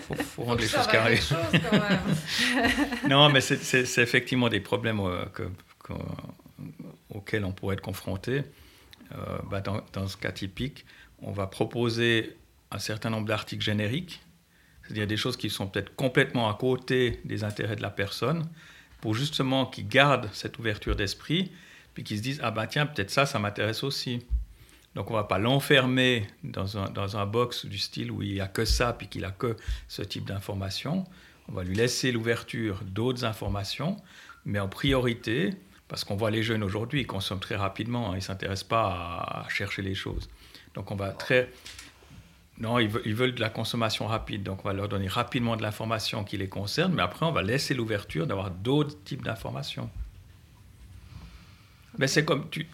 faut, 0.00 0.14
faut 0.14 0.42
rendre 0.42 0.60
les 0.60 0.66
choses 0.66 0.86
carrées. 0.88 1.16
chose. 1.18 1.36
Non, 3.08 3.28
mais 3.30 3.40
c'est- 3.40 3.98
effectivement 4.02 4.48
des 4.48 4.60
problèmes 4.60 5.00
euh, 5.00 5.24
que- 5.26 5.48
que- 5.84 5.92
auxquels 7.10 7.44
on 7.44 7.52
pourrait 7.52 7.74
être 7.74 7.80
confronté. 7.80 8.42
Euh, 9.12 9.38
bah, 9.50 9.60
dans, 9.60 9.82
dans 9.92 10.08
ce 10.08 10.16
cas 10.16 10.32
typique, 10.32 10.84
on 11.20 11.32
va 11.32 11.46
proposer 11.46 12.36
un 12.70 12.78
certain 12.78 13.10
nombre 13.10 13.26
d'articles 13.28 13.62
génériques, 13.62 14.22
c'est-à-dire 14.82 15.06
des 15.06 15.16
choses 15.18 15.36
qui 15.36 15.50
sont 15.50 15.66
peut-être 15.66 15.94
complètement 15.94 16.48
à 16.50 16.54
côté 16.54 17.20
des 17.24 17.44
intérêts 17.44 17.76
de 17.76 17.82
la 17.82 17.90
personne, 17.90 18.48
pour 19.02 19.14
justement 19.14 19.66
qu'ils 19.66 19.88
gardent 19.88 20.30
cette 20.32 20.58
ouverture 20.58 20.96
d'esprit, 20.96 21.50
puis 21.92 22.04
qu'ils 22.04 22.18
se 22.18 22.22
disent, 22.22 22.40
ah 22.42 22.52
ben 22.52 22.66
tiens, 22.66 22.86
peut-être 22.86 23.10
ça, 23.10 23.26
ça 23.26 23.38
m'intéresse 23.38 23.82
aussi. 23.82 24.24
Donc 24.94 25.10
on 25.10 25.14
ne 25.14 25.18
va 25.18 25.24
pas 25.24 25.38
l'enfermer 25.38 26.26
dans 26.44 26.78
un, 26.78 26.88
dans 26.88 27.16
un 27.16 27.26
box 27.26 27.66
du 27.66 27.78
style 27.78 28.12
où 28.12 28.22
il 28.22 28.32
n'y 28.32 28.40
a 28.40 28.46
que 28.46 28.64
ça, 28.64 28.92
puis 28.92 29.08
qu'il 29.08 29.24
a 29.24 29.32
que 29.32 29.56
ce 29.88 30.02
type 30.02 30.24
d'informations. 30.24 31.04
On 31.48 31.52
va 31.52 31.64
lui 31.64 31.74
laisser 31.74 32.12
l'ouverture 32.12 32.80
d'autres 32.84 33.24
informations, 33.24 33.96
mais 34.44 34.60
en 34.60 34.68
priorité, 34.68 35.50
parce 35.88 36.04
qu'on 36.04 36.14
voit 36.14 36.30
les 36.30 36.44
jeunes 36.44 36.62
aujourd'hui, 36.62 37.00
ils 37.00 37.06
consomment 37.06 37.40
très 37.40 37.56
rapidement, 37.56 38.10
hein, 38.10 38.12
ils 38.12 38.16
ne 38.16 38.20
s'intéressent 38.20 38.68
pas 38.68 38.84
à, 38.84 39.46
à 39.46 39.48
chercher 39.48 39.82
les 39.82 39.96
choses. 39.96 40.28
Donc 40.74 40.92
on 40.92 40.96
va 40.96 41.10
très... 41.10 41.50
Non, 42.58 42.78
ils 42.78 42.88
veulent, 42.88 43.02
ils 43.06 43.14
veulent 43.14 43.34
de 43.34 43.40
la 43.40 43.48
consommation 43.50 44.06
rapide, 44.06 44.42
donc 44.42 44.64
on 44.64 44.68
va 44.68 44.74
leur 44.74 44.88
donner 44.88 45.08
rapidement 45.08 45.56
de 45.56 45.62
l'information 45.62 46.22
qui 46.22 46.36
les 46.36 46.48
concerne, 46.48 46.92
mais 46.92 47.02
après 47.02 47.24
on 47.26 47.32
va 47.32 47.42
laisser 47.42 47.74
l'ouverture 47.74 48.26
d'avoir 48.26 48.50
d'autres 48.50 48.96
types 49.04 49.22
d'informations. 49.24 49.90
Mais 51.98 52.06
c'est 52.06 52.24
comme 52.24 52.48
tu, 52.50 52.66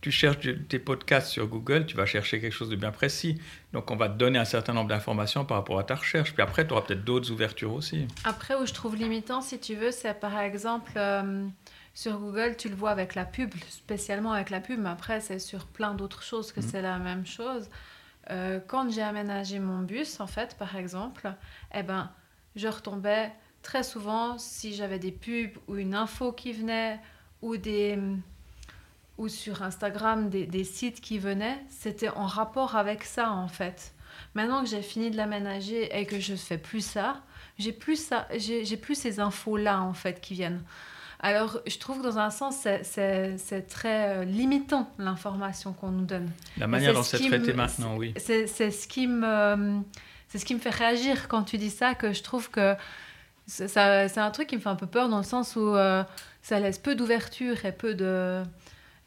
tu 0.00 0.10
cherches 0.10 0.38
tes 0.68 0.78
podcasts 0.78 1.28
sur 1.30 1.46
Google, 1.46 1.86
tu 1.86 1.96
vas 1.96 2.06
chercher 2.06 2.40
quelque 2.40 2.52
chose 2.52 2.68
de 2.68 2.76
bien 2.76 2.90
précis. 2.92 3.40
Donc 3.72 3.90
on 3.90 3.96
va 3.96 4.08
te 4.08 4.18
donner 4.18 4.38
un 4.38 4.44
certain 4.44 4.72
nombre 4.72 4.88
d'informations 4.88 5.44
par 5.44 5.58
rapport 5.58 5.78
à 5.78 5.84
ta 5.84 5.94
recherche, 5.94 6.32
puis 6.34 6.42
après 6.42 6.66
tu 6.66 6.72
auras 6.72 6.82
peut-être 6.82 7.04
d'autres 7.04 7.30
ouvertures 7.30 7.72
aussi. 7.72 8.06
Après, 8.24 8.54
où 8.54 8.66
je 8.66 8.72
trouve 8.72 8.96
limitant, 8.96 9.40
si 9.40 9.58
tu 9.58 9.74
veux, 9.76 9.90
c'est 9.92 10.18
par 10.18 10.38
exemple 10.40 10.92
euh, 10.96 11.46
sur 11.94 12.18
Google, 12.18 12.56
tu 12.58 12.68
le 12.68 12.74
vois 12.74 12.90
avec 12.90 13.14
la 13.14 13.24
pub, 13.24 13.50
spécialement 13.70 14.32
avec 14.32 14.50
la 14.50 14.60
pub, 14.60 14.78
mais 14.80 14.90
après, 14.90 15.20
c'est 15.20 15.38
sur 15.38 15.66
plein 15.66 15.94
d'autres 15.94 16.22
choses 16.22 16.52
que 16.52 16.60
Mhm. 16.60 16.66
c'est 16.70 16.82
la 16.82 16.98
même 16.98 17.26
chose. 17.26 17.68
Euh, 18.30 18.60
quand 18.66 18.90
j'ai 18.90 19.02
aménagé 19.02 19.58
mon 19.58 19.82
bus, 19.82 20.20
en 20.20 20.26
fait, 20.26 20.56
par 20.58 20.76
exemple, 20.76 21.32
eh 21.74 21.82
ben, 21.82 22.10
je 22.56 22.68
retombais 22.68 23.32
très 23.62 23.82
souvent 23.82 24.38
si 24.38 24.74
j'avais 24.74 24.98
des 24.98 25.12
pubs 25.12 25.58
ou 25.68 25.76
une 25.76 25.94
info 25.94 26.32
qui 26.32 26.52
venait 26.52 27.00
ou 27.42 27.56
des 27.56 27.98
ou 29.18 29.28
sur 29.28 29.62
Instagram 29.62 30.28
des, 30.28 30.46
des 30.46 30.64
sites 30.64 31.00
qui 31.00 31.18
venaient, 31.18 31.58
c'était 31.70 32.10
en 32.10 32.26
rapport 32.26 32.76
avec 32.76 33.02
ça 33.02 33.32
en 33.32 33.48
fait. 33.48 33.94
Maintenant 34.34 34.62
que 34.62 34.68
j'ai 34.68 34.82
fini 34.82 35.10
de 35.10 35.16
l'aménager 35.16 35.98
et 35.98 36.06
que 36.06 36.20
je 36.20 36.34
fais 36.34 36.58
plus 36.58 36.84
ça, 36.84 37.22
j'ai 37.58 37.72
plus 37.72 37.96
ça, 37.96 38.28
j'ai 38.36 38.76
plus 38.76 38.94
ces 38.94 39.20
infos 39.20 39.56
là 39.56 39.82
en 39.82 39.94
fait 39.94 40.20
qui 40.20 40.34
viennent. 40.34 40.62
Alors 41.20 41.58
je 41.66 41.78
trouve 41.78 41.98
que 41.98 42.02
dans 42.04 42.18
un 42.18 42.30
sens 42.30 42.56
c'est- 42.82 43.66
très 43.68 44.18
euh, 44.18 44.24
limitant 44.24 44.90
l'information 44.98 45.72
qu'on 45.72 45.90
nous 45.90 46.04
donne. 46.04 46.30
La 46.58 46.66
manière 46.66 46.92
dont 46.94 47.02
ce 47.02 47.16
c'est 47.16 47.28
traité 47.28 47.52
maintenant, 47.52 47.96
oui. 47.96 48.12
C'est 48.18 48.46
ce 48.46 48.86
qui 48.86 49.06
me 49.06 49.80
c'est 50.28 50.38
ce 50.38 50.44
qui 50.44 50.54
me 50.54 50.60
fait 50.60 50.70
réagir 50.70 51.28
quand 51.28 51.44
tu 51.44 51.56
dis 51.58 51.70
ça 51.70 51.94
que 51.94 52.12
je 52.12 52.22
trouve 52.22 52.50
que 52.50 52.74
c'est 53.46 53.78
un 53.78 54.30
truc 54.30 54.48
qui 54.48 54.56
me 54.56 54.60
fait 54.60 54.68
un 54.68 54.74
peu 54.76 54.86
peur 54.88 55.08
dans 55.08 55.18
le 55.18 55.22
sens 55.24 55.54
où 55.56 55.74
euh, 55.74 56.02
ça 56.42 56.58
laisse 56.60 56.78
peu 56.78 56.94
d'ouverture 56.96 57.64
et 57.64 57.72
peu 57.72 57.94
de 57.94 58.42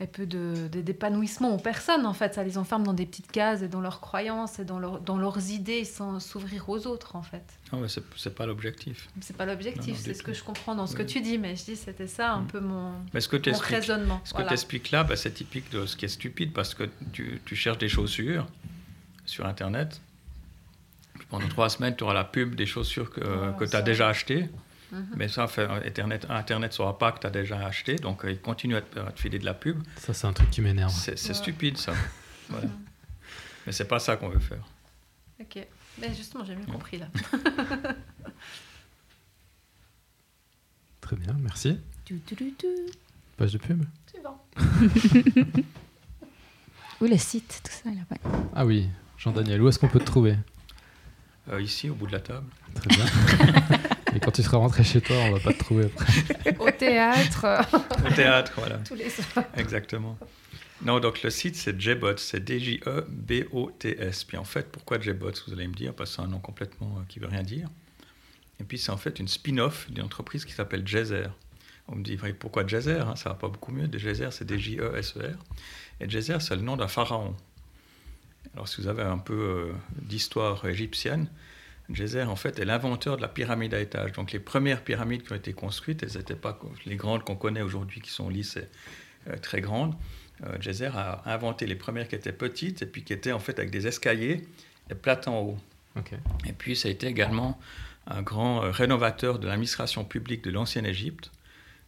et 0.01 0.07
peu 0.07 0.25
de- 0.25 0.69
de- 0.71 0.79
d'épanouissement 0.81 1.53
aux 1.53 1.57
personnes 1.57 2.05
en 2.05 2.13
fait 2.13 2.33
ça 2.33 2.43
les 2.43 2.57
enferme 2.57 2.83
dans 2.83 2.93
des 2.93 3.05
petites 3.05 3.31
cases 3.31 3.61
et 3.63 3.67
dans 3.67 3.81
leurs 3.81 3.99
croyances 3.99 4.57
et 4.59 4.63
dans, 4.65 4.79
leur- 4.79 5.01
dans 5.01 5.17
leurs 5.17 5.49
idées 5.49 5.83
sans 5.83 6.21
s'ouvrir 6.21 6.69
aux 6.69 6.87
autres 6.87 7.17
en 7.17 7.21
fait 7.21 7.43
Non, 7.73 7.81
mais 7.81 7.87
c'est 8.15 8.33
pas 8.35 8.45
l'objectif. 8.45 9.09
c'est 9.19 9.35
pas 9.35 9.45
l'objectif 9.45 9.97
c'est 9.97 10.13
ce 10.13 10.23
que 10.23 10.31
je 10.33 10.41
comprends 10.43 10.73
dans 10.75 10.87
ce 10.87 10.95
que 10.95 11.03
tu 11.03 11.19
dis 11.19 11.37
mais 11.37 11.55
je 11.57 11.65
dis 11.65 11.75
c'était 11.75 12.07
ça 12.07 12.31
un 12.33 12.41
Mm. 12.43 12.47
peu 12.47 12.59
mon, 12.61 12.93
Mais 13.13 13.19
ce 13.19 13.27
que 13.27 13.35
tu 13.35 13.51
mon 13.51 13.57
raisonnement 13.57 14.21
ce 14.23 14.33
que 14.33 14.41
tu 14.41 14.53
expliques 14.53 14.91
là, 14.91 15.03
bah, 15.03 15.17
c'est 15.17 15.31
typique 15.31 15.69
de 15.71 15.85
ce 15.85 15.97
qui 15.97 16.05
est 16.05 16.09
stupide 16.09 16.53
parce 16.53 16.73
que 16.73 16.83
tu, 17.11 17.41
tu 17.45 17.55
cherches 17.57 17.77
des 17.79 17.89
chaussures 17.89 18.47
sur 19.25 19.45
Internet. 19.45 19.99
Pendant 21.29 21.47
trois 21.49 21.69
semaines, 21.69 21.95
tu 21.95 22.03
auras 22.05 22.13
la 22.13 22.23
pub 22.23 22.55
des 22.55 22.65
chaussures 22.65 23.11
que, 23.11 23.19
Voilà, 23.21 23.51
que 23.51 23.59
tu 23.65 23.75
as 23.75 23.79
ça. 23.79 23.81
déjà 23.81 24.07
achetées. 24.07 24.49
Mhm. 24.91 25.07
Mais 25.15 25.27
ça, 25.27 25.47
fait, 25.47 25.65
Internet 25.85 26.27
ne 26.27 26.33
Internet 26.35 26.73
saura 26.73 26.97
pas 26.97 27.11
que 27.11 27.19
tu 27.19 27.27
as 27.27 27.29
déjà 27.29 27.59
acheté. 27.65 27.95
Donc, 27.95 28.25
euh, 28.25 28.31
il 28.31 28.39
continue 28.39 28.75
à 28.75 28.81
te, 28.81 28.97
à 28.99 29.11
te 29.11 29.19
filer 29.19 29.37
de 29.39 29.45
la 29.45 29.53
pub. 29.53 29.81
Ça, 29.97 30.13
c'est 30.13 30.25
un 30.27 30.33
truc 30.33 30.49
qui 30.49 30.61
m'énerve. 30.61 30.91
C'est 30.91 31.17
c'est 31.17 31.29
Ouais. 31.29 31.33
stupide, 31.35 31.77
ça. 31.77 31.93
Voilà. 32.49 32.67
Mais 33.67 33.71
c'est 33.71 33.87
pas 33.87 33.99
ça 33.99 34.15
qu'on 34.17 34.29
veut 34.29 34.39
faire. 34.39 34.63
ok 35.39 35.59
mais 36.01 36.13
justement 36.15 36.43
j'ai 36.45 36.55
mieux 36.55 36.65
Ouais. 36.65 36.71
compris 36.71 36.97
là 36.97 37.07
Très 41.01 41.15
bien, 41.15 41.33
merci. 41.39 41.79
Tu, 42.05 42.19
tu, 42.25 42.35
tu. 42.35 42.67
Page 43.37 43.53
de 43.53 43.57
pub 43.57 43.83
suivant 44.09 44.43
Ou 47.01 47.05
le 47.07 47.17
site, 47.17 47.61
tout 47.63 47.71
ça. 47.71 47.89
Là, 47.89 48.01
ouais. 48.11 48.17
Ah 48.55 48.65
oui, 48.65 48.89
Jean-Daniel, 49.17 49.61
où 49.61 49.67
est-ce 49.69 49.77
qu'on 49.79 49.87
peut 49.87 49.99
te 49.99 50.05
trouver? 50.05 50.35
Euh, 51.51 51.61
ici, 51.61 51.89
au 51.89 51.95
bout 51.95 52.07
de 52.07 52.11
la 52.13 52.19
table. 52.19 52.45
Très 52.75 52.89
bien. 52.89 53.05
Et 54.15 54.19
quand 54.19 54.31
tu 54.31 54.43
seras 54.43 54.57
rentré 54.57 54.83
chez 54.83 55.01
toi, 55.01 55.15
on 55.17 55.31
va 55.33 55.39
pas 55.39 55.53
te 55.53 55.59
trouver 55.59 55.85
après. 55.85 56.55
Au 56.59 56.71
théâtre, 56.71 57.45
Au 58.05 58.13
théâtre, 58.13 58.53
voilà. 58.57 58.77
tous 58.77 58.95
les 58.95 59.09
soirs. 59.09 59.45
Exactement. 59.57 60.17
Non, 60.81 60.99
donc 60.99 61.23
le 61.23 61.29
site 61.29 61.55
c'est 61.55 61.79
Jbots, 61.79 62.17
c'est 62.17 62.43
D-J-E-B-O-T-S. 62.43 64.23
Puis 64.23 64.37
en 64.37 64.43
fait, 64.45 64.71
pourquoi 64.71 64.99
Jbots 64.99 65.31
Vous 65.47 65.53
allez 65.53 65.67
me 65.67 65.73
dire, 65.73 65.93
parce 65.93 66.11
que 66.11 66.15
c'est 66.17 66.21
un 66.21 66.27
nom 66.27 66.39
complètement 66.39 66.95
euh, 66.97 67.03
qui 67.09 67.19
veut 67.19 67.27
rien 67.27 67.43
dire. 67.43 67.67
Et 68.59 68.63
puis 68.63 68.77
c'est 68.77 68.91
en 68.91 68.97
fait 68.97 69.19
une 69.19 69.27
spin-off 69.27 69.89
d'une 69.91 70.03
entreprise 70.03 70.45
qui 70.45 70.53
s'appelle 70.53 70.87
Jazzer. 70.87 71.27
On 71.87 71.95
me 71.95 72.03
dit, 72.03 72.17
pourquoi 72.39 72.65
Jazzer 72.67 73.01
hein? 73.07 73.15
Ça 73.15 73.29
va 73.29 73.35
pas 73.35 73.47
beaucoup 73.47 73.71
mieux. 73.71 73.89
Jazzer, 73.91 74.31
c'est 74.31 74.45
D-J-E-S-E-R. 74.45 75.37
Et 76.01 76.09
Jazzer, 76.09 76.41
c'est 76.41 76.55
le 76.55 76.61
nom 76.61 76.77
d'un 76.77 76.87
pharaon. 76.87 77.35
Alors 78.53 78.67
si 78.67 78.81
vous 78.81 78.87
avez 78.87 79.03
un 79.03 79.17
peu 79.17 79.33
euh, 79.33 79.73
d'histoire 80.01 80.65
égyptienne, 80.65 81.27
Djezer, 81.91 82.29
en 82.29 82.35
fait, 82.35 82.59
est 82.59 82.65
l'inventeur 82.65 83.17
de 83.17 83.21
la 83.21 83.27
pyramide 83.27 83.73
à 83.73 83.79
étages. 83.79 84.11
Donc, 84.13 84.31
les 84.31 84.39
premières 84.39 84.83
pyramides 84.83 85.23
qui 85.23 85.31
ont 85.31 85.35
été 85.35 85.53
construites, 85.53 86.03
elles 86.03 86.17
n'étaient 86.17 86.35
pas 86.35 86.59
les 86.85 86.95
grandes 86.95 87.23
qu'on 87.23 87.35
connaît 87.35 87.61
aujourd'hui, 87.61 88.01
qui 88.01 88.11
sont 88.11 88.29
lisses 88.29 88.57
et 88.57 88.67
euh, 89.29 89.37
très 89.37 89.61
grandes. 89.61 89.95
Euh, 90.45 90.89
a 90.93 91.33
inventé 91.33 91.67
les 91.67 91.75
premières 91.75 92.07
qui 92.07 92.15
étaient 92.15 92.31
petites 92.31 92.81
et 92.81 92.85
puis 92.85 93.03
qui 93.03 93.11
étaient 93.11 93.33
en 93.33 93.39
fait 93.39 93.59
avec 93.59 93.71
des 93.71 93.87
escaliers 93.87 94.47
et 94.89 94.95
plates 94.95 95.27
en 95.27 95.39
haut. 95.41 95.57
Et 96.45 96.53
puis, 96.53 96.75
ça 96.75 96.87
a 96.87 96.91
été 96.91 97.07
également 97.07 97.59
un 98.07 98.21
grand 98.21 98.63
euh, 98.63 98.71
rénovateur 98.71 99.39
de 99.39 99.47
l'administration 99.47 100.03
publique 100.03 100.43
de 100.43 100.51
l'ancienne 100.51 100.85
Égypte. 100.85 101.31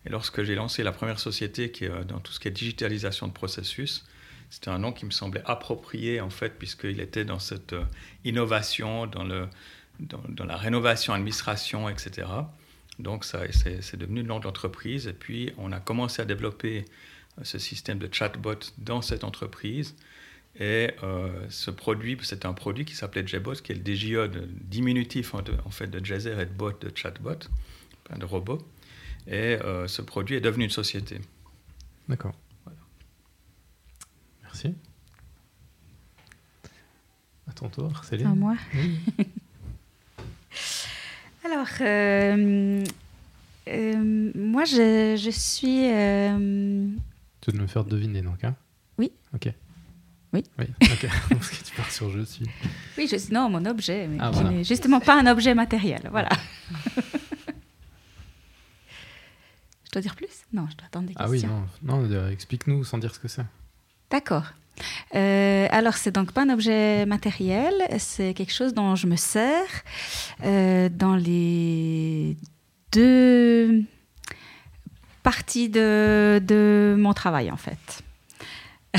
Et 0.05 0.09
lorsque 0.09 0.43
j'ai 0.43 0.55
lancé 0.55 0.83
la 0.83 0.91
première 0.91 1.19
société 1.19 1.71
qui 1.71 1.85
est 1.85 1.89
euh, 1.89 2.03
dans 2.03 2.19
tout 2.19 2.31
ce 2.31 2.39
qui 2.39 2.47
est 2.47 2.51
digitalisation 2.51 3.27
de 3.27 3.33
processus, 3.33 4.05
c'était 4.49 4.69
un 4.69 4.79
nom 4.79 4.91
qui 4.91 5.05
me 5.05 5.11
semblait 5.11 5.43
approprié 5.45 6.21
en 6.21 6.29
fait, 6.29 6.57
puisqu'il 6.57 6.99
était 6.99 7.25
dans 7.25 7.39
cette 7.39 7.73
euh, 7.73 7.83
innovation, 8.23 9.07
dans, 9.07 9.23
le, 9.23 9.47
dans, 10.01 10.21
dans 10.29 10.45
la 10.45 10.57
rénovation, 10.57 11.13
administration, 11.13 11.87
etc. 11.89 12.27
Donc, 12.99 13.23
ça, 13.25 13.39
c'est, 13.51 13.81
c'est 13.81 13.97
devenu 13.97 14.21
le 14.21 14.27
nom 14.27 14.39
de 14.39 14.43
l'entreprise. 14.45 15.07
Et 15.07 15.13
puis, 15.13 15.51
on 15.57 15.71
a 15.71 15.79
commencé 15.79 16.21
à 16.21 16.25
développer 16.25 16.85
euh, 17.39 17.43
ce 17.43 17.57
système 17.59 17.97
de 17.99 18.09
chatbot 18.11 18.59
dans 18.77 19.01
cette 19.01 19.23
entreprise. 19.23 19.95
Et 20.59 20.91
euh, 21.03 21.45
ce 21.49 21.71
produit, 21.71 22.17
c'est 22.23 22.45
un 22.45 22.53
produit 22.53 22.83
qui 22.83 22.93
s'appelait 22.95 23.25
JBot, 23.25 23.55
qui 23.55 23.71
est 23.71 23.75
le 23.75 23.95
DJE, 23.95 24.29
de, 24.29 24.47
diminutif 24.61 25.33
en, 25.33 25.41
de- 25.41 25.55
en 25.65 25.69
fait 25.71 25.87
de 25.87 26.03
Jazer 26.05 26.39
et 26.39 26.45
de 26.45 26.51
bot, 26.51 26.73
de 26.81 26.91
chatbot, 26.93 27.37
de 28.15 28.25
robot. 28.25 28.57
Et 29.27 29.33
euh, 29.61 29.87
ce 29.87 30.01
produit 30.01 30.35
est 30.35 30.41
devenu 30.41 30.65
une 30.65 30.69
société. 30.71 31.21
D'accord. 32.09 32.33
Voilà. 32.65 32.79
Merci. 34.43 34.75
À 37.47 37.53
ton 37.53 37.69
tour, 37.69 38.03
Céline. 38.03 38.27
À 38.27 38.35
moi. 38.35 38.55
Oui. 38.73 38.99
Alors, 41.43 41.67
euh, 41.81 42.83
euh, 43.67 44.31
moi, 44.35 44.63
je, 44.65 45.15
je 45.21 45.29
suis. 45.31 45.89
euh, 45.91 46.87
Tu 47.41 47.51
veux 47.51 47.57
me 47.59 47.67
faire 47.67 47.83
deviner 47.83 48.21
donc, 48.21 48.43
hein? 48.43 48.55
Oui. 48.97 49.11
Ok. 49.33 49.51
Oui. 50.33 50.43
Oui, 50.59 50.65
ok. 50.81 51.07
Parce 51.29 51.49
que 51.49 51.63
tu 51.63 51.75
pars 51.75 51.91
sur 51.91 52.09
je 52.11 52.21
suis. 52.21 52.45
oui, 52.97 53.07
je, 53.11 53.33
non, 53.33 53.49
mon 53.49 53.65
objet, 53.65 54.07
mais 54.07 54.17
Ah, 54.21 54.29
qui 54.29 54.35
voilà. 54.35 54.49
n'est 54.51 54.63
justement 54.63 54.99
pas 55.01 55.19
un 55.19 55.27
objet 55.27 55.53
matériel. 55.55 56.07
Voilà. 56.11 56.29
je 59.83 59.91
dois 59.91 60.01
dire 60.01 60.15
plus? 60.15 60.27
Non, 60.53 60.67
je 60.71 60.77
dois 60.77 60.85
attendre 60.87 61.07
des 61.07 61.13
Ah 61.17 61.25
oui, 61.27 61.41
questions. 61.41 61.65
non, 61.83 61.99
non 61.99 62.09
euh, 62.11 62.29
explique-nous 62.31 62.83
sans 62.85 62.97
dire 62.97 63.13
ce 63.13 63.19
que 63.19 63.27
c'est. 63.27 63.43
D'accord. 64.11 64.43
Euh, 65.15 65.67
alors, 65.71 65.95
c'est 65.95 66.11
donc 66.11 66.31
pas 66.31 66.41
un 66.43 66.49
objet 66.49 67.05
matériel, 67.05 67.73
c'est 67.99 68.33
quelque 68.33 68.51
chose 68.53 68.73
dont 68.73 68.95
je 68.95 69.07
me 69.07 69.15
sers 69.15 69.67
euh, 70.43 70.89
dans 70.89 71.15
les 71.15 72.35
deux 72.91 73.83
parties 75.23 75.69
de, 75.69 76.41
de 76.43 76.95
mon 76.97 77.13
travail, 77.13 77.51
en 77.51 77.57
fait. 77.57 78.03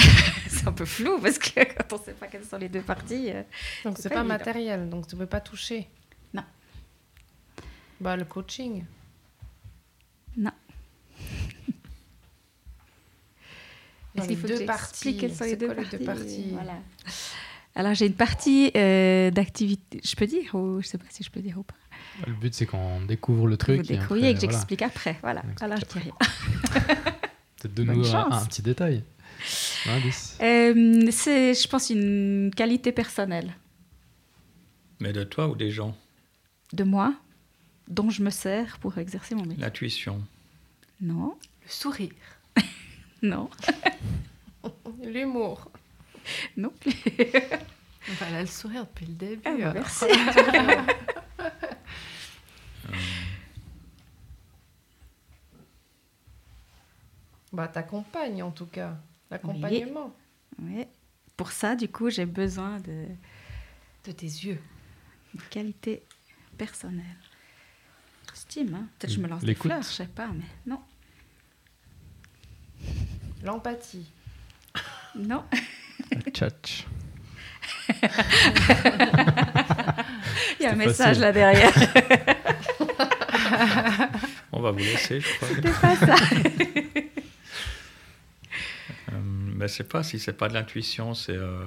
c'est 0.48 0.66
un 0.66 0.72
peu 0.72 0.86
flou 0.86 1.18
parce 1.20 1.38
que 1.38 1.60
quand 1.76 1.92
on 1.92 1.98
ne 1.98 2.04
sait 2.04 2.12
pas 2.12 2.26
quelles 2.28 2.44
sont 2.44 2.56
les 2.58 2.68
deux 2.68 2.80
parties. 2.82 3.30
euh, 3.30 3.42
Donc 3.84 3.96
C'est 3.98 4.08
pas 4.08 4.16
pas, 4.16 4.24
matériel, 4.24 4.88
donc 4.88 5.06
tu 5.08 5.16
ne 5.16 5.20
peux 5.20 5.26
pas 5.26 5.40
toucher. 5.40 5.88
Non. 6.32 6.44
Bah 8.00 8.16
le 8.16 8.24
coaching. 8.24 8.84
Dans 10.36 10.52
Est-ce 14.16 14.28
qu'il 14.28 14.36
faut 14.36 14.46
deux 14.48 14.58
que 14.58 14.64
parties. 14.64 15.16
quelles 15.16 15.34
sont 15.34 15.44
les 15.44 15.56
deux 15.56 15.66
quoi 15.66 15.76
parties, 15.76 15.92
les 15.92 15.98
deux 15.98 16.04
parties 16.04 16.46
Voilà. 16.52 16.74
Alors 17.74 17.94
j'ai 17.94 18.06
une 18.06 18.14
partie 18.14 18.70
euh, 18.76 19.30
d'activité, 19.30 20.00
je 20.04 20.14
peux 20.14 20.26
dire 20.26 20.54
ou 20.54 20.82
je 20.82 20.86
sais 20.86 20.98
pas 20.98 21.06
si 21.08 21.22
je 21.22 21.30
peux 21.30 21.40
dire 21.40 21.56
ou 21.58 21.62
pas. 21.62 21.74
Le 22.26 22.34
but, 22.34 22.52
c'est 22.52 22.66
qu'on 22.66 23.00
découvre 23.00 23.46
le 23.46 23.56
truc. 23.56 23.80
vous 23.80 23.92
et 23.92 23.96
découvriez 23.96 24.28
et 24.28 24.34
que 24.34 24.38
après, 24.38 24.46
voilà. 24.46 24.58
j'explique 24.58 24.82
après. 24.82 25.18
Voilà. 25.22 25.42
Alors 25.62 25.78
je 25.78 25.86
dis 25.86 25.88
après. 25.88 26.00
rien. 26.00 26.12
Peut-être 27.56 27.74
de 27.74 27.84
Bonne 27.84 27.96
nous 27.96 28.08
un, 28.08 28.10
chance. 28.10 28.42
un 28.42 28.46
petit 28.46 28.60
détail. 28.60 29.02
Euh, 30.42 31.08
c'est, 31.10 31.54
je 31.54 31.68
pense, 31.68 31.90
une 31.90 32.50
qualité 32.54 32.92
personnelle 32.92 33.54
Mais 35.00 35.12
de 35.12 35.24
toi 35.24 35.48
ou 35.48 35.56
des 35.56 35.70
gens 35.70 35.96
de 36.72 36.84
moi 36.84 37.14
dont 37.88 38.08
je 38.10 38.22
me 38.22 38.30
sers 38.30 38.78
pour 38.78 38.96
exercer 38.98 39.34
mon 39.34 39.44
métier. 39.44 39.62
L'intuition. 39.62 40.22
Non, 41.00 41.36
Le 41.64 41.68
sourire. 41.68 42.12
Non, 43.22 43.48
L'humour. 45.04 45.70
non 46.56 46.70
plus. 46.80 46.92
Enfin, 48.10 48.26
elle 48.28 48.34
a 48.36 48.40
le 48.42 48.46
sourire 48.46 48.84
depuis 48.86 49.06
le 49.06 49.14
début. 49.14 49.42
Ah, 49.44 49.50
bah, 49.58 49.70
alors. 49.70 49.74
merci. 49.74 50.04
Bah 57.52 57.68
t'accompagnes 57.68 58.42
en 58.42 58.50
tout 58.50 58.66
cas. 58.66 58.96
L'accompagnement. 59.30 60.14
Ouais. 60.60 60.88
Pour 61.36 61.52
ça, 61.52 61.74
du 61.76 61.88
coup, 61.88 62.10
j'ai 62.10 62.26
besoin 62.26 62.78
de, 62.80 63.06
De 64.04 64.12
tes 64.12 64.26
yeux. 64.26 64.60
de 65.34 65.40
qualité 65.50 66.02
personnelle. 66.56 67.04
Estime, 68.32 68.74
hein. 68.74 68.88
Peut-être 68.98 69.10
que 69.10 69.16
je 69.16 69.20
me 69.22 69.28
lance 69.28 69.44
des 69.44 69.54
fleurs, 69.54 69.82
je 69.82 69.88
sais 69.88 70.06
pas, 70.06 70.28
mais 70.28 70.44
non. 70.66 70.80
L'empathie. 73.42 74.10
Non. 75.16 75.44
Le 76.10 76.30
tchatch. 76.30 76.86
Il 80.60 80.64
y 80.64 80.66
a 80.66 80.70
un 80.70 80.72
C'était 80.72 80.76
message 80.76 81.18
facile. 81.18 81.22
là 81.22 81.32
derrière. 81.32 81.72
On 84.52 84.60
va 84.60 84.70
vous 84.70 84.78
laisser, 84.78 85.20
je 85.20 85.28
crois. 85.36 85.48
C'est 85.48 85.80
pas 85.80 85.96
ça. 85.96 86.14
Euh, 89.12 89.20
mais 89.22 89.68
c'est 89.68 89.88
pas 89.88 90.02
si 90.02 90.18
c'est 90.18 90.32
pas 90.32 90.48
de 90.48 90.54
l'intuition, 90.54 91.14
c'est 91.14 91.36
euh, 91.36 91.64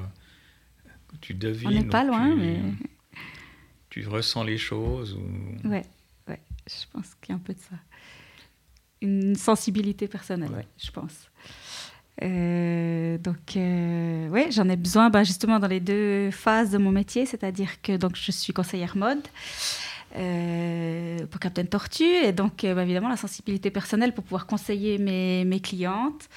tu 1.21 1.34
devines. 1.34 1.67
On 1.67 1.71
n'est 1.71 1.84
pas 1.86 2.03
loin, 2.03 2.30
tu, 2.32 2.36
mais 2.36 2.59
tu 3.89 4.07
ressens 4.07 4.43
les 4.43 4.57
choses 4.57 5.13
ou 5.13 5.67
ouais, 5.69 5.86
ouais. 6.28 6.39
Je 6.67 6.86
pense 6.91 7.13
qu'il 7.21 7.30
y 7.30 7.32
a 7.34 7.36
un 7.36 7.39
peu 7.43 7.53
de 7.53 7.59
ça. 7.59 7.76
Une 9.01 9.36
sensibilité 9.36 10.07
personnelle, 10.07 10.51
ouais, 10.51 10.67
je 10.84 10.89
pense. 10.91 11.30
Euh, 12.24 13.18
donc, 13.18 13.57
euh, 13.57 14.30
ouais, 14.30 14.47
j'en 14.51 14.70
ai 14.70 14.76
besoin 14.76 15.09
bah, 15.09 15.24
justement 15.24 15.59
dans 15.59 15.68
les 15.68 15.80
deux 15.80 16.32
phases 16.32 16.72
de 16.72 16.78
mon 16.78 16.91
métier, 16.91 17.26
c'est-à-dire 17.26 17.82
que 17.82 17.97
donc, 17.97 18.16
je 18.16 18.32
suis 18.32 18.53
conseillère 18.53 18.95
mode 18.95 19.22
euh, 20.16 21.26
pour 21.28 21.41
Captain 21.41 21.66
Tortue, 21.66 22.03
et 22.03 22.32
donc 22.32 22.63
euh, 22.63 22.74
bah, 22.74 22.84
évidemment 22.84 23.09
la 23.09 23.18
sensibilité 23.18 23.70
personnelle 23.70 24.13
pour 24.13 24.24
pouvoir 24.24 24.45
conseiller 24.45 24.97
mes, 24.97 25.59
clientes, 25.59 26.30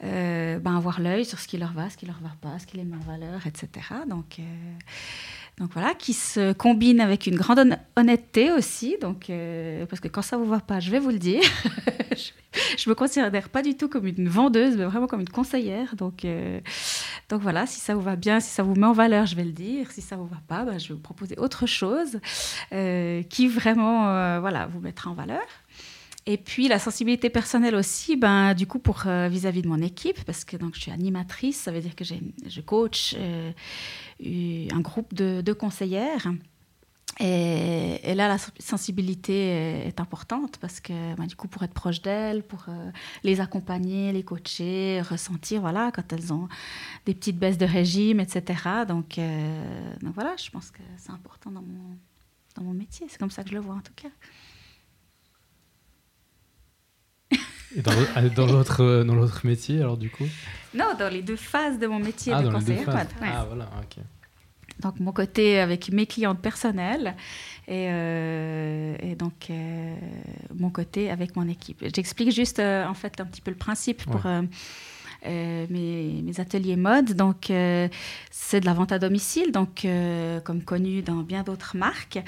ben, 0.00 0.76
avoir 0.76 1.00
l'œil 1.00 1.24
sur 1.24 1.40
ce 1.40 1.48
qui 1.48 1.58
leur 1.58 1.72
va, 1.72 1.90
ce 1.90 1.96
qui 1.96 2.06
leur 2.06 2.20
va 2.20 2.32
pas, 2.40 2.58
ce 2.60 2.66
qui 2.66 2.76
les 2.76 2.84
met 2.84 2.96
en 2.96 3.10
valeur, 3.10 3.46
etc. 3.46 3.68
Donc, 4.08 4.38
donc 5.58 5.70
voilà, 5.72 5.94
qui 5.94 6.12
se 6.12 6.52
combine 6.52 7.00
avec 7.00 7.26
une 7.26 7.36
grande 7.36 7.60
hon- 7.60 7.78
honnêteté 7.96 8.52
aussi, 8.52 8.96
donc, 9.00 9.30
euh, 9.30 9.86
parce 9.86 10.00
que 10.00 10.08
quand 10.08 10.20
ça 10.20 10.36
vous 10.36 10.44
va 10.44 10.60
pas, 10.60 10.80
je 10.80 10.90
vais 10.90 10.98
vous 10.98 11.08
le 11.08 11.18
dire. 11.18 11.40
je, 12.76 12.90
me 12.90 12.94
considère 12.94 13.48
pas 13.48 13.62
du 13.62 13.74
tout 13.74 13.88
comme 13.88 14.06
une 14.06 14.28
vendeuse, 14.28 14.76
mais 14.76 14.84
vraiment 14.84 15.06
comme 15.06 15.20
une 15.20 15.30
conseillère. 15.30 15.96
Donc, 15.96 16.26
euh, 16.26 16.60
donc 17.30 17.40
voilà, 17.40 17.66
si 17.66 17.80
ça 17.80 17.94
vous 17.94 18.02
va 18.02 18.16
bien, 18.16 18.38
si 18.38 18.50
ça 18.50 18.62
vous 18.62 18.74
met 18.74 18.86
en 18.86 18.92
valeur, 18.92 19.24
je 19.24 19.34
vais 19.34 19.44
le 19.44 19.52
dire. 19.52 19.90
Si 19.92 20.02
ça 20.02 20.16
vous 20.16 20.26
va 20.26 20.42
pas, 20.46 20.64
ben, 20.64 20.78
je 20.78 20.88
vais 20.88 20.94
vous 20.94 21.00
proposer 21.00 21.38
autre 21.38 21.64
chose 21.66 22.20
euh, 22.72 23.22
qui 23.22 23.48
vraiment 23.48 24.40
voilà, 24.40 24.66
vous 24.66 24.80
mettra 24.80 25.10
en 25.10 25.14
valeur. 25.14 25.40
Et 26.28 26.38
puis 26.38 26.66
la 26.66 26.80
sensibilité 26.80 27.30
personnelle 27.30 27.76
aussi, 27.76 28.16
ben, 28.16 28.52
du 28.54 28.66
coup, 28.66 28.80
pour 28.80 29.04
euh, 29.06 29.28
vis-à-vis 29.28 29.62
de 29.62 29.68
mon 29.68 29.80
équipe, 29.80 30.24
parce 30.24 30.44
que 30.44 30.56
donc, 30.56 30.74
je 30.74 30.80
suis 30.80 30.90
animatrice, 30.90 31.56
ça 31.60 31.70
veut 31.70 31.80
dire 31.80 31.94
que 31.94 32.04
je 32.04 32.60
coach 32.60 33.14
euh, 33.16 33.52
eu- 34.20 34.66
un 34.72 34.80
groupe 34.80 35.14
de, 35.14 35.52
conseillères. 35.52 36.26
Et, 37.20 38.14
là, 38.14 38.28
la 38.28 38.38
sen- 38.38 38.52
sensibilité 38.58 39.32
est, 39.48 39.88
est 39.88 40.00
importante 40.00 40.58
parce 40.58 40.80
que 40.80 41.14
ben, 41.14 41.26
du 41.26 41.36
coup, 41.36 41.48
pour 41.48 41.62
être 41.62 41.72
proche 41.72 42.02
d'elles, 42.02 42.42
pour 42.42 42.64
euh, 42.68 42.90
les 43.22 43.40
accompagner, 43.40 44.12
les 44.12 44.22
coacher, 44.24 45.00
ressentir, 45.02 45.60
voilà, 45.60 45.92
quand 45.94 46.12
elles 46.12 46.32
ont 46.32 46.48
des 47.06 47.14
petites 47.14 47.38
baisses 47.38 47.58
de 47.58 47.66
régime, 47.66 48.20
etc. 48.20 48.84
Donc, 48.86 49.18
euh, 49.18 49.94
donc 50.02 50.14
voilà, 50.14 50.34
je 50.36 50.50
pense 50.50 50.70
que 50.72 50.82
c'est 50.98 51.12
important 51.12 51.50
dans 51.52 51.62
mon, 51.62 51.96
dans 52.56 52.64
mon 52.64 52.74
métier. 52.74 53.06
C'est 53.08 53.18
comme 53.18 53.30
ça 53.30 53.44
que 53.44 53.50
je 53.50 53.54
le 53.54 53.60
vois 53.60 53.76
en 53.76 53.80
tout 53.80 53.94
cas. 53.94 54.08
Et 57.76 57.82
dans 57.82 57.92
l'autre- 57.92 58.34
dans 58.34 58.46
l'autre 58.46 58.82
euh, 58.82 59.04
dans 59.04 59.14
l'autre 59.14 59.42
métier, 59.44 59.80
alors 59.80 59.96
du 59.98 60.08
coup? 60.10 60.24
Non, 60.74 60.94
dans 60.98 61.12
les 61.12 61.22
deux 61.22 61.36
phases 61.36 61.78
de 61.78 61.86
mon 61.86 61.98
métier 61.98 62.32
Ah, 62.34 62.42
de 62.42 62.48
ouais. 62.48 63.28
Ah, 63.32 63.44
voilà, 63.46 63.68
ok. 63.82 64.02
Donc 64.80 65.00
mon 65.00 65.12
côté 65.12 65.58
avec 65.58 65.90
mes 65.90 66.06
clientes 66.06 66.40
personnelles 66.40 67.14
et, 67.66 67.88
euh, 67.90 68.94
et 69.00 69.14
donc 69.14 69.48
euh, 69.50 69.94
mon 70.54 70.68
côté 70.70 71.10
avec 71.10 71.34
mon 71.36 71.48
équipe. 71.48 71.82
J'explique 71.94 72.30
juste 72.30 72.58
euh, 72.58 72.86
en 72.86 72.92
fait 72.94 73.18
un 73.20 73.24
petit 73.24 73.40
peu 73.40 73.50
le 73.50 73.56
principe 73.56 74.04
pour 74.04 74.24
Ouais. 74.26 74.42
Euh, 75.26 75.66
mes, 75.70 76.22
mes 76.22 76.40
ateliers 76.40 76.76
mode. 76.76 77.14
Donc 77.14 77.50
euh, 77.50 77.88
c'est 78.30 78.60
de 78.60 78.66
la 78.66 78.74
vente 78.74 78.92
à 78.92 78.98
domicile, 78.98 79.52
donc 79.52 79.84
euh, 79.84 80.40
comme 80.40 80.62
connu 80.62 81.02
dans 81.02 81.16
bien 81.16 81.42
d'autres 81.42 81.76
marques. 81.76 82.18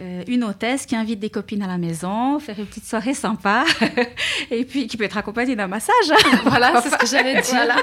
Euh, 0.00 0.22
une 0.26 0.44
hôtesse 0.44 0.86
qui 0.86 0.96
invite 0.96 1.20
des 1.20 1.30
copines 1.30 1.62
à 1.62 1.66
la 1.66 1.78
maison, 1.78 2.38
faire 2.38 2.58
une 2.58 2.66
petite 2.66 2.86
soirée 2.86 3.14
sympa 3.14 3.64
et 4.50 4.64
puis 4.64 4.86
qui 4.86 4.96
peut 4.96 5.04
être 5.04 5.18
accompagnée 5.18 5.56
d'un 5.56 5.68
massage. 5.68 5.92
Voilà, 6.44 6.80
c'est 6.82 6.90
ce 6.90 6.96
que 6.96 7.06
j'allais 7.06 7.34
dire. 7.40 7.54
Voilà. 7.54 7.76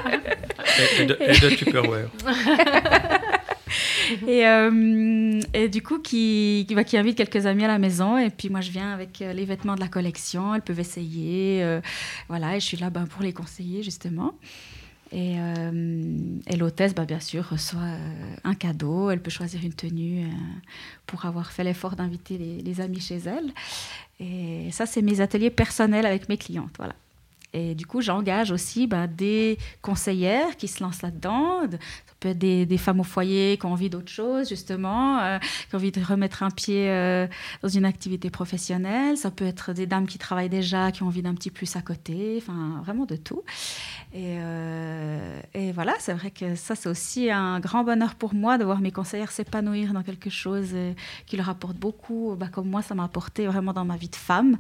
et, 0.98 1.02
et 1.02 1.06
de, 1.06 1.18
et 1.22 1.40
de 1.40 1.56
Tupperware. 1.56 2.10
Et, 4.28 4.46
euh, 4.48 5.40
et 5.54 5.70
du 5.70 5.82
coup, 5.82 6.00
qui, 6.00 6.66
qui, 6.68 6.76
bah, 6.76 6.84
qui 6.84 6.98
invite 6.98 7.18
quelques 7.18 7.46
amis 7.46 7.66
à 7.66 7.68
la 7.68 7.80
maison. 7.80 8.18
Et 8.18 8.30
puis 8.30 8.50
moi, 8.50 8.62
je 8.62 8.72
viens 8.72 8.92
avec 8.92 9.22
euh, 9.22 9.34
les 9.34 9.46
vêtements 9.46 9.76
de 9.76 9.80
la 9.80 9.88
collection. 9.88 10.56
Elles 10.56 10.62
peuvent 10.62 10.80
essayer. 10.80 11.64
euh, 11.64 11.82
voilà, 12.28 12.56
et 12.56 12.60
je 12.60 12.66
suis 12.66 12.78
là 12.78 12.90
ben, 12.90 13.06
pour 13.06 13.22
les 13.22 13.34
conseiller, 13.34 13.84
justement. 13.84 14.34
Et, 15.12 15.36
euh, 15.38 16.22
et 16.48 16.56
l'hôtesse, 16.56 16.94
bah, 16.94 17.06
bien 17.06 17.20
sûr, 17.20 17.48
reçoit 17.50 17.96
un 18.44 18.54
cadeau. 18.54 19.10
Elle 19.10 19.22
peut 19.22 19.32
choisir 19.32 19.64
une 19.64 19.74
tenue 19.74 20.28
pour 21.08 21.26
avoir 21.26 21.52
fait 21.52 21.64
l'effort 21.64 21.96
d'inviter 21.96 22.38
les, 22.38 22.62
les 22.62 22.82
amis 22.82 23.00
chez 23.00 23.18
elle. 23.26 23.52
Et 24.20 24.70
ça, 24.72 24.86
c'est 24.86 25.02
mes 25.02 25.22
ateliers 25.22 25.50
personnels 25.50 26.06
avec 26.06 26.30
mes 26.30 26.38
clientes. 26.38 26.76
Voilà. 26.78 26.94
Et 27.54 27.74
du 27.74 27.86
coup, 27.88 28.02
j'engage 28.02 28.52
aussi 28.52 28.86
bah, 28.86 29.08
des 29.08 29.58
conseillères 29.82 30.56
qui 30.56 30.68
se 30.68 30.84
lancent 30.84 31.02
là-dedans. 31.02 31.66
De- 31.66 31.78
Ça 31.78 32.14
peut 32.20 32.30
être 32.30 32.38
des, 32.38 32.78
femmes 32.78 33.00
au 33.00 33.04
foyer 33.04 33.58
qui 33.58 33.66
ont 33.66 33.72
envie 33.72 33.90
d'autre 33.90 34.12
chose, 34.12 34.48
justement, 34.50 35.20
euh, 35.20 35.40
qui 35.40 35.74
ont 35.76 35.78
envie 35.78 35.92
de 35.92 36.04
remettre 36.04 36.44
un 36.44 36.52
pied 36.52 36.90
euh, 36.90 37.28
dans 37.64 37.70
une 37.70 37.86
activité 37.86 38.30
professionnelle. 38.30 39.18
Ça 39.18 39.32
peut 39.32 39.46
être 39.46 39.74
des 39.74 39.88
dames 39.88 40.06
qui 40.06 40.18
travaillent 40.20 40.50
déjà, 40.50 40.92
qui 40.92 41.02
ont 41.02 41.08
envie 41.08 41.22
d'un 41.24 41.34
petit 41.34 41.50
plus 41.50 41.76
à 41.76 41.82
côté. 41.82 42.36
Enfin, 42.38 42.82
vraiment 42.84 43.06
de 43.06 43.16
tout. 43.16 43.42
Et, 44.14 44.36
euh, 44.40 45.42
et 45.54 45.72
voilà, 45.72 45.94
c'est 46.00 46.14
vrai 46.14 46.30
que 46.32 46.56
ça, 46.56 46.76
c'est 46.76 46.90
aussi 46.90 47.32
un 47.32 47.60
grand 47.60 47.84
bonheur 47.84 48.14
pour 48.16 48.34
moi 48.36 48.58
de 48.60 48.64
voir 48.64 48.80
mes 48.80 48.92
conseillères 48.92 49.32
s'épanouir 49.32 49.94
dans 49.94 50.04
quelque 50.04 50.30
chose 50.30 50.76
qui 51.26 51.36
leur 51.38 51.50
apporte 51.50 51.78
beaucoup, 51.78 52.36
bah, 52.38 52.48
comme 52.52 52.70
moi, 52.70 52.82
ça 52.84 52.94
m'a 52.96 53.06
apporté 53.06 53.48
vraiment 53.48 53.74
dans 53.74 53.86
ma 53.86 53.98
vie 53.98 54.10
de 54.10 54.16
femme, 54.16 54.58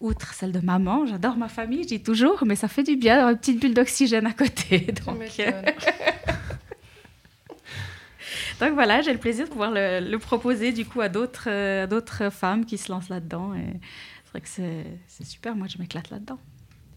outre 0.00 0.34
celle 0.34 0.52
de 0.52 0.60
maman. 0.60 1.06
J'adore 1.06 1.36
ma 1.36 1.48
famille, 1.48 1.82
je 1.84 1.88
dis 1.88 2.02
toujours, 2.10 2.44
mais 2.44 2.56
ça 2.56 2.68
fait 2.68 2.82
du 2.82 2.96
bien 2.96 3.14
d'avoir 3.14 3.30
une 3.32 3.38
petite 3.38 3.60
bulle 3.60 3.74
d'oxygène 3.74 4.26
à 4.26 4.32
côté. 4.32 4.86
Tu 4.94 5.42
Donc, 8.60 8.74
voilà, 8.74 9.00
j'ai 9.00 9.12
le 9.12 9.18
plaisir 9.18 9.46
de 9.46 9.50
pouvoir 9.50 9.70
le, 9.70 10.00
le 10.00 10.18
proposer 10.18 10.72
du 10.72 10.84
coup 10.84 11.00
à 11.00 11.08
d'autres 11.08 11.44
euh, 11.48 11.84
à 11.84 11.86
d'autres 11.86 12.30
femmes 12.30 12.64
qui 12.66 12.76
se 12.78 12.92
lancent 12.92 13.08
là-dedans. 13.08 13.54
Et 13.54 13.64
c'est 14.24 14.30
vrai 14.32 14.40
que 14.42 14.48
c'est 14.48 14.84
c'est 15.08 15.24
super, 15.26 15.54
moi 15.56 15.66
je 15.68 15.78
m'éclate 15.78 16.10
là-dedans. 16.10 16.38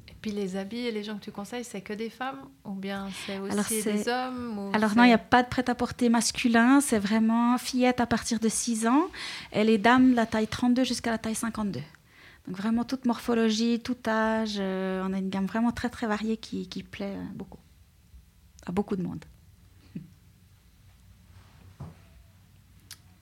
Et 0.09 0.13
puis 0.21 0.31
les 0.31 0.55
habits 0.57 0.85
et 0.87 0.91
les 0.91 1.03
gens 1.03 1.17
que 1.17 1.23
tu 1.23 1.31
conseilles, 1.31 1.63
c'est 1.63 1.81
que 1.81 1.93
des 1.93 2.09
femmes 2.09 2.39
ou 2.65 2.73
bien 2.73 3.07
c'est 3.25 3.39
aussi 3.39 3.51
Alors, 3.53 3.65
c'est- 3.65 3.93
des 3.93 4.09
hommes 4.09 4.57
ou 4.59 4.71
Alors 4.75 4.89
c'est- 4.91 4.95
non, 4.97 5.03
il 5.03 5.07
n'y 5.07 5.13
a 5.13 5.17
pas 5.17 5.41
de 5.43 5.47
prêt-à-porter 5.47 6.09
masculin, 6.09 6.81
c'est 6.81 6.99
vraiment 6.99 7.57
fillette 7.57 8.01
à 8.01 8.05
partir 8.07 8.39
de 8.39 8.49
6 8.49 8.85
ans 8.87 9.07
et 9.53 9.63
les 9.63 9.77
dames 9.77 10.13
la 10.15 10.25
taille 10.25 10.47
32 10.47 10.83
jusqu'à 10.83 11.11
la 11.11 11.17
taille 11.17 11.35
52. 11.35 11.79
Donc 12.47 12.57
vraiment 12.57 12.83
toute 12.83 13.05
morphologie, 13.05 13.79
tout 13.79 13.97
âge, 14.05 14.55
euh, 14.59 15.03
on 15.07 15.13
a 15.13 15.17
une 15.17 15.29
gamme 15.29 15.45
vraiment 15.45 15.71
très 15.71 15.89
très 15.89 16.07
variée 16.07 16.37
qui, 16.37 16.67
qui 16.67 16.83
plaît 16.83 17.15
euh, 17.15 17.23
beaucoup 17.35 17.59
à 18.65 18.71
beaucoup 18.71 18.95
de 18.95 19.03
monde. 19.03 19.23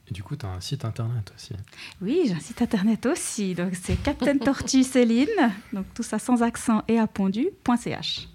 Et 0.07 0.13
du 0.13 0.23
coup, 0.23 0.35
tu 0.35 0.45
as 0.45 0.49
un 0.49 0.59
site 0.59 0.83
internet 0.83 1.31
aussi. 1.35 1.53
Oui, 2.01 2.23
j'ai 2.25 2.33
un 2.33 2.39
site 2.39 2.61
internet 2.61 3.05
aussi. 3.05 3.55
Donc 3.55 3.75
c'est 3.75 3.95
Captain 3.95 4.37
Tortue 4.39 4.83
Céline, 4.83 5.29
donc 5.71 5.85
tout 5.93 6.03
ça 6.03 6.19
sans 6.19 6.43
accent 6.43 6.83
et 6.87 6.99
à 6.99 7.07
pondu.ch. 7.07 8.27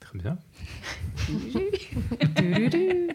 Très 0.00 0.18
bien. 0.18 0.38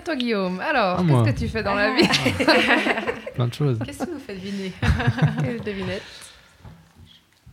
À 0.00 0.02
toi, 0.02 0.16
Guillaume. 0.16 0.60
Alors, 0.60 1.04
qu'est-ce 1.04 1.34
que 1.34 1.38
tu 1.40 1.48
fais 1.50 1.62
dans 1.62 1.74
la 1.74 1.94
vie? 1.94 2.08
Plein 3.34 3.48
de 3.48 3.52
choses. 3.52 3.78
Qu'est-ce 3.84 4.06
que 4.06 4.10
vous 4.10 4.18
faites 4.18 4.38
deviner 4.42 4.72
Quelle 5.42 5.60
devinette? 5.60 6.02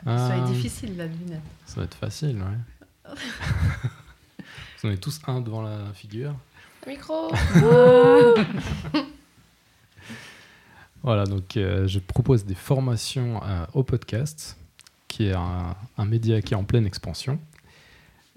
Ça 0.05 0.13
va 0.29 0.35
être 0.37 0.43
Ah, 0.45 0.47
difficile 0.51 0.95
la 0.95 1.09
devinette. 1.09 1.41
ça 1.65 1.75
va 1.81 1.83
être 1.83 1.95
facile, 1.97 2.37
ouais. 2.37 3.13
Vous 4.79 4.85
en 4.85 4.87
avez 4.87 4.97
tous 4.97 5.19
un 5.27 5.41
devant 5.41 5.61
la 5.61 5.91
figure. 5.93 6.33
Micro 6.87 7.33
Voilà, 11.03 11.25
donc 11.25 11.57
euh, 11.57 11.85
je 11.85 11.99
propose 11.99 12.45
des 12.45 12.55
formations 12.55 13.41
euh, 13.43 13.65
au 13.73 13.83
podcast, 13.83 14.57
qui 15.09 15.27
est 15.27 15.33
un, 15.33 15.75
un 15.97 16.05
média 16.05 16.41
qui 16.41 16.53
est 16.53 16.57
en 16.57 16.63
pleine 16.63 16.85
expansion. 16.85 17.39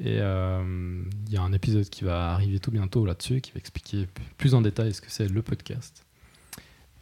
Et 0.02 0.16
euh, 0.20 1.02
il 1.26 1.32
y 1.32 1.36
a 1.36 1.42
un 1.42 1.52
épisode 1.52 1.88
qui 1.90 2.04
va 2.04 2.32
arriver 2.32 2.58
tout 2.58 2.70
bientôt 2.70 3.04
là-dessus, 3.04 3.40
qui 3.42 3.52
va 3.52 3.58
expliquer 3.58 4.08
plus 4.38 4.54
en 4.54 4.62
détail 4.62 4.94
ce 4.94 5.00
que 5.02 5.10
c'est 5.10 5.28
le 5.28 5.42
podcast. 5.42 6.04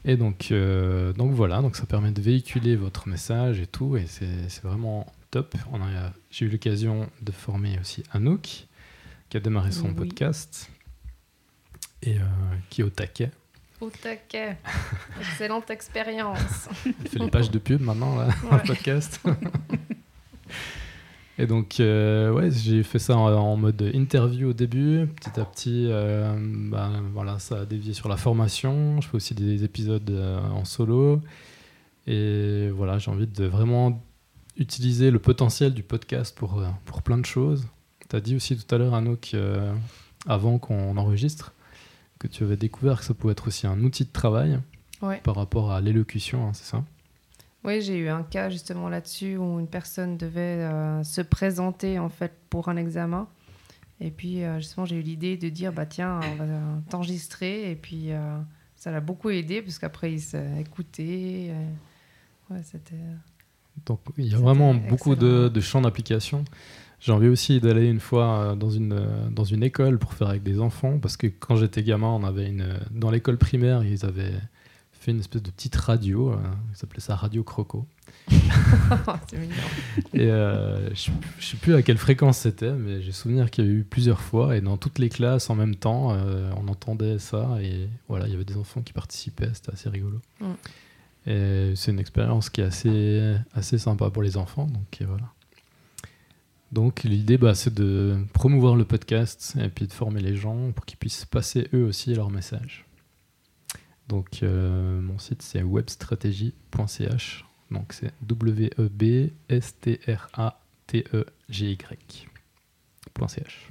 Et 0.05 0.17
donc, 0.17 0.49
euh, 0.51 1.13
donc 1.13 1.33
voilà, 1.33 1.61
donc 1.63 1.77
ça 1.77 1.87
permet 1.87 2.11
de 2.11 2.21
véhiculer 2.21 2.75
votre 2.77 3.09
message 3.09 3.61
et 3.61 3.67
tout, 3.69 3.97
et 3.97 4.07
c'est 4.09 4.63
vraiment 4.63 5.07
top. 5.31 5.55
J'ai 6.31 6.47
eu 6.47 6.49
l'occasion 6.49 7.09
de 7.23 7.31
former 7.33 7.79
aussi 7.81 8.03
Anouk, 8.13 8.67
qui 9.29 9.37
a 9.37 9.41
démarré 9.41 9.71
son 9.71 9.89
Oui. 9.91 9.95
podcast, 9.95 10.69
et 12.03 12.19
euh, 12.19 12.23
qui 12.71 12.81
est 12.81 12.85
au 12.85 12.91
taquet. 12.91 13.31
Au 13.81 13.91
taquet. 13.91 14.57
Excellente 15.21 15.71
expérience. 15.71 16.69
Il 16.85 17.09
fait 17.09 17.19
les 17.21 17.31
pages 17.31 17.51
de 17.51 17.59
pub 17.59 17.81
maintenant, 17.81 18.17
là, 18.17 18.27
Ouais. 18.51 18.59
le 18.63 18.67
podcast. 18.67 19.21
Et 21.41 21.47
donc, 21.47 21.79
euh, 21.79 22.33
ouais, 22.33 22.51
j'ai 22.51 22.83
fait 22.83 22.99
ça 22.99 23.17
en, 23.17 23.33
en 23.33 23.57
mode 23.57 23.81
interview 23.95 24.51
au 24.51 24.53
début. 24.53 25.07
Petit 25.07 25.39
à 25.41 25.45
petit, 25.45 25.87
euh, 25.89 26.35
ben, 26.37 27.03
voilà, 27.15 27.39
ça 27.39 27.61
a 27.61 27.65
dévié 27.65 27.93
sur 27.95 28.09
la 28.09 28.17
formation. 28.17 29.01
Je 29.01 29.07
fais 29.09 29.15
aussi 29.17 29.35
des 29.35 29.63
épisodes 29.63 30.11
euh, 30.11 30.41
en 30.51 30.65
solo. 30.65 31.21
Et 32.09 32.71
voilà, 32.75 32.99
j'ai 32.99 33.11
envie 33.11 33.27
de 33.29 33.45
vraiment 33.45 34.03
utiliser 34.57 35.11
le 35.13 35.21
potentiel 35.21 35.75
du 35.75 35.83
podcast 35.85 36.37
pour, 36.37 36.63
pour 36.85 37.03
plein 37.03 37.19
de 37.19 37.27
choses. 37.27 37.67
Tu 38.09 38.17
as 38.17 38.21
dit 38.21 38.35
aussi 38.35 38.57
tout 38.57 38.75
à 38.75 38.79
l'heure, 38.79 38.95
Anouk, 38.95 39.37
avant 40.27 40.59
qu'on 40.59 40.97
enregistre, 40.97 41.53
que 42.19 42.27
tu 42.27 42.43
avais 42.43 42.57
découvert 42.57 42.99
que 42.99 43.05
ça 43.05 43.15
pouvait 43.15 43.33
être 43.33 43.47
aussi 43.47 43.67
un 43.67 43.81
outil 43.85 44.05
de 44.05 44.11
travail 44.13 44.59
Ouais. 45.01 45.21
par 45.23 45.37
rapport 45.37 45.71
à 45.71 45.81
l'élocution, 45.81 46.49
hein, 46.49 46.51
c'est 46.55 46.65
ça? 46.65 46.83
Oui, 47.65 47.83
j'ai 47.83 47.97
eu 47.97 48.09
un 48.09 48.23
cas 48.23 48.51
justement 48.51 48.89
là-dessus 48.89 49.37
où 49.37 49.59
une 49.59 49.67
personne 49.67 50.17
devait 50.17 50.41
euh, 50.41 51.03
se 51.03 51.21
présenter 51.21 51.99
en 51.99 52.09
fait 52.09 52.33
pour 52.51 52.69
un 52.69 52.77
examen. 52.77 53.29
Et 54.01 54.11
puis 54.11 54.45
euh, 54.45 54.59
justement, 54.59 54.87
j'ai 54.87 54.97
eu 54.97 55.03
l'idée 55.03 55.37
de 55.37 55.49
dire 55.49 55.73
bah 55.73 55.87
tiens, 55.87 56.21
on 56.23 56.35
va 56.37 56.47
t'enregistrer. 56.89 57.71
Et 57.71 57.77
puis 57.77 58.13
euh, 58.13 58.39
ça 58.77 58.91
l'a 58.91 59.01
beaucoup 59.01 59.31
aidé 59.31 59.61
parce 59.61 59.79
qu'après 59.79 60.13
il 60.13 60.21
s'est 60.21 60.61
écouté. 60.61 61.53
ouais, 62.51 62.61
c'était. 62.63 62.95
Donc 63.87 64.01
il 64.17 64.27
y 64.27 64.35
a 64.35 64.39
vraiment 64.39 64.75
beaucoup 64.75 65.17
de, 65.17 65.49
de 65.49 65.61
champs 65.61 65.81
d'application. 65.81 66.45
J'ai 67.01 67.13
envie 67.13 67.29
aussi 67.29 67.61
d'aller 67.61 67.87
une 67.87 68.01
fois 68.01 68.57
dans 68.59 68.71
une, 68.71 69.31
dans 69.31 69.45
une 69.45 69.63
école 69.63 69.99
pour 69.99 70.15
faire 70.15 70.29
avec 70.29 70.43
des 70.43 70.59
enfants, 70.59 70.99
parce 70.99 71.17
que 71.17 71.29
quand 71.29 71.55
j'étais 71.55 71.85
gamin, 71.85 72.09
on 72.09 72.25
avait 72.25 72.49
une, 72.49 72.75
dans 72.91 73.13
l'école 73.13 73.39
primaire, 73.39 73.85
ils 73.85 74.05
avaient 74.05 74.35
fait 74.99 75.13
une 75.13 75.21
espèce 75.21 75.43
de 75.43 75.51
petite 75.51 75.77
radio, 75.77 76.33
euh, 76.33 76.37
ils 76.73 76.77
s'appelaient 76.77 77.01
ça 77.01 77.15
Radio 77.15 77.45
Croco. 77.45 77.87
c'est 78.29 79.39
mignon. 79.39 79.55
Et 80.13 80.23
euh, 80.23 80.93
je 80.95 81.11
ne 81.11 81.17
sais 81.41 81.57
plus 81.57 81.75
à 81.75 81.83
quelle 81.83 81.99
fréquence 81.99 82.39
c'était, 82.39 82.73
mais 82.73 83.01
j'ai 83.01 83.13
souvenir 83.13 83.51
qu'il 83.51 83.65
y 83.65 83.69
a 83.69 83.71
eu 83.71 83.85
plusieurs 83.85 84.21
fois, 84.21 84.57
et 84.57 84.61
dans 84.61 84.77
toutes 84.77 84.99
les 84.99 85.09
classes 85.09 85.51
en 85.51 85.55
même 85.55 85.77
temps, 85.77 86.13
euh, 86.13 86.51
on 86.57 86.69
entendait 86.69 87.19
ça, 87.19 87.59
et 87.63 87.89
voilà, 88.09 88.27
il 88.27 88.33
y 88.33 88.35
avait 88.35 88.45
des 88.45 88.57
enfants 88.57 88.83
qui 88.83 88.93
participaient, 88.93 89.51
c'était 89.55 89.73
assez 89.73 89.89
rigolo. 89.89 90.21
Mm. 90.41 90.47
Et 91.27 91.73
c'est 91.77 91.93
une 91.93 92.01
expérience 92.01 92.51
qui 92.51 92.61
est 92.61 92.65
assez, 92.65 93.37
assez 93.55 93.79
sympa 93.79 94.11
pour 94.11 94.23
les 94.23 94.37
enfants, 94.37 94.67
donc 94.67 95.03
voilà. 95.07 95.31
Donc 96.73 97.05
l'idée, 97.05 97.39
bah, 97.39 97.55
c'est 97.55 97.73
de 97.73 98.19
promouvoir 98.33 98.77
le 98.77 98.85
podcast 98.85 99.55
et 99.59 99.69
puis 99.69 99.87
de 99.87 99.93
former 99.93 100.21
les 100.21 100.37
gens 100.37 100.73
pour 100.73 100.85
qu'ils 100.85 100.99
puissent 100.99 101.25
passer 101.25 101.69
eux 101.73 101.85
aussi 101.85 102.15
leur 102.15 102.31
message. 102.31 102.88
Donc 104.09 104.43
euh, 104.43 105.01
mon 105.01 105.19
site 105.19 105.43
c'est 105.43 105.63
webstratégie.ch, 105.63 107.45
donc 107.71 107.93
c'est 107.93 108.13
w 108.23 108.71
e 108.79 108.89
b 108.89 109.31
s 109.49 109.75
t 109.81 110.01
r 110.07 110.29
a 110.33 110.61
t 110.87 111.05
e 111.13 111.27
g 111.51 111.73
y.ch. 111.73 113.71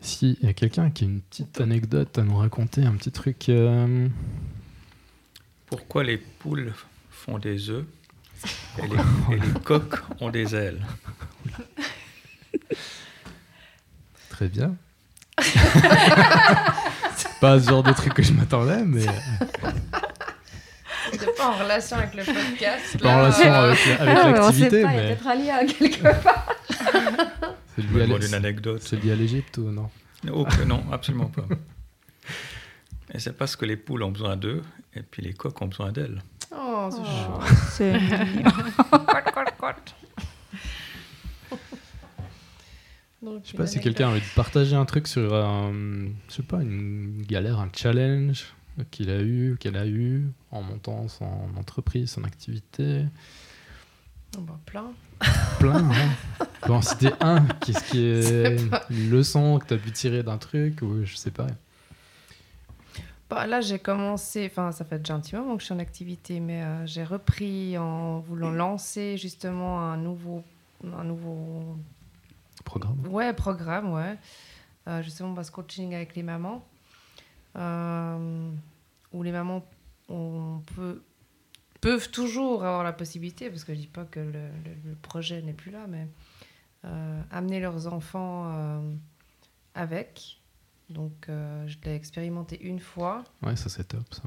Si 0.00 0.36
il 0.40 0.46
y 0.46 0.50
a 0.50 0.54
quelqu'un 0.54 0.90
qui 0.90 1.04
a 1.04 1.06
une 1.06 1.20
petite 1.20 1.60
anecdote 1.60 2.18
à 2.18 2.24
nous 2.24 2.36
raconter, 2.36 2.82
un 2.84 2.96
petit 2.96 3.12
truc. 3.12 3.48
euh, 3.48 4.08
Pourquoi 5.66 6.02
les 6.02 6.18
poules 6.18 6.74
font 7.10 7.38
des 7.38 7.70
œufs 7.70 7.86
et 8.78 8.88
les, 8.88 9.36
et 9.36 9.38
les 9.38 9.60
coqs 9.60 9.94
ont 10.20 10.30
des 10.30 10.56
ailes? 10.56 10.84
Très 14.30 14.48
bien. 14.48 14.74
Pas 17.42 17.58
ce 17.58 17.68
genre 17.68 17.82
de 17.82 17.92
truc 17.92 18.14
que 18.14 18.22
je 18.22 18.32
m'attendais, 18.32 18.84
mais 18.84 19.00
C'est 21.10 21.36
pas 21.36 21.48
en 21.48 21.58
relation 21.58 21.96
avec 21.96 22.14
le 22.14 22.22
podcast. 22.22 22.82
c'est 22.92 23.00
pas 23.02 23.08
en 23.16 23.18
relation 23.18 23.52
avec, 23.52 23.78
avec 23.98 24.16
Ah, 24.16 24.30
l'activité, 24.30 24.80
il 24.82 24.86
mais 24.86 25.06
peut-être 25.08 25.26
un 25.26 25.34
lien 25.34 25.66
quelque 25.66 26.22
part. 26.22 26.46
c'est 27.74 27.82
lié 27.82 28.02
à 28.02 28.04
une 28.26 28.34
anecdote. 28.34 28.80
c'est 28.84 29.02
lié 29.02 29.10
à 29.10 29.16
l'Égypte 29.16 29.58
ou 29.58 29.72
non? 29.72 29.90
Oh, 30.32 30.46
non, 30.64 30.84
absolument 30.92 31.26
pas. 31.26 31.42
Et 33.12 33.18
c'est 33.18 33.36
parce 33.36 33.56
que 33.56 33.64
les 33.64 33.76
poules 33.76 34.04
ont 34.04 34.12
besoin 34.12 34.36
d'œufs 34.36 34.62
et 34.94 35.02
puis 35.02 35.20
les 35.20 35.32
coqs 35.32 35.60
ont 35.60 35.66
besoin 35.66 35.90
d'ailes. 35.90 36.22
Oh, 36.56 36.88
c'est 36.92 36.98
chaud. 36.98 37.40
C'est 37.72 37.92
Donc, 43.22 43.42
Je 43.44 43.50
sais 43.52 43.56
pas 43.56 43.66
si 43.66 43.80
quelqu'un 43.80 44.08
a 44.08 44.10
envie 44.10 44.20
de 44.20 44.34
partager 44.34 44.74
un 44.74 44.84
truc 44.84 45.06
sur, 45.06 45.32
un, 45.34 45.72
je 46.28 46.34
sais 46.34 46.42
pas, 46.42 46.60
une 46.60 47.22
galère, 47.22 47.60
un 47.60 47.68
challenge 47.74 48.46
qu'il 48.90 49.10
a 49.10 49.20
eu, 49.22 49.56
qu'elle 49.60 49.76
a 49.76 49.86
eu 49.86 50.26
en 50.50 50.62
montant 50.62 51.06
son 51.08 51.28
entreprise, 51.56 52.10
son 52.10 52.24
activité. 52.24 53.04
Oh, 54.36 54.40
bah, 54.40 54.58
plein. 54.66 54.92
Plein, 55.60 55.90
hein. 55.90 56.08
Tu 56.40 56.46
peux 56.66 56.72
en 56.72 56.82
citer 56.82 57.10
un 57.20 57.44
Qu'est-ce 57.64 57.84
qui 57.90 58.04
est 58.04 58.22
C'est 58.58 58.70
pas- 58.70 58.86
une 58.90 59.10
leçon 59.10 59.58
que 59.58 59.66
tu 59.68 59.74
as 59.74 59.78
pu 59.78 59.92
tirer 59.92 60.22
d'un 60.22 60.38
truc 60.38 60.80
ou 60.82 61.04
je 61.04 61.14
sais 61.16 61.30
pas. 61.30 61.46
Bah, 63.30 63.46
là, 63.46 63.60
j'ai 63.60 63.78
commencé, 63.78 64.48
enfin, 64.50 64.72
ça 64.72 64.84
fait 64.84 64.98
déjà 64.98 65.14
un 65.14 65.20
petit 65.20 65.36
moment 65.36 65.54
que 65.54 65.60
je 65.60 65.66
suis 65.66 65.74
en 65.74 65.78
activité, 65.78 66.40
mais 66.40 66.62
euh, 66.62 66.86
j'ai 66.86 67.04
repris 67.04 67.78
en 67.78 68.18
voulant 68.20 68.50
lancer 68.50 69.16
justement 69.16 69.80
un 69.80 69.96
nouveau, 69.96 70.42
un 70.84 71.04
nouveau 71.04 71.76
Programme. 72.72 73.06
ouais, 73.08 73.32
programme, 73.34 73.92
ouais. 73.92 74.16
Euh, 74.88 75.02
justement, 75.02 75.30
bah, 75.32 75.44
ce 75.44 75.50
coaching 75.50 75.94
avec 75.94 76.16
les 76.16 76.22
mamans, 76.22 76.64
euh, 77.56 78.50
où 79.12 79.22
les 79.22 79.32
mamans 79.32 79.62
on 80.08 80.60
peut, 80.74 81.02
peuvent 81.82 82.10
toujours 82.10 82.64
avoir 82.64 82.82
la 82.82 82.92
possibilité, 82.94 83.50
parce 83.50 83.64
que 83.64 83.74
je 83.74 83.80
dis 83.80 83.86
pas 83.86 84.04
que 84.04 84.20
le, 84.20 84.32
le- 84.32 84.90
le 84.90 84.94
projet 84.96 85.42
n'est 85.42 85.52
plus 85.52 85.70
là, 85.70 85.86
mais 85.86 86.08
euh, 86.84 87.20
amener 87.30 87.60
leurs 87.60 87.92
enfants 87.92 88.50
euh, 88.54 88.94
avec. 89.74 90.40
Donc, 90.88 91.26
euh, 91.28 91.66
je 91.66 91.76
l'ai 91.84 91.94
expérimenté 91.94 92.60
une 92.62 92.80
fois. 92.80 93.22
Ouais, 93.42 93.54
ça 93.56 93.68
c'est 93.68 93.84
top 93.84 94.12
ça. 94.14 94.22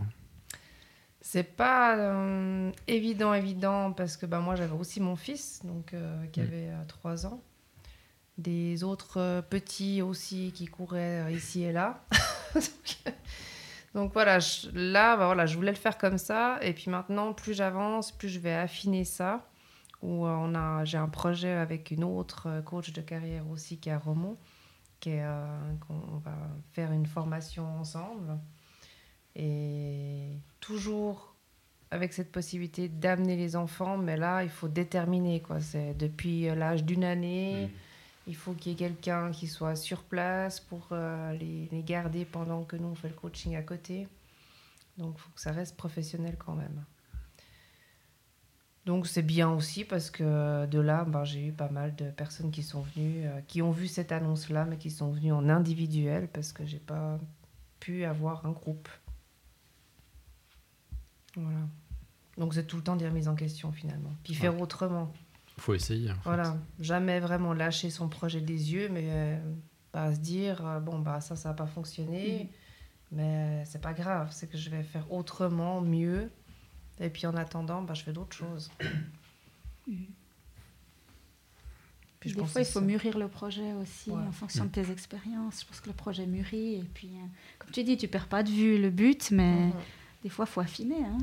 C'est 1.22 1.44
pas 1.56 1.96
évident, 2.88 3.34
évident, 3.34 3.92
parce 3.92 4.16
que 4.16 4.28
bah, 4.28 4.40
moi 4.40 4.56
j'avais 4.56 4.76
aussi 4.76 5.00
mon 5.02 5.16
fils, 5.16 5.62
donc, 5.66 5.96
qui 6.32 6.40
Mm. 6.40 6.44
avait 6.44 6.70
euh, 6.70 6.86
3 6.88 7.26
ans. 7.26 7.42
Des 8.38 8.84
autres 8.84 9.18
euh, 9.18 9.42
petits 9.42 10.02
aussi 10.02 10.52
qui 10.54 10.66
couraient 10.66 11.24
euh, 11.24 11.32
ici 11.32 11.64
et 11.64 11.72
là. 11.72 12.06
donc, 13.94 14.12
voilà, 14.12 14.40
là, 14.74 15.16
bah, 15.16 15.26
voilà, 15.28 15.46
je 15.46 15.56
voulais 15.56 15.72
le 15.72 15.78
faire 15.78 15.98
comme 15.98 16.18
ça. 16.18 16.60
Et 16.62 16.74
puis 16.74 16.92
maintenant, 16.92 17.32
plus 17.34 17.54
j'avance, 17.54 18.12
plus 18.12 18.28
je 18.28 18.40
vais 18.40 18.54
affiner 18.54 19.06
ça. 19.06 19.48
Où 20.02 20.26
euh, 20.26 20.36
on 20.38 20.54
a, 20.54 20.84
j'ai 20.84 20.98
un 20.98 21.08
projet 21.08 21.52
avec 21.52 21.92
une 21.92 22.04
autre 22.04 22.62
coach 22.66 22.92
de 22.92 23.02
carrière 23.02 23.50
aussi 23.50 23.78
qui 23.78 23.88
est 23.88 23.94
à 23.94 24.00
Romont, 24.00 24.38
qu'on 25.02 26.18
va 26.24 26.36
faire 26.74 26.92
une 26.92 27.06
formation 27.06 27.66
ensemble. 27.80 28.38
Et 29.38 30.40
toujours 30.60 31.36
avec 31.90 32.12
cette 32.12 32.32
possibilité 32.34 32.90
d'amener 32.90 33.38
les 33.38 33.56
enfants, 33.56 33.98
mais 33.98 34.18
là, 34.18 34.44
il 34.44 34.50
faut 34.50 34.68
déterminer. 34.68 35.42
Quoi. 35.42 35.62
C'est 35.62 35.94
depuis 35.94 36.48
l'âge 36.54 36.84
d'une 36.84 37.06
année, 37.06 37.72
il 38.28 38.36
faut 38.36 38.54
qu'il 38.54 38.72
y 38.72 38.76
ait 38.76 38.78
quelqu'un 38.78 39.32
qui 39.32 39.48
soit 39.48 39.76
sur 39.76 40.04
place 40.04 40.60
pour 40.60 40.88
euh, 40.92 41.34
les, 41.34 41.68
les 41.72 41.84
garder 41.84 42.26
pendant 42.26 42.64
que 42.64 42.76
nous, 42.76 42.88
on 42.88 42.96
fait 42.96 43.10
le 43.10 43.16
coaching 43.16 43.56
à 43.56 43.62
côté. 43.62 44.08
Donc, 44.98 45.16
il 45.18 45.22
faut 45.22 45.32
que 45.36 45.42
ça 45.42 45.52
reste 45.52 45.78
professionnel 45.78 46.36
quand 46.38 46.56
même. 46.56 46.84
Donc 48.86 49.08
c'est 49.08 49.24
bien 49.24 49.50
aussi 49.50 49.84
parce 49.84 50.12
que 50.12 50.68
de 50.68 50.80
là, 50.80 51.06
ben, 51.06 51.24
j'ai 51.24 51.48
eu 51.48 51.52
pas 51.52 51.70
mal 51.70 51.96
de 51.96 52.12
personnes 52.12 52.52
qui 52.52 52.62
sont 52.62 52.82
venues, 52.82 53.26
euh, 53.26 53.42
qui 53.48 53.62
ont 53.64 53.72
vu 53.72 53.88
cette 53.88 54.12
annonce-là, 54.12 54.66
mais 54.66 54.78
qui 54.78 54.92
sont 54.92 55.10
venues 55.10 55.34
en 55.34 55.50
individuel 55.50 56.28
parce 56.32 56.54
que 56.54 56.66
j'ai 56.66 56.80
pas 56.80 57.20
pu 57.80 58.06
avoir 58.06 58.46
un 58.46 58.52
groupe. 58.52 58.88
Voilà. 61.36 61.68
Donc 62.38 62.54
c'est 62.54 62.68
tout 62.68 62.78
le 62.78 62.84
temps 62.84 62.96
des 62.96 63.08
remises 63.08 63.28
en 63.28 63.36
question 63.36 63.72
finalement. 63.72 64.14
Puis 64.24 64.36
faire 64.36 64.60
autrement. 64.62 65.12
Faut 65.58 65.74
essayer. 65.74 66.12
en 66.12 66.16
fait. 66.16 66.22
Voilà. 66.26 66.58
Jamais 66.80 67.20
vraiment 67.20 67.54
lâcher 67.54 67.90
son 67.90 68.08
projet 68.10 68.42
des 68.42 68.74
yeux, 68.74 68.90
mais 68.90 69.06
euh, 69.10 69.40
pas 69.92 70.14
se 70.14 70.20
dire 70.20 70.66
euh, 70.66 70.80
bon 70.80 71.00
bah 71.00 71.22
ça 71.22 71.36
ça 71.36 71.50
n'a 71.50 71.56
pas 71.56 71.66
fonctionné, 71.68 72.50
mais 73.12 73.64
c'est 73.66 73.82
pas 73.82 73.94
grave, 73.94 74.30
c'est 74.32 74.48
que 74.50 74.58
je 74.58 74.70
vais 74.70 74.84
faire 74.84 75.12
autrement, 75.12 75.82
mieux. 75.82 76.30
Et 77.00 77.10
puis 77.10 77.26
en 77.28 77.36
attendant, 77.36 77.82
bah, 77.82 77.94
je 77.94 78.04
fais 78.04 78.14
d'autres 78.14 78.36
choses. 78.36 78.72
Puis 82.20 82.30
je 82.32 82.36
Des 82.36 82.42
pense 82.42 82.52
fois, 82.54 82.62
il 82.62 82.66
faut 82.68 82.82
mûrir 82.82 83.18
le 83.20 83.28
projet 83.28 83.74
aussi 83.74 84.10
Ouais. 84.10 84.18
en 84.28 84.32
fonction 84.32 84.64
Mm. 84.64 84.68
de 84.70 84.72
tes 84.72 84.92
expériences. 84.92 85.62
Je 85.62 85.66
pense 85.68 85.80
que 85.82 85.88
le 85.90 85.94
projet 85.96 86.26
mûrit. 86.26 86.76
Et 86.76 86.84
puis, 86.94 87.10
euh, 87.14 87.26
comme 87.60 87.70
tu 87.72 87.84
dis, 87.84 87.98
tu 87.98 88.08
perds 88.08 88.28
pas 88.28 88.42
de 88.44 88.50
vue 88.50 88.82
le 88.82 88.90
but, 88.90 89.30
mais 89.32 89.68
Mhm. 89.68 89.74
des 90.24 90.30
fois, 90.30 90.46
il 90.48 90.52
faut 90.52 90.62
affiner. 90.62 91.04
Hein. 91.06 91.18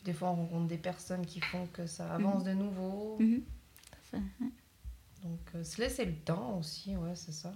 Puis 0.00 0.06
des 0.06 0.18
fois, 0.18 0.30
on 0.30 0.36
rencontre 0.36 0.66
des 0.66 0.78
personnes 0.78 1.26
qui 1.26 1.42
font 1.42 1.66
que 1.74 1.86
ça 1.86 2.10
avance 2.14 2.42
de 2.42 2.54
nouveau. 2.54 3.18
Mhm. 3.20 3.42
Donc, 5.22 5.38
euh, 5.54 5.62
se 5.62 5.78
laisser 5.78 6.06
le 6.06 6.14
temps 6.14 6.56
aussi, 6.58 6.96
ouais, 6.96 7.14
c'est 7.14 7.32
ça. 7.32 7.52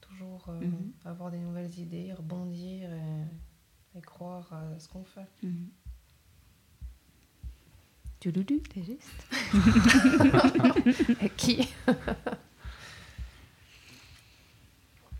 Toujours 0.00 0.46
euh, 0.48 0.60
Mhm. 0.62 0.92
avoir 1.04 1.30
des 1.30 1.36
nouvelles 1.36 1.78
idées, 1.78 2.14
rebondir 2.14 2.90
et, 2.90 3.98
et 3.98 4.00
croire 4.00 4.50
à 4.54 4.78
ce 4.78 4.88
qu'on 4.88 5.04
fait. 5.04 5.26
Mhm. 5.42 5.68
Touloulou, 8.20 8.60
t'es 8.72 8.82
juste. 8.82 9.26
Et 11.22 11.28
qui? 11.36 11.68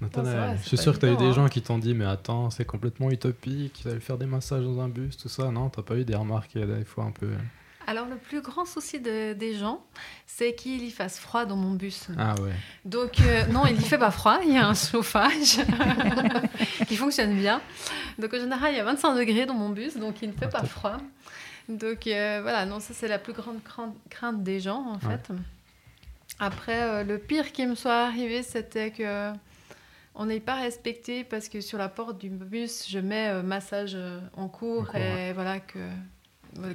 Vrai, 0.00 0.56
je 0.62 0.66
suis 0.68 0.78
sûr 0.78 0.94
que 0.94 0.98
tu 1.00 1.06
as 1.06 1.12
eu 1.12 1.16
des 1.16 1.24
hein. 1.26 1.32
gens 1.32 1.48
qui 1.48 1.60
t'ont 1.62 1.78
dit 1.78 1.94
Mais 1.94 2.06
attends, 2.06 2.50
c'est 2.50 2.64
complètement 2.64 3.10
utopique, 3.10 3.80
tu 3.82 3.88
allais 3.88 4.00
faire 4.00 4.16
des 4.18 4.26
massages 4.26 4.64
dans 4.64 4.80
un 4.80 4.88
bus, 4.88 5.16
tout 5.16 5.28
ça. 5.28 5.50
Non, 5.50 5.68
t'as 5.68 5.82
pas 5.82 5.96
eu 5.96 6.04
des 6.04 6.14
remarques 6.16 6.56
euh, 6.56 6.78
des 6.78 6.84
fois 6.84 7.04
un 7.04 7.10
peu. 7.12 7.28
Alors, 7.86 8.06
le 8.06 8.16
plus 8.16 8.40
grand 8.40 8.66
souci 8.66 9.00
de- 9.00 9.32
des 9.32 9.54
gens, 9.54 9.82
c'est 10.26 10.54
qu'il 10.54 10.84
y 10.84 10.90
fasse 10.90 11.18
froid 11.18 11.44
dans 11.44 11.56
mon 11.56 11.72
bus. 11.72 12.06
Ah 12.18 12.34
ouais. 12.40 12.52
Donc, 12.84 13.20
euh, 13.20 13.46
non, 13.46 13.66
il 13.66 13.76
y 13.80 13.82
fait 13.84 13.98
pas 13.98 14.10
froid, 14.12 14.38
il 14.46 14.52
y 14.54 14.58
a 14.58 14.66
un 14.68 14.74
chauffage 14.74 15.58
qui 16.88 16.96
fonctionne 16.96 17.34
bien. 17.36 17.60
Donc, 18.18 18.32
en 18.34 18.38
général, 18.38 18.72
il 18.72 18.76
y 18.76 18.80
a 18.80 18.84
25 18.84 19.14
degrés 19.16 19.44
dans 19.46 19.54
mon 19.54 19.70
bus, 19.70 19.96
donc 19.96 20.22
il 20.22 20.28
ne 20.28 20.34
fait 20.34 20.46
Ah, 20.52 20.60
pas 20.60 20.64
froid. 20.64 20.96
Donc, 21.68 22.06
euh, 22.06 22.40
voilà, 22.42 22.64
non, 22.66 22.80
ça, 22.80 22.94
c'est 22.94 23.08
la 23.08 23.18
plus 23.18 23.32
grande 23.32 23.58
crainte 24.08 24.42
des 24.44 24.60
gens, 24.60 24.78
en 25.02 25.08
Ouais. 25.08 25.16
fait. 25.26 25.32
Après, 26.38 26.80
euh, 26.82 27.04
le 27.04 27.18
pire 27.18 27.50
qui 27.52 27.66
me 27.66 27.74
soit 27.74 28.04
arrivé, 28.06 28.42
c'était 28.42 28.90
que 28.92 29.32
on 30.14 30.26
n'est 30.26 30.40
pas 30.40 30.56
respecté 30.56 31.24
parce 31.24 31.48
que 31.48 31.60
sur 31.60 31.78
la 31.78 31.88
porte 31.88 32.18
du 32.18 32.28
bus, 32.28 32.86
je 32.88 32.98
mets 32.98 33.28
euh, 33.28 33.42
massage 33.42 33.92
euh, 33.94 34.20
en 34.36 34.48
cours 34.48 34.82
En 34.82 34.84
cours, 34.84 34.96
et 34.96 35.32
voilà 35.32 35.60
que, 35.60 35.78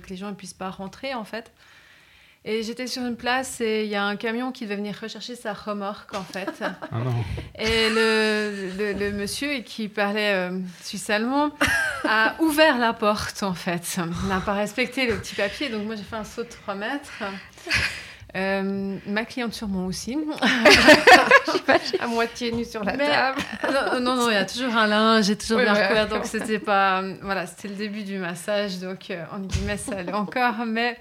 les 0.09 0.15
gens 0.15 0.29
ne 0.29 0.35
puissent 0.35 0.53
pas 0.53 0.69
rentrer 0.69 1.13
en 1.13 1.25
fait. 1.25 1.51
Et 2.47 2.61
j'étais 2.61 2.85
sur 2.85 3.03
une 3.03 3.15
place 3.15 3.59
et 3.59 3.85
il 3.85 3.89
y 3.89 3.95
a 3.95 4.03
un 4.03 4.15
camion 4.17 4.51
qui 4.51 4.65
devait 4.65 4.75
venir 4.75 4.95
rechercher 5.01 5.35
sa 5.35 5.53
remorque 5.53 6.13
en 6.13 6.23
fait. 6.23 6.51
Ah 6.91 6.99
non. 6.99 7.15
Et 7.57 7.89
le, 7.89 8.69
le, 8.77 8.93
le 8.93 9.11
monsieur 9.11 9.61
qui 9.61 9.87
parlait 9.87 10.33
euh, 10.33 10.59
suisse-allemand 10.83 11.49
a 12.03 12.35
ouvert 12.39 12.77
la 12.77 12.93
porte 12.93 13.41
en 13.41 13.55
fait. 13.55 13.97
Il 14.23 14.27
n'a 14.29 14.39
pas 14.41 14.53
respecté 14.53 15.07
le 15.07 15.17
petit 15.17 15.33
papier, 15.33 15.69
donc 15.69 15.85
moi 15.85 15.95
j'ai 15.95 16.03
fait 16.03 16.15
un 16.15 16.23
saut 16.23 16.43
de 16.43 16.49
3 16.49 16.75
mètres. 16.75 17.23
Euh, 18.35 18.97
ma 19.07 19.23
cliente 19.25 19.53
sur 19.53 19.67
moi 19.67 19.85
aussi. 19.85 20.17
À 21.99 22.07
moitié 22.07 22.51
nu 22.51 22.63
sur 22.65 22.83
la 22.83 22.95
Mais- 22.97 23.07
table. 23.07 23.39
non, 23.93 23.99
non, 24.01 24.15
non, 24.15 24.29
il 24.29 24.33
y 24.33 24.37
a 24.37 24.45
toujours 24.45 24.75
un 24.75 24.87
linge, 24.87 25.25
j'ai 25.25 25.37
toujours 25.37 25.57
Oui, 25.57 25.63
bien 25.63 25.73
ouais. 25.73 25.83
recouvert, 25.83 26.07
donc 26.07 26.25
c'était 26.25 26.59
pas. 26.59 27.01
Voilà, 27.21 27.47
c'était 27.47 27.67
le 27.69 27.75
début 27.75 28.03
du 28.03 28.17
massage, 28.17 28.79
donc 28.79 29.09
euh, 29.09 29.23
en 29.33 29.39
guillemets, 29.39 29.77
ça 29.77 29.97
allait 29.97 30.13
encore, 30.13 30.65
mais 30.65 30.97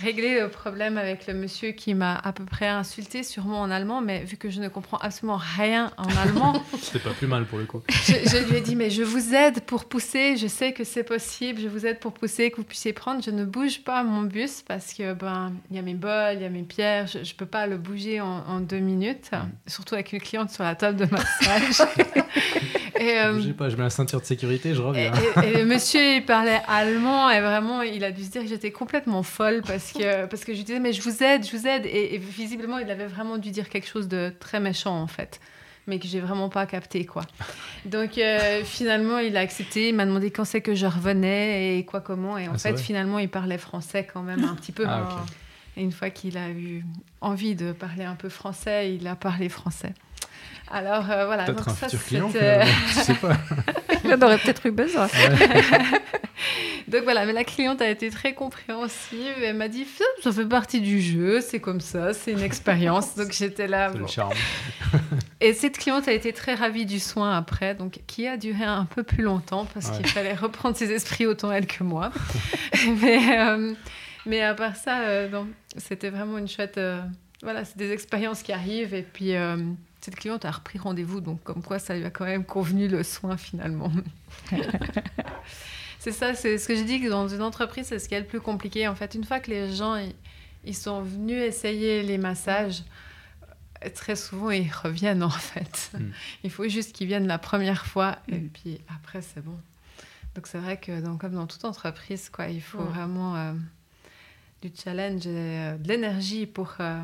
régler 0.00 0.40
le 0.40 0.48
problème 0.48 0.96
avec 0.98 1.26
le 1.26 1.34
monsieur 1.34 1.72
qui 1.72 1.94
m'a 1.94 2.16
à 2.16 2.32
peu 2.32 2.44
près 2.44 2.68
insulté, 2.68 3.22
sûrement 3.22 3.60
en 3.60 3.70
allemand, 3.70 4.00
mais 4.00 4.24
vu 4.24 4.36
que 4.36 4.48
je 4.50 4.60
ne 4.60 4.68
comprends 4.68 4.96
absolument 4.98 5.38
rien 5.56 5.90
en 5.98 6.08
allemand, 6.16 6.62
C'était 6.80 7.00
pas 7.00 7.10
plus 7.10 7.26
mal 7.26 7.44
pour 7.44 7.58
le 7.58 7.64
coup. 7.66 7.82
je, 7.88 8.12
je 8.28 8.48
lui 8.50 8.56
ai 8.56 8.60
dit, 8.60 8.76
mais 8.76 8.90
je 8.90 9.02
vous 9.02 9.34
aide 9.34 9.60
pour 9.62 9.84
pousser, 9.84 10.36
je 10.36 10.46
sais 10.46 10.72
que 10.72 10.84
c'est 10.84 11.04
possible, 11.04 11.60
je 11.60 11.68
vous 11.68 11.86
aide 11.86 11.98
pour 11.98 12.12
pousser, 12.12 12.50
que 12.50 12.56
vous 12.56 12.64
puissiez 12.64 12.92
prendre. 12.92 13.22
Je 13.22 13.30
ne 13.30 13.44
bouge 13.44 13.82
pas 13.82 14.02
mon 14.02 14.22
bus 14.22 14.62
parce 14.66 14.94
que, 14.94 15.12
ben, 15.12 15.52
il 15.70 15.76
y 15.76 15.78
a 15.78 15.82
mes 15.82 15.94
bols, 15.94 16.34
il 16.36 16.42
y 16.42 16.44
a 16.46 16.50
mes 16.50 16.62
pierres, 16.62 17.06
je 17.06 17.18
ne 17.18 17.24
peux 17.36 17.46
pas 17.46 17.66
le 17.66 17.76
bouger 17.76 18.20
en, 18.20 18.26
en 18.46 18.60
deux 18.60 18.78
minutes, 18.78 19.30
surtout 19.66 19.94
avec 19.94 20.12
une 20.12 20.20
cliente 20.20 20.50
sur 20.50 20.64
la 20.64 20.74
table 20.74 20.98
de 20.98 21.06
massage. 21.10 21.86
et, 22.98 23.18
euh, 23.20 23.32
Bougez 23.34 23.52
pas, 23.52 23.68
je 23.68 23.76
mets 23.76 23.82
la 23.84 23.90
ceinture 23.90 24.20
de 24.20 24.26
sécurité, 24.26 24.74
je 24.74 24.80
et, 24.80 24.84
reviens. 24.84 25.12
et- 25.42 25.48
et 25.48 25.56
le 25.58 25.64
monsieur, 25.64 26.16
il 26.16 26.24
parlait 26.24 26.60
allemand 26.68 27.30
et 27.30 27.40
vraiment, 27.40 27.82
il 27.82 28.04
a 28.04 28.10
dû 28.12 28.24
se 28.24 28.30
dire 28.30 28.42
que 28.42 28.48
j'étais 28.48 28.70
complètement 28.70 29.22
folle 29.22 29.62
parce 29.66 29.89
que, 29.92 30.26
parce 30.26 30.44
que 30.44 30.52
je 30.52 30.58
lui 30.58 30.64
disais, 30.64 30.80
mais 30.80 30.92
je 30.92 31.02
vous 31.02 31.22
aide, 31.22 31.44
je 31.46 31.56
vous 31.56 31.66
aide. 31.66 31.86
Et, 31.86 32.14
et 32.14 32.18
visiblement, 32.18 32.78
il 32.78 32.90
avait 32.90 33.06
vraiment 33.06 33.38
dû 33.38 33.50
dire 33.50 33.68
quelque 33.68 33.88
chose 33.88 34.08
de 34.08 34.32
très 34.40 34.60
méchant 34.60 35.00
en 35.00 35.06
fait, 35.06 35.40
mais 35.86 35.98
que 35.98 36.06
j'ai 36.06 36.20
vraiment 36.20 36.48
pas 36.48 36.66
capté 36.66 37.04
quoi. 37.06 37.24
Donc 37.84 38.18
euh, 38.18 38.62
finalement, 38.64 39.18
il 39.18 39.36
a 39.36 39.40
accepté, 39.40 39.88
il 39.90 39.94
m'a 39.94 40.06
demandé 40.06 40.30
quand 40.30 40.44
c'est 40.44 40.60
que 40.60 40.74
je 40.74 40.86
revenais 40.86 41.78
et 41.78 41.84
quoi, 41.84 42.00
comment. 42.00 42.36
Et 42.38 42.48
en 42.48 42.54
Ah, 42.54 42.58
fait, 42.58 42.78
finalement, 42.78 43.18
il 43.18 43.28
parlait 43.28 43.58
français 43.58 44.06
quand 44.12 44.22
même 44.22 44.44
un 44.44 44.54
petit 44.54 44.72
peu. 44.72 44.84
Ah. 44.86 45.24
Et 45.76 45.82
une 45.82 45.92
fois 45.92 46.10
qu'il 46.10 46.36
a 46.36 46.50
eu 46.50 46.84
envie 47.20 47.54
de 47.54 47.72
parler 47.72 48.04
un 48.04 48.16
peu 48.16 48.28
français, 48.28 48.94
il 48.94 49.06
a 49.06 49.14
parlé 49.14 49.48
français. 49.48 49.94
Alors 50.70 51.10
euh, 51.10 51.26
voilà. 51.26 51.44
Peut-être 51.44 51.68
un 51.68 51.74
ça, 51.74 51.88
futur 51.88 52.06
client. 52.06 52.30
Je 52.88 53.00
sais 53.00 53.14
pas. 53.14 53.36
Il 54.04 54.14
en 54.14 54.22
aurait 54.22 54.38
peut-être 54.38 54.66
eu 54.66 54.70
besoin. 54.70 55.08
Donc 56.88 57.02
voilà, 57.04 57.24
mais 57.26 57.32
la 57.32 57.44
cliente 57.44 57.80
a 57.82 57.88
été 57.88 58.10
très 58.10 58.32
compréhensive. 58.34 59.34
Elle 59.42 59.56
m'a 59.56 59.68
dit 59.68 59.86
ça 60.22 60.32
fait 60.32 60.46
partie 60.46 60.80
du 60.80 61.00
jeu, 61.00 61.40
c'est 61.40 61.60
comme 61.60 61.80
ça, 61.80 62.12
c'est 62.14 62.32
une 62.32 62.40
expérience. 62.42 63.14
donc 63.14 63.32
j'étais 63.32 63.68
là. 63.68 63.88
C'est 63.92 63.98
bon. 63.98 64.04
le 64.04 64.10
charme. 64.10 64.32
Et 65.40 65.52
cette 65.52 65.78
cliente 65.78 66.08
a 66.08 66.12
été 66.12 66.32
très 66.32 66.54
ravie 66.54 66.86
du 66.86 66.98
soin 66.98 67.36
après, 67.36 67.74
donc 67.74 68.00
qui 68.06 68.26
a 68.26 68.36
duré 68.36 68.64
un 68.64 68.86
peu 68.86 69.02
plus 69.02 69.22
longtemps 69.22 69.66
parce 69.72 69.90
Ouais. 69.90 69.96
qu'il 69.98 70.06
fallait 70.08 70.34
reprendre 70.34 70.76
ses 70.76 70.90
esprits 70.90 71.26
autant 71.26 71.52
elle 71.52 71.66
que 71.66 71.84
moi. 71.84 72.10
mais, 73.00 73.38
euh, 73.38 73.74
mais 74.26 74.42
à 74.42 74.54
part 74.54 74.76
ça, 74.76 75.00
euh, 75.00 75.28
c'était 75.76 76.10
vraiment 76.10 76.38
une 76.38 76.48
chouette. 76.48 76.78
euh, 76.78 77.00
voilà, 77.42 77.64
c'est 77.64 77.76
des 77.76 77.92
expériences 77.92 78.42
qui 78.42 78.52
arrivent 78.52 78.94
et 78.94 79.02
puis. 79.02 79.34
Cette 80.00 80.16
cliente 80.16 80.44
a 80.44 80.50
repris 80.50 80.78
rendez-vous, 80.78 81.20
donc 81.20 81.42
comme 81.42 81.62
quoi 81.62 81.78
ça 81.78 81.96
lui 81.96 82.04
a 82.04 82.10
quand 82.10 82.24
même 82.24 82.44
convenu 82.44 82.88
le 82.88 83.02
soin 83.02 83.36
finalement. 83.36 83.92
c'est 85.98 86.12
ça, 86.12 86.34
c'est 86.34 86.58
ce 86.58 86.66
que 86.68 86.74
je 86.76 86.82
dis 86.82 87.00
que 87.00 87.08
dans 87.08 87.28
une 87.28 87.42
entreprise, 87.42 87.86
c'est 87.86 87.98
ce 87.98 88.08
qui 88.08 88.14
est 88.14 88.20
le 88.20 88.26
plus 88.26 88.40
compliqué. 88.40 88.88
En 88.88 88.94
fait, 88.94 89.14
une 89.14 89.24
fois 89.24 89.40
que 89.40 89.50
les 89.50 89.74
gens 89.74 89.96
ils, 89.96 90.14
ils 90.64 90.74
sont 90.76 91.02
venus 91.02 91.40
essayer 91.42 92.02
les 92.02 92.18
massages, 92.18 92.82
euh, 93.84 93.88
très 93.94 94.16
souvent 94.16 94.50
ils 94.50 94.70
reviennent 94.70 95.22
en 95.22 95.30
fait. 95.30 95.90
Mm. 95.94 96.04
Il 96.44 96.50
faut 96.50 96.68
juste 96.68 96.92
qu'ils 96.94 97.06
viennent 97.06 97.26
la 97.26 97.38
première 97.38 97.86
fois 97.86 98.18
et 98.28 98.36
Mm. 98.38 98.48
puis 98.48 98.80
après 98.94 99.20
c'est 99.22 99.42
bon. 99.44 99.58
Donc 100.34 100.46
c'est 100.46 100.58
vrai 100.58 100.76
que 100.78 101.00
dans- 101.00 101.16
comme 101.16 101.32
dans 101.34 101.46
toute 101.46 101.64
entreprise, 101.64 102.30
quoi, 102.30 102.46
il 102.48 102.62
faut 102.62 102.78
Ouais. 102.78 102.84
vraiment 102.84 103.36
euh, 103.36 103.52
du 104.62 104.70
challenge 104.74 105.26
et 105.26 105.30
euh, 105.34 105.76
de 105.76 105.88
l'énergie 105.88 106.46
pour, 106.46 106.74
euh, 106.80 107.02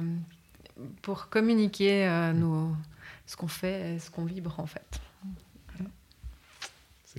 pour 1.02 1.28
communiquer 1.28 2.06
euh, 2.06 2.32
nos, 2.32 2.74
ce 3.26 3.36
qu'on 3.36 3.48
fait 3.48 3.94
et 3.94 3.98
ce 3.98 4.10
qu'on 4.10 4.24
vibre 4.24 4.58
en 4.58 4.66
fait. 4.66 5.00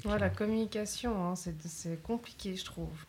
Ouais, 0.06 0.20
la 0.20 0.30
communication, 0.30 1.26
hein, 1.26 1.36
c'est 1.36 1.56
c'est 1.68 2.02
compliqué, 2.04 2.56
je 2.56 2.64
trouve. 2.64 3.06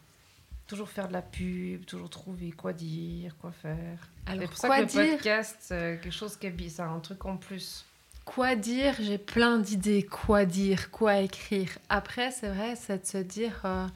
Toujours 0.67 0.89
faire 0.89 1.09
de 1.09 1.13
la 1.13 1.23
pub, 1.23 1.85
toujours 1.85 2.09
trouver 2.09 2.51
quoi 2.51 2.73
dire, 2.73 3.37
quoi 3.39 3.53
faire. 3.53 4.09
Alors 4.27 4.43
c'est 4.43 4.49
pour 4.49 4.57
ça 4.57 4.69
quoi 4.69 4.81
le 4.81 4.87
dire 4.87 5.13
podcast, 5.13 5.57
c'est 5.61 6.01
quelque 6.03 6.11
chose 6.11 6.37
qui 6.37 6.47
est 6.47 6.69
c'est 6.69 6.81
un 6.81 7.01
truc 7.01 7.25
en 7.27 7.37
plus. 7.37 7.85
Quoi 8.25 8.57
dire 8.57 8.95
J'ai 9.01 9.19
plein 9.19 9.59
d'idées. 9.59 10.03
Quoi 10.03 10.45
dire 10.45 10.91
Quoi 10.91 11.19
écrire 11.19 11.79
Après, 11.89 12.31
c'est 12.31 12.49
vrai, 12.49 12.75
c'est 12.77 13.03
de 13.03 13.07
se 13.07 13.19
dire 13.19 13.61
euh, 13.65 13.87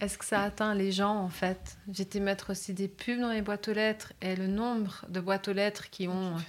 est-ce 0.00 0.18
que 0.18 0.24
ça 0.24 0.42
atteint 0.42 0.74
les 0.74 0.92
gens 0.92 1.16
en 1.16 1.28
fait? 1.28 1.76
J'étais 1.92 2.20
mettre 2.20 2.50
aussi 2.50 2.72
des 2.74 2.88
pubs 2.88 3.20
dans 3.20 3.30
les 3.30 3.42
boîtes 3.42 3.68
aux 3.68 3.72
lettres 3.72 4.12
et 4.20 4.36
le 4.36 4.46
nombre 4.46 5.04
de 5.08 5.20
boîtes 5.20 5.48
aux 5.48 5.52
lettres 5.52 5.88
qui 5.90 6.08
ont 6.08 6.36
euh, 6.36 6.40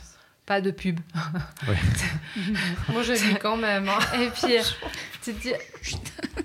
pas 0.45 0.61
de 0.61 0.71
pub. 0.71 0.99
Moi, 2.89 3.03
je 3.03 3.13
lis 3.13 3.35
quand 3.41 3.57
même. 3.57 3.87
hein. 3.89 3.99
Et 4.21 4.29
puis, 4.29 4.57
euh, 4.57 4.61
Tu 5.23 5.33
te 5.33 5.41
dis, 5.41 5.53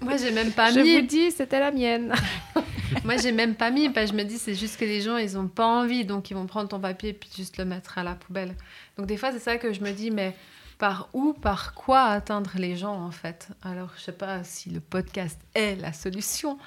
moi 0.01 0.17
j'ai 0.17 0.31
même 0.31 0.53
pas 0.53 0.71
Je 0.73 0.81
mis. 0.81 1.01
vous 1.01 1.07
dis, 1.07 1.31
c'était 1.33 1.61
la 1.61 1.71
mienne. 1.71 2.15
Moi 3.05 3.19
j'ai 3.19 3.31
même 3.33 3.55
pas 3.55 3.71
mis. 3.71 3.91
Parce 3.91 4.07
que 4.11 4.17
je 4.17 4.23
me 4.23 4.27
dis, 4.27 4.39
c'est 4.39 4.55
juste 4.55 4.79
que 4.81 4.87
les 4.87 5.03
gens 5.03 5.19
ils 5.19 5.37
ont 5.37 5.49
pas 5.49 5.67
envie, 5.67 6.07
donc 6.07 6.31
ils 6.31 6.35
vont 6.35 6.47
prendre 6.47 6.71
ton 6.71 6.81
papier 6.81 7.11
et 7.11 7.13
puis 7.13 7.29
juste 7.37 7.59
le 7.59 7.67
mettre 7.67 7.99
à 7.99 8.03
la 8.05 8.15
poubelle. 8.15 8.55
Donc 8.97 9.07
des 9.07 9.19
fois 9.19 9.33
c'est 9.33 9.39
ça 9.39 9.59
que 9.59 9.75
je 9.75 9.81
me 9.83 9.91
dis, 9.93 10.11
mais 10.11 10.35
par 10.81 11.09
où, 11.13 11.33
par 11.35 11.75
quoi 11.75 12.05
atteindre 12.07 12.51
les 12.57 12.75
gens 12.77 12.97
en 13.05 13.11
fait 13.13 13.49
Alors 13.63 13.91
je 13.97 14.03
sais 14.03 14.13
pas 14.13 14.43
si 14.43 14.71
le 14.71 14.81
podcast 14.81 15.39
est 15.55 15.77
la 15.77 15.93
solution, 15.93 16.59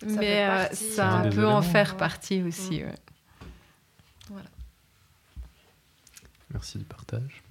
Ça 0.00 0.06
mais 0.06 0.44
euh, 0.44 0.66
partie, 0.68 0.90
ça 0.90 1.22
peut 1.34 1.46
en 1.48 1.62
faire 1.62 1.92
Ouais. 1.92 1.98
partie 1.98 2.42
aussi. 2.42 2.82
Mm. 2.82 2.86
ouais. 4.34 4.42
Merci 6.52 6.78
du 6.78 6.84
partage. 6.84 7.42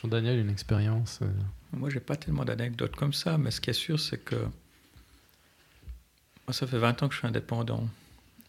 Jean-Daniel, 0.00 0.38
une 0.38 0.50
expérience. 0.50 1.20
euh, 1.22 1.32
Moi, 1.72 1.90
j'ai 1.90 2.00
pas 2.00 2.14
tellement 2.16 2.44
d'anecdotes 2.44 2.94
comme 2.94 3.12
ça, 3.12 3.36
mais 3.38 3.50
ce 3.50 3.60
qui 3.60 3.70
est 3.70 3.72
sûr, 3.72 3.98
c'est 3.98 4.18
que 4.18 4.36
moi, 6.46 6.52
ça 6.52 6.66
fait 6.66 6.78
20 6.78 7.02
ans 7.02 7.08
que 7.08 7.14
je 7.14 7.18
suis 7.20 7.26
indépendant. 7.26 7.88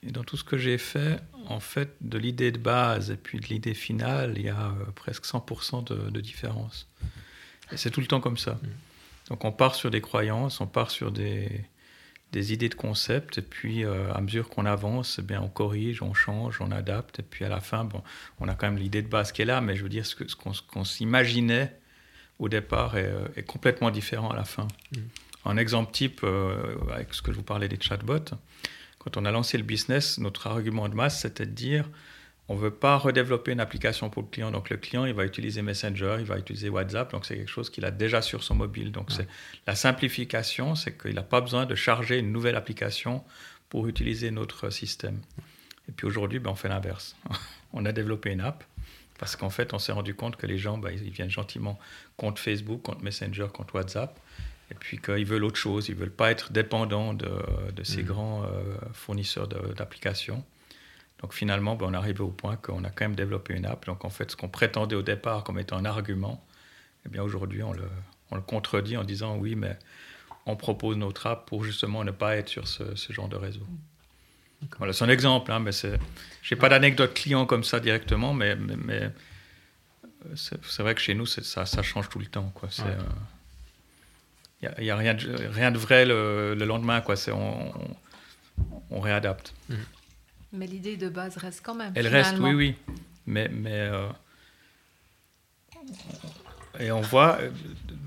Et 0.04 0.12
dans 0.12 0.24
tout 0.24 0.38
ce 0.38 0.43
que 0.43 0.58
j'ai 0.58 0.78
fait, 0.78 1.20
en 1.47 1.60
fait, 1.60 1.95
de 2.02 2.18
l'idée 2.18 2.52
de 2.52 2.58
base 2.58 3.12
et 3.12 3.18
puis 3.18 3.39
de 3.39 3.45
l'idée 3.47 3.74
finale, 3.74 4.34
il 4.38 4.43
y 4.43 4.50
a 4.50 4.68
euh, 4.68 4.91
presque 4.95 5.26
100% 5.26 5.84
de, 5.86 6.10
de 6.10 6.22
différence. 6.22 6.88
Et 7.72 7.78
c'est 7.78 7.91
tout 7.91 8.02
le 8.02 8.08
temps 8.08 8.22
comme 8.22 8.38
ça. 8.38 8.60
Donc 9.28 9.45
on 9.45 9.52
part 9.52 9.76
sur 9.76 9.91
des 9.91 10.02
croyances, 10.02 10.62
on 10.62 10.68
part 10.68 10.89
sur 10.89 11.12
des, 11.12 11.66
des 12.32 12.54
idées 12.54 12.70
de 12.70 12.76
concept, 12.76 13.39
et 13.39 13.41
puis 13.41 13.84
euh, 13.84 14.14
à 14.14 14.22
mesure 14.22 14.50
qu'on 14.50 14.66
avance, 14.66 15.18
eh 15.20 15.22
bien, 15.22 15.41
on 15.41 15.47
corrige, 15.47 16.02
on 16.02 16.14
change, 16.14 16.62
on 16.62 16.72
adapte, 16.72 17.20
et 17.20 17.24
puis 17.24 17.45
à 17.45 17.50
la 17.50 17.60
fin, 17.60 17.84
bon, 17.86 18.04
on 18.39 18.47
a 18.47 18.56
quand 18.56 18.68
même 18.68 18.78
l'idée 18.78 19.02
de 19.02 19.08
base 19.08 19.32
qui 19.32 19.41
est 19.41 19.45
là, 19.45 19.62
mais 19.62 19.76
je 19.76 19.84
veux 19.84 19.89
dire, 19.89 20.06
ce 20.06 20.16
qu'on 20.36 20.84
s'imaginait 20.84 21.76
au 22.38 22.47
départ 22.47 22.97
est, 22.97 23.06
euh, 23.06 23.28
est 23.36 23.43
complètement 23.43 23.89
différent 23.91 24.30
à 24.30 24.36
la 24.36 24.45
fin. 24.45 24.68
Un 25.45 25.58
exemple 25.58 25.91
type, 25.91 26.22
euh, 26.24 26.76
avec 26.91 27.14
ce 27.14 27.22
que 27.22 27.32
je 27.32 27.38
vous 27.38 27.43
parlais 27.43 27.68
des 27.68 27.80
chatbots, 27.80 28.36
quand 29.00 29.18
on 29.18 29.26
a 29.26 29.32
lancé 29.32 29.58
le 29.58 29.64
business, 29.64 30.18
notre 30.20 30.47
argument 30.47 30.88
de 30.89 30.95
masse, 30.95 31.22
c'était 31.22 31.45
de 31.45 31.52
dire 31.52 31.89
on 32.50 32.56
ne 32.56 32.60
veut 32.60 32.74
pas 32.74 32.97
redévelopper 32.97 33.52
une 33.52 33.60
application 33.60 34.10
pour 34.10 34.24
le 34.24 34.28
client. 34.28 34.50
Donc 34.50 34.72
le 34.72 34.78
client, 34.78 35.06
il 35.06 35.14
va 35.14 35.24
utiliser 35.24 35.62
Messenger, 35.62 36.18
il 36.20 36.26
va 36.26 36.38
utiliser 36.38 36.68
WhatsApp, 36.68 37.12
donc 37.12 37.26
c'est 37.26 37.36
quelque 37.36 37.50
chose 37.50 37.70
qu'il 37.70 37.86
a 37.86 37.91
déjà 37.91 38.24
sur 38.24 38.43
son 38.43 38.56
mobile. 38.56 38.91
Donc 38.91 39.12
c'est 39.12 39.28
la 39.68 39.76
simplification, 39.76 40.74
c'est 40.74 40.97
qu'il 40.97 41.14
n'a 41.14 41.22
pas 41.22 41.41
besoin 41.41 41.68
de 41.68 41.76
charger 41.76 42.18
une 42.18 42.32
nouvelle 42.32 42.56
application 42.56 43.24
pour 43.70 43.88
utiliser 43.88 44.32
notre 44.32 44.72
système. 44.72 45.20
Et 45.88 45.91
puis 45.91 46.08
aujourd'hui, 46.08 46.39
ben, 46.39 46.50
on 46.50 46.56
fait 46.56 46.70
l'inverse. 46.70 47.16
on 47.74 47.86
a 47.86 47.91
développé 47.91 48.32
une 48.32 48.41
app 48.41 48.64
parce 49.20 49.36
qu'en 49.36 49.52
fait, 49.52 49.74
on 49.74 49.80
s'est 49.80 49.91
rendu 49.91 50.16
compte 50.16 50.36
que 50.36 50.47
les 50.47 50.58
gens, 50.58 50.80
ben, 50.80 50.89
ils 50.91 51.12
viennent 51.12 51.30
gentiment 51.30 51.78
contre 52.18 52.41
Facebook, 52.41 52.82
contre 52.82 53.04
Messenger, 53.04 53.47
contre 53.54 53.76
WhatsApp, 53.76 54.20
et 54.72 54.76
puis 54.76 55.00
qu'ils 55.00 55.26
veulent 55.26 55.44
autre 55.44 55.58
chose. 55.58 55.90
Ils 55.90 55.96
ne 55.96 56.00
veulent 56.00 56.12
pas 56.12 56.32
être 56.32 56.52
dépendants 56.52 57.14
de, 57.14 57.30
de 57.76 57.84
ces 57.84 58.02
Mhm. 58.04 58.08
grands 58.08 58.44
euh, 58.44 58.48
fournisseurs 58.94 59.48
d'applications. 59.48 60.44
Donc 61.22 61.34
finalement, 61.34 61.76
ben, 61.76 61.88
on 61.88 61.94
est 61.94 61.98
arrivé 61.98 62.22
au 62.22 62.30
point 62.30 62.56
qu'on 62.56 62.84
a 62.84 62.90
quand 62.90 63.06
même 63.06 63.16
développé 63.16 63.54
une 63.54 63.66
app. 63.66 63.86
Donc 63.86 64.06
en 64.06 64.10
fait, 64.10 64.32
ce 64.32 64.36
qu'on 64.36 64.48
prétendait 64.50 64.96
au 64.96 65.02
départ 65.02 65.44
comme 65.44 65.60
étant 65.60 65.78
un 65.78 65.86
argument, 65.86 66.46
eh 67.06 67.10
bien 67.10 67.24
aujourd'hui, 67.24 67.62
on 67.64 67.74
le, 67.74 67.90
on 68.32 68.36
le 68.36 68.42
contredit 68.42 68.96
en 68.98 69.04
disant 69.04 69.36
oui, 69.38 69.56
mais 69.56 69.78
on 70.46 70.56
propose 70.56 70.96
notre 70.98 71.28
app 71.28 71.46
pour 71.48 71.64
justement 71.64 72.04
ne 72.04 72.12
pas 72.12 72.38
être 72.38 72.48
sur 72.50 72.68
ce, 72.68 72.96
ce 72.96 73.12
genre 73.12 73.28
de 73.28 73.36
réseau. 73.36 73.66
Voilà, 74.78 74.92
c'est 74.94 75.06
un 75.06 75.10
exemple, 75.10 75.52
hein, 75.52 75.60
mais 75.60 75.72
c'est, 75.72 75.98
j'ai 76.42 76.56
pas 76.58 76.68
d'anecdote 76.70 77.14
client 77.14 77.46
comme 77.46 77.64
ça 77.64 77.80
directement, 77.80 78.34
mais, 78.34 78.56
mais, 78.58 78.76
mais, 78.76 79.02
euh, 80.26 80.36
c'est, 80.36 80.82
vrai 80.82 80.96
que 80.96 81.02
chez 81.02 81.14
nous, 81.16 81.26
ça, 81.26 81.66
ça 81.66 81.82
change 81.82 82.10
tout 82.10 82.20
le 82.20 82.26
temps, 82.26 82.52
quoi. 82.54 82.68
C'est, 82.70 82.84
Ouais. 82.84 82.96
Il 84.62 84.70
n'y 84.70 84.76
a, 84.76 84.82
y 84.84 84.89
a 84.91 84.95
rien, 84.95 85.14
de, 85.14 85.47
rien 85.51 85.72
de 85.72 85.78
vrai 85.78 86.05
le, 86.05 86.55
le 86.55 86.66
lendemain, 86.66 87.01
quoi. 87.01 87.16
C'est, 87.16 87.32
on, 87.32 87.70
on, 87.70 87.95
on 88.91 88.99
réadapte. 88.99 89.53
Mais 90.51 90.68
l'idée 90.68 90.97
de 90.97 91.10
base 91.10 91.38
reste 91.38 91.62
quand 91.64 91.76
même. 91.76 91.91
Elle 91.95 92.07
reste, 92.07 92.36
oui, 92.39 92.53
oui. 92.53 92.76
Mais, 93.26 93.47
mais 93.49 93.72
euh, 93.74 94.07
et 96.80 96.91
on 96.91 97.01
voit 97.01 97.38
euh, 97.39 97.49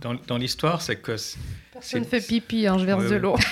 dans, 0.00 0.14
dans 0.14 0.36
l'histoire, 0.38 0.82
c'est 0.82 0.96
que 0.96 1.16
c'est- 1.16 1.38
Personne 1.72 2.04
C'est- 2.04 2.20
fait 2.20 2.26
pipi, 2.26 2.66
hein, 2.66 2.76
je 2.78 2.84
verse 2.84 3.04
Ouais, 3.04 3.10
de 3.10 3.16
l'eau. 3.16 3.36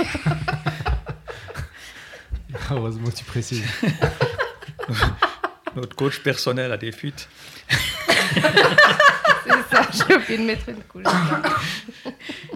Heureusement 2.71 3.11
tu 3.11 3.25
précises. 3.25 3.65
notre 5.77 5.95
coach 5.97 6.19
personnel 6.21 6.71
a 6.73 6.77
des 6.77 6.93
fuites. 6.93 7.29
C'est 8.35 9.63
ça, 9.71 9.89
j'ai 9.93 10.15
oublié 10.17 10.39
de 10.39 10.43
mettre 10.45 10.69
une 10.69 10.83
couche. 10.83 11.05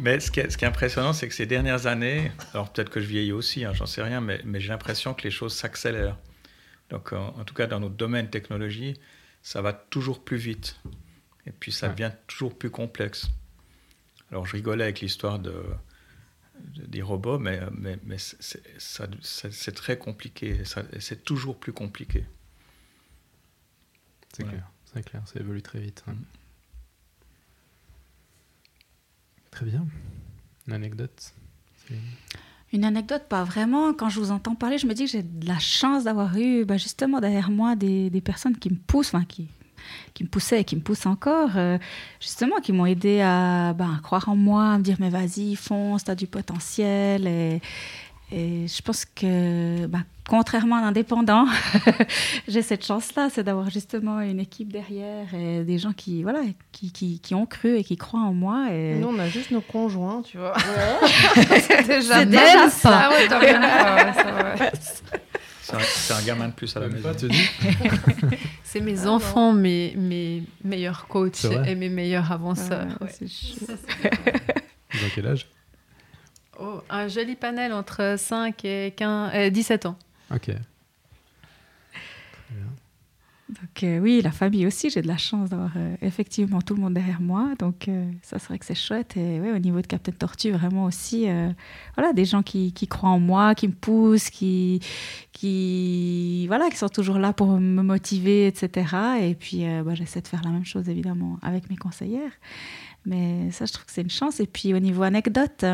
Mais 0.04 0.20
ce 0.20 0.30
qui 0.30 0.40
est, 0.40 0.50
ce 0.50 0.58
qui 0.58 0.66
est 0.66 0.68
impressionnant, 0.68 1.14
c'est 1.14 1.26
que 1.28 1.34
ces 1.34 1.46
dernières 1.46 1.86
années, 1.86 2.30
alors 2.52 2.70
peut-être 2.70 2.90
que 2.90 3.00
je 3.00 3.06
vieillis 3.06 3.32
aussi, 3.32 3.64
hein, 3.64 3.72
j'en 3.72 3.86
sais 3.86 4.02
rien, 4.02 4.20
mais, 4.20 4.38
mais 4.44 4.60
j'ai 4.60 4.68
l'impression 4.68 5.14
que 5.14 5.22
les 5.22 5.30
choses 5.30 5.54
s'accélèrent. 5.54 6.18
Donc, 6.90 7.14
en, 7.14 7.28
en 7.28 7.44
tout 7.44 7.54
cas, 7.54 7.66
dans 7.66 7.80
notre 7.80 7.94
domaine 7.94 8.28
technologie, 8.28 9.00
ça 9.40 9.62
va 9.62 9.72
toujours 9.72 10.22
plus 10.22 10.36
vite. 10.36 10.78
Et 11.46 11.52
puis, 11.52 11.72
ça 11.72 11.86
Ouais. 11.86 11.94
devient 11.94 12.12
toujours 12.26 12.58
plus 12.58 12.68
complexe. 12.70 13.28
Alors, 14.30 14.44
je 14.46 14.52
rigolais 14.52 14.84
avec 14.84 15.00
l'histoire 15.00 15.38
de, 15.38 15.64
de- 16.60 16.84
des 16.84 17.00
robots, 17.00 17.38
mais, 17.38 17.60
mais, 17.72 17.98
mais 18.04 18.18
c'est- 18.18 19.72
très 19.74 19.96
compliqué. 19.96 20.64
C'est 21.00 21.24
toujours 21.24 21.58
plus 21.58 21.72
compliqué. 21.72 22.26
C'est 24.36 24.42
Voilà. 24.42 24.58
clair, 24.58 24.70
c'est 24.92 25.02
clair, 25.02 25.22
ça 25.28 25.40
évolue 25.40 25.62
très 25.62 25.78
vite. 25.80 26.04
hein. 26.06 26.12
Mhm. 26.12 26.24
Très 29.54 29.66
bien. 29.66 29.86
Une 30.66 30.72
anecdote 30.72 31.32
Une 32.72 32.84
anecdote, 32.84 33.22
pas 33.28 33.44
vraiment. 33.44 33.94
Quand 33.94 34.08
je 34.08 34.18
vous 34.18 34.32
entends 34.32 34.56
parler, 34.56 34.78
je 34.78 34.86
me 34.88 34.94
dis 34.94 35.04
que 35.04 35.10
j'ai 35.12 35.22
de 35.22 35.46
la 35.46 35.60
chance 35.60 36.04
d'avoir 36.04 36.36
eu 36.36 36.64
bah, 36.64 36.76
justement 36.76 37.20
derrière 37.20 37.52
moi 37.52 37.76
des, 37.76 38.10
des 38.10 38.20
personnes 38.20 38.56
qui 38.56 38.68
me 38.68 38.76
poussent, 38.76 39.14
enfin 39.14 39.24
qui, 39.24 39.46
qui 40.12 40.24
me 40.24 40.28
poussaient 40.28 40.62
et 40.62 40.64
qui 40.64 40.74
me 40.74 40.80
poussent 40.80 41.06
encore, 41.06 41.50
euh, 41.56 41.78
justement, 42.20 42.56
qui 42.56 42.72
m'ont 42.72 42.86
aidé 42.86 43.20
à, 43.20 43.74
bah, 43.74 43.90
à 43.96 44.00
croire 44.00 44.28
en 44.28 44.34
moi, 44.34 44.72
à 44.72 44.78
me 44.78 44.82
dire 44.82 44.96
mais 44.98 45.10
vas-y, 45.10 45.54
fonce, 45.54 46.02
t'as 46.02 46.16
du 46.16 46.26
potentiel. 46.26 47.60
Et 48.32 48.66
je 48.66 48.82
pense 48.82 49.04
que, 49.04 49.86
bah, 49.86 50.00
contrairement 50.28 50.76
à 50.76 50.80
un 50.80 50.88
indépendant, 50.88 51.46
j'ai 52.48 52.62
cette 52.62 52.84
chance-là, 52.84 53.28
c'est 53.30 53.44
d'avoir 53.44 53.70
justement 53.70 54.20
une 54.20 54.40
équipe 54.40 54.72
derrière 54.72 55.32
et 55.34 55.62
des 55.62 55.78
gens 55.78 55.92
qui, 55.92 56.22
voilà, 56.22 56.40
qui, 56.72 56.90
qui, 56.90 57.20
qui 57.20 57.34
ont 57.34 57.46
cru 57.46 57.76
et 57.76 57.84
qui 57.84 57.96
croient 57.96 58.20
en 58.20 58.32
moi. 58.32 58.68
Et... 58.72 58.94
Nous, 58.96 59.08
on 59.08 59.18
a 59.18 59.28
juste 59.28 59.50
nos 59.50 59.60
conjoints, 59.60 60.22
tu 60.22 60.38
vois. 60.38 60.54
c'est 61.60 62.26
déjà, 62.26 62.70
ça. 62.70 63.08
Ah 63.08 63.10
ouais, 63.10 63.28
ouais. 64.60 64.70
C'est 65.82 66.12
un, 66.12 66.22
gamin 66.22 66.48
de 66.48 66.52
plus 66.52 66.76
à 66.76 66.80
la 66.80 66.88
Même 66.88 67.02
maison. 67.02 67.10
C'est 68.62 68.80
mes 68.80 69.06
Ah 69.06 69.10
enfants, 69.10 69.52
mes, 69.52 69.94
mes 69.96 70.42
meilleurs 70.62 71.06
coachs 71.08 71.46
et 71.66 71.74
mes 71.74 71.88
meilleurs 71.88 72.30
avanceurs. 72.30 72.98
Ah, 73.00 73.06
Ils 73.20 75.04
ont 75.04 75.10
quel 75.14 75.26
âge? 75.26 75.48
Oh, 76.60 76.80
un 76.90 77.08
joli 77.08 77.36
panel 77.36 77.72
entre 77.72 78.16
5 78.18 78.64
et 78.64 78.94
15, 78.96 79.32
euh, 79.34 79.50
17 79.50 79.86
ans. 79.86 79.96
Ok. 80.32 80.50
Donc 83.48 83.82
euh, 83.82 83.98
oui, 83.98 84.20
la 84.22 84.30
famille 84.30 84.66
aussi, 84.66 84.88
j'ai 84.88 85.02
de 85.02 85.06
la 85.06 85.18
chance 85.18 85.50
d'avoir 85.50 85.72
euh, 85.76 85.96
effectivement 86.00 86.62
tout 86.62 86.74
le 86.74 86.80
monde 86.80 86.94
derrière 86.94 87.20
moi. 87.20 87.50
Donc 87.58 87.88
euh, 87.88 88.10
ça, 88.22 88.38
c'est 88.38 88.48
vrai 88.48 88.58
que 88.58 88.64
c'est 88.64 88.74
chouette. 88.74 89.16
Et 89.16 89.38
ouais, 89.40 89.52
au 89.52 89.58
niveau 89.58 89.80
de 89.80 89.86
Captain 89.86 90.12
Tortue, 90.12 90.50
vraiment 90.50 90.84
aussi, 90.84 91.28
euh, 91.28 91.50
voilà, 91.96 92.12
des 92.12 92.24
gens 92.24 92.42
qui, 92.42 92.72
qui 92.72 92.86
croient 92.88 93.10
en 93.10 93.20
moi, 93.20 93.54
qui 93.54 93.68
me 93.68 93.74
poussent, 93.74 94.30
qui, 94.30 94.80
qui, 95.32 96.46
voilà, 96.46 96.70
qui 96.70 96.76
sont 96.76 96.88
toujours 96.88 97.18
là 97.18 97.32
pour 97.32 97.48
me 97.48 97.82
motiver, 97.82 98.46
etc. 98.46 98.96
Et 99.20 99.34
puis 99.34 99.66
euh, 99.66 99.82
bah, 99.82 99.94
j'essaie 99.94 100.22
de 100.22 100.28
faire 100.28 100.42
la 100.42 100.50
même 100.50 100.64
chose 100.64 100.88
évidemment 100.88 101.38
avec 101.42 101.68
mes 101.68 101.76
conseillères. 101.76 102.32
Mais 103.04 103.50
ça, 103.50 103.66
je 103.66 103.72
trouve 103.72 103.84
que 103.84 103.92
c'est 103.92 104.02
une 104.02 104.10
chance. 104.10 104.40
Et 104.40 104.46
puis 104.46 104.72
au 104.72 104.78
niveau 104.78 105.02
anecdote. 105.02 105.64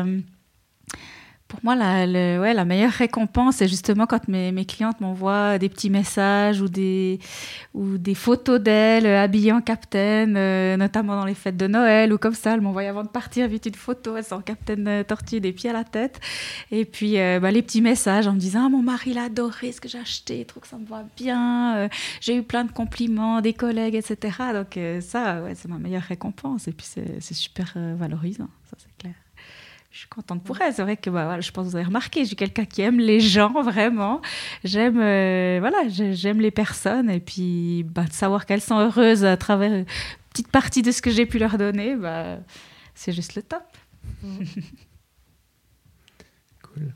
Pour 1.51 1.59
moi, 1.63 1.75
la, 1.75 2.05
la 2.05 2.65
meilleure 2.65 2.93
récompense, 2.93 3.57
c'est 3.57 3.67
justement 3.67 4.05
quand 4.05 4.29
mes, 4.29 4.65
clientes 4.65 5.01
m'envoient 5.01 5.57
des 5.57 5.67
petits 5.67 5.89
messages 5.89 6.61
ou 6.61 6.69
des, 6.69 7.19
photos 8.15 8.61
d'elles 8.61 9.05
euh, 9.05 9.21
habillées 9.21 9.51
en 9.51 9.59
capitaine, 9.59 10.35
euh, 10.37 10.77
notamment 10.77 11.17
dans 11.17 11.25
les 11.25 11.33
fêtes 11.33 11.57
de 11.57 11.67
Noël 11.67 12.13
ou 12.13 12.17
comme 12.17 12.35
ça. 12.35 12.53
Elles 12.53 12.61
m'envoient 12.61 12.83
avant 12.83 13.03
de 13.03 13.09
partir 13.09 13.49
vite 13.49 13.65
une 13.65 13.75
photo, 13.75 14.15
elles 14.15 14.23
sont 14.23 14.35
en 14.35 14.41
capitaine 14.41 14.87
euh, 14.87 15.03
tortue 15.03 15.41
des 15.41 15.51
pieds 15.51 15.69
à 15.69 15.73
la 15.73 15.83
tête. 15.83 16.21
Et 16.71 16.85
puis 16.85 17.17
bah, 17.17 17.51
les 17.51 17.61
petits 17.61 17.81
messages 17.81 18.27
en 18.27 18.33
me 18.33 18.39
disant 18.39 18.67
ah, 18.67 18.69
Mon 18.69 18.81
mari, 18.81 19.11
il 19.11 19.17
a 19.17 19.23
adoré 19.23 19.73
ce 19.73 19.81
que 19.81 19.89
j'ai 19.89 19.99
acheté, 19.99 20.39
il 20.39 20.45
trouve 20.45 20.63
que 20.63 20.69
ça 20.69 20.77
me 20.77 20.85
va 20.85 21.03
bien. 21.17 21.89
j'ai 22.21 22.37
eu 22.37 22.43
plein 22.43 22.63
de 22.63 22.71
compliments 22.71 23.41
des 23.41 23.53
collègues, 23.53 23.95
etc. 23.95 24.37
Donc 24.53 24.79
ça, 25.01 25.41
c'est 25.55 25.67
ma 25.67 25.79
meilleure 25.79 26.03
récompense. 26.03 26.69
Et 26.69 26.71
puis 26.71 26.87
c'est 26.87 27.33
super 27.33 27.73
valorisant. 27.97 28.47
Je 29.91 29.97
suis 29.99 30.07
contente 30.07 30.43
pour 30.43 30.59
elle. 30.61 30.73
C'est 30.73 30.83
vrai 30.83 30.95
que 30.97 31.09
bah, 31.09 31.25
voilà, 31.25 31.41
je 31.41 31.51
pense 31.51 31.65
que 31.65 31.71
vous 31.71 31.75
avez 31.75 31.85
remarqué, 31.85 32.21
je 32.21 32.27
suis 32.27 32.35
quelqu'un 32.35 32.63
qui 32.65 32.81
aime 32.81 32.99
les 32.99 33.19
gens 33.19 33.61
vraiment. 33.63 34.21
J'aime 34.63 34.99
euh, 34.99 35.57
voilà, 35.59 35.87
j'ai- 35.89 36.13
j'aime 36.13 36.39
les 36.39 36.51
personnes 36.51 37.09
et 37.09 37.19
puis 37.19 37.83
bah, 37.83 38.05
de 38.05 38.13
savoir 38.13 38.45
qu'elles 38.45 38.61
sont 38.61 38.77
heureuses 38.79 39.25
à 39.25 39.35
travers 39.37 39.73
une 39.73 39.85
petite 40.29 40.47
partie 40.47 40.81
de 40.81 40.91
ce 40.91 41.01
que 41.01 41.11
j'ai 41.11 41.25
pu 41.25 41.39
leur 41.39 41.57
donner, 41.57 41.95
bah, 41.95 42.37
c'est 42.95 43.11
juste 43.11 43.35
le 43.35 43.43
top. 43.43 43.63
Cool. 46.63 46.93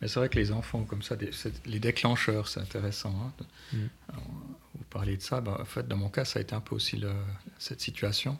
Mais 0.00 0.08
c'est 0.08 0.18
vrai 0.18 0.28
que 0.28 0.38
les 0.38 0.52
enfants, 0.52 0.84
comme 0.84 1.02
ça, 1.02 1.16
des- 1.16 1.30
les 1.66 1.78
déclencheurs, 1.78 2.48
c'est 2.48 2.60
intéressant. 2.60 3.14
hein. 3.40 3.44
Mm. 3.72 3.76
Alors, 4.08 4.24
Vous 4.74 4.84
parliez 4.90 5.16
de 5.16 5.22
ça. 5.22 5.40
ben, 5.40 5.56
en 5.60 5.64
fait, 5.64 5.86
dans 5.86 5.96
mon 5.96 6.08
cas, 6.08 6.24
ça 6.24 6.38
a 6.38 6.42
été 6.42 6.54
un 6.54 6.60
peu 6.60 6.74
aussi 6.74 6.96
le- 6.96 7.12
cette 7.58 7.80
situation. 7.80 8.38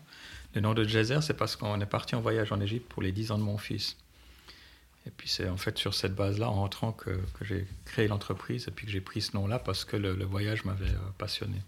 Le 0.54 0.60
nom 0.60 0.74
de 0.74 0.84
Jazer, 0.84 1.22
c'est 1.22 1.34
parce 1.34 1.56
qu'on 1.56 1.80
est 1.80 1.86
parti 1.86 2.14
en 2.14 2.20
voyage 2.20 2.52
en 2.52 2.60
Égypte 2.60 2.86
pour 2.88 3.02
les 3.02 3.12
10 3.12 3.30
ans 3.32 3.38
de 3.38 3.42
mon 3.42 3.58
fils. 3.58 3.96
Et 5.06 5.10
puis 5.10 5.28
c'est 5.28 5.48
en 5.48 5.56
fait 5.56 5.78
sur 5.78 5.94
cette 5.94 6.14
base-là, 6.14 6.48
en 6.48 6.54
rentrant, 6.54 6.92
que, 6.92 7.10
que 7.10 7.44
j'ai 7.44 7.66
créé 7.86 8.06
l'entreprise 8.06 8.68
et 8.68 8.70
puis 8.70 8.86
que 8.86 8.92
j'ai 8.92 9.00
pris 9.00 9.20
ce 9.20 9.34
nom-là 9.36 9.58
parce 9.58 9.84
que 9.84 9.96
le, 9.96 10.12
voyage 10.24 10.64
m'avait 10.64 10.90
euh, 10.90 11.10
passionné. 11.18 11.58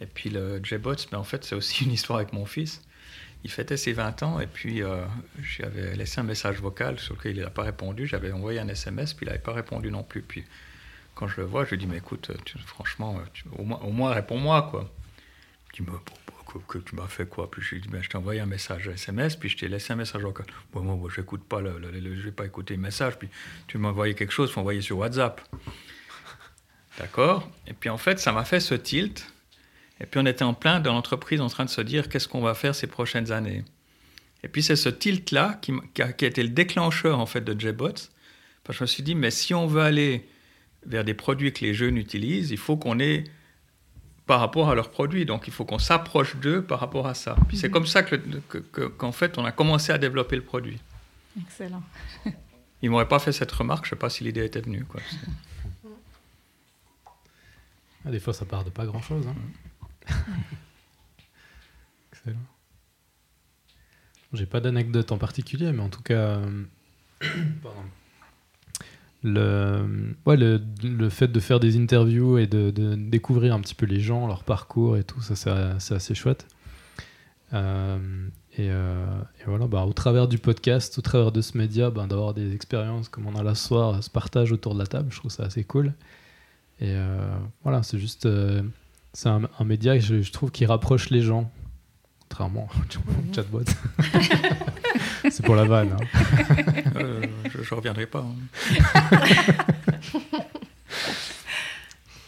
Et 0.00 0.06
puis 0.06 0.30
le 0.30 0.60
JBots, 0.62 1.08
ben, 1.10 1.18
en 1.18 1.24
fait, 1.24 1.44
c'est 1.44 1.54
aussi 1.54 1.84
une 1.86 1.92
histoire 1.92 2.18
avec 2.18 2.32
mon 2.32 2.44
fils. 2.44 2.82
Il 3.44 3.50
fêtait 3.50 3.76
ses 3.76 3.92
20 3.92 4.22
ans 4.22 4.40
et 4.40 4.46
puis 4.46 4.82
euh, 4.82 5.04
j'avais 5.42 5.94
laissé 5.96 6.20
un 6.20 6.24
message 6.24 6.60
vocal 6.60 6.98
sur 6.98 7.14
lequel 7.14 7.36
il 7.36 7.42
n'a 7.42 7.50
pas 7.50 7.62
répondu. 7.62 8.06
J'avais 8.06 8.32
envoyé 8.32 8.58
un 8.60 8.68
SMS, 8.68 9.14
puis 9.14 9.24
il 9.24 9.28
n'avait 9.28 9.42
pas 9.42 9.52
répondu 9.52 9.90
non 9.90 10.02
plus. 10.02 10.22
Puis 10.22 10.44
quand 11.14 11.28
je 11.28 11.40
le 11.40 11.46
vois, 11.46 11.64
je 11.64 11.70
lui 11.70 11.78
dis 11.78 11.86
Mais 11.86 11.98
écoute, 11.98 12.30
tu- 12.44 12.58
franchement, 12.58 13.20
au 13.58 13.92
moins, 13.92 14.12
réponds-moi, 14.12 14.68
quoi. 14.70 14.90
Il 15.78 15.82
me 15.84 15.90
dit 15.90 15.92
Mais 15.92 15.98
que, 16.66 16.78
tu 16.78 16.94
m'as 16.96 17.06
fait 17.08 17.26
quoi 17.28 17.50
Puis 17.50 17.62
je 17.62 17.74
lui 17.74 17.80
dis 17.82 17.88
Ben, 17.88 18.02
Je 18.02 18.08
t'ai 18.08 18.16
envoyé 18.16 18.40
un 18.40 18.46
message 18.46 18.88
SMS, 18.88 19.36
puis 19.36 19.48
je 19.48 19.56
t'ai 19.56 19.68
laissé 19.68 19.92
un 19.92 19.96
message 19.96 20.22
vocal. 20.22 20.46
Bon, 20.72 20.82
moi, 20.82 20.96
moi 20.96 21.10
j'écoute 21.14 21.44
pas, 21.44 21.60
le, 21.60 21.78
le- 21.78 22.16
je 22.16 22.22
vais 22.22 22.32
pas 22.32 22.46
écouter 22.46 22.74
le 22.74 22.80
message. 22.80 23.18
Puis 23.18 23.28
tu 23.66 23.78
m'as 23.78 23.88
envoyé 23.90 24.14
quelque 24.14 24.32
chose, 24.32 24.50
il 24.50 24.52
faut 24.52 24.60
envoyer 24.60 24.80
sur 24.80 24.98
WhatsApp. 24.98 25.40
D'accord? 26.98 27.50
Et 27.66 27.72
puis 27.74 27.90
en 27.90 27.98
fait, 27.98 28.18
ça 28.18 28.32
m'a 28.32 28.44
fait 28.44 28.60
ce 28.60 28.74
tilt. 28.74 29.30
Et 30.00 30.06
puis 30.06 30.20
on 30.20 30.26
était 30.26 30.44
en 30.44 30.54
plein 30.54 30.80
dans 30.80 30.92
l'entreprise 30.92 31.40
en 31.40 31.48
train 31.48 31.64
de 31.64 31.70
se 31.70 31.80
dire 31.80 32.08
qu'est-ce 32.08 32.28
qu'on 32.28 32.40
va 32.40 32.54
faire 32.54 32.74
ces 32.74 32.86
prochaines 32.86 33.32
années? 33.32 33.64
Et 34.42 34.48
puis 34.48 34.62
c'est 34.62 34.76
ce 34.76 34.88
tilt-là 34.88 35.58
qui, 35.62 35.72
qui 35.94 36.02
a 36.02 36.08
été 36.08 36.42
le 36.42 36.50
déclencheur 36.50 37.18
en 37.18 37.26
fait 37.26 37.40
de 37.40 37.58
JBots. 37.58 37.92
Parce 38.64 38.78
que 38.78 38.78
je 38.78 38.82
me 38.84 38.86
suis 38.86 39.02
dit, 39.02 39.14
mais 39.14 39.30
si 39.30 39.54
on 39.54 39.66
veut 39.66 39.80
aller 39.82 40.28
vers 40.84 41.04
des 41.04 41.14
produits 41.14 41.52
que 41.52 41.64
les 41.64 41.72
jeunes 41.74 41.96
utilisent, 41.96 42.50
il 42.50 42.58
faut 42.58 42.76
qu'on 42.76 42.98
ait 42.98 43.24
par 44.26 44.40
rapport 44.40 44.68
à 44.70 44.74
leurs 44.74 44.90
produits. 44.90 45.24
Donc 45.26 45.46
il 45.46 45.52
faut 45.52 45.64
qu'on 45.64 45.78
s'approche 45.78 46.36
d'eux 46.36 46.62
par 46.62 46.80
rapport 46.80 47.06
à 47.06 47.14
ça. 47.14 47.36
Puis 47.48 47.56
c'est 47.56 47.70
comme 47.70 47.86
ça 47.86 48.02
que, 48.02 48.16
que- 48.16 48.86
qu'en 48.88 49.12
fait 49.12 49.38
on 49.38 49.44
a 49.44 49.52
commencé 49.52 49.92
à 49.92 49.98
développer 49.98 50.36
le 50.36 50.42
produit. 50.42 50.78
Excellent. 51.40 51.82
Ils 52.82 52.90
m'auraient 52.90 53.08
pas 53.08 53.18
fait 53.18 53.32
cette 53.32 53.52
remarque, 53.52 53.84
je 53.86 53.90
sais 53.90 53.96
pas 53.96 54.10
si 54.10 54.22
l'idée 54.24 54.44
était 54.44 54.60
venue. 54.60 54.84
Quoi. 54.84 55.00
Ah, 58.04 58.10
des 58.10 58.20
fois, 58.20 58.32
ça 58.32 58.44
part 58.44 58.62
de 58.64 58.70
pas 58.70 58.84
grand-chose. 58.86 59.26
hein. 59.26 59.34
Excellent. 62.12 62.36
J'ai 64.32 64.46
pas 64.46 64.60
d'anecdote 64.60 65.10
en 65.12 65.18
particulier, 65.18 65.72
mais 65.72 65.82
en 65.82 65.88
tout 65.88 66.02
cas, 66.02 66.40
pardon. 67.62 67.82
Le, 69.26 70.14
ouais, 70.24 70.36
le, 70.36 70.62
le 70.84 71.08
fait 71.10 71.28
de 71.28 71.40
faire 71.40 71.58
des 71.58 71.76
interviews 71.76 72.38
et 72.38 72.46
de, 72.46 72.70
découvrir 72.94 73.54
un 73.54 73.60
petit 73.60 73.74
peu 73.74 73.84
les 73.84 74.00
gens, 74.00 74.26
leur 74.26 74.44
parcours 74.44 74.96
et 74.96 75.04
tout, 75.04 75.20
ça 75.20 75.34
c'est 75.78 75.94
assez 75.94 76.14
chouette. 76.14 76.46
Euh, 77.52 77.98
et, 78.56 78.70
euh, 78.70 79.20
et 79.40 79.44
voilà, 79.46 79.66
bah, 79.66 79.84
au 79.84 79.92
travers 79.92 80.28
du 80.28 80.38
podcast, 80.38 80.96
au 80.98 81.02
travers 81.02 81.32
de 81.32 81.40
ce 81.40 81.58
média, 81.58 81.90
bah, 81.90 82.06
d'avoir 82.06 82.34
des 82.34 82.54
expériences 82.54 83.08
comme 83.08 83.26
on 83.26 83.34
a 83.34 83.42
là 83.42 83.54
ce 83.54 83.66
soir, 83.66 84.02
se 84.02 84.10
partage 84.10 84.52
autour 84.52 84.74
de 84.74 84.78
la 84.78 84.86
table, 84.86 85.08
je 85.10 85.18
trouve 85.18 85.30
ça 85.30 85.44
assez 85.44 85.64
cool. 85.64 85.92
Et 86.78 86.90
euh, 86.90 87.36
voilà, 87.64 87.82
c'est 87.82 87.98
juste. 87.98 88.28
c'est 89.12 89.28
un, 89.28 89.64
média 89.64 89.98
que 89.98 90.22
je 90.22 90.32
trouve 90.32 90.52
qui 90.52 90.66
rapproche 90.66 91.10
les 91.10 91.22
gens. 91.22 91.50
Contrairement 92.28 92.68
au 92.76 93.34
chatbot. 93.34 93.62
c'est 95.30 95.44
pour 95.44 95.54
la 95.56 95.64
vanne. 95.64 95.92
hein. 95.92 96.22
Euh, 96.96 97.22
je 97.50 97.58
ne 97.58 97.74
reviendrai 97.76 98.06
pas. 98.06 98.24
hein. 98.24 98.34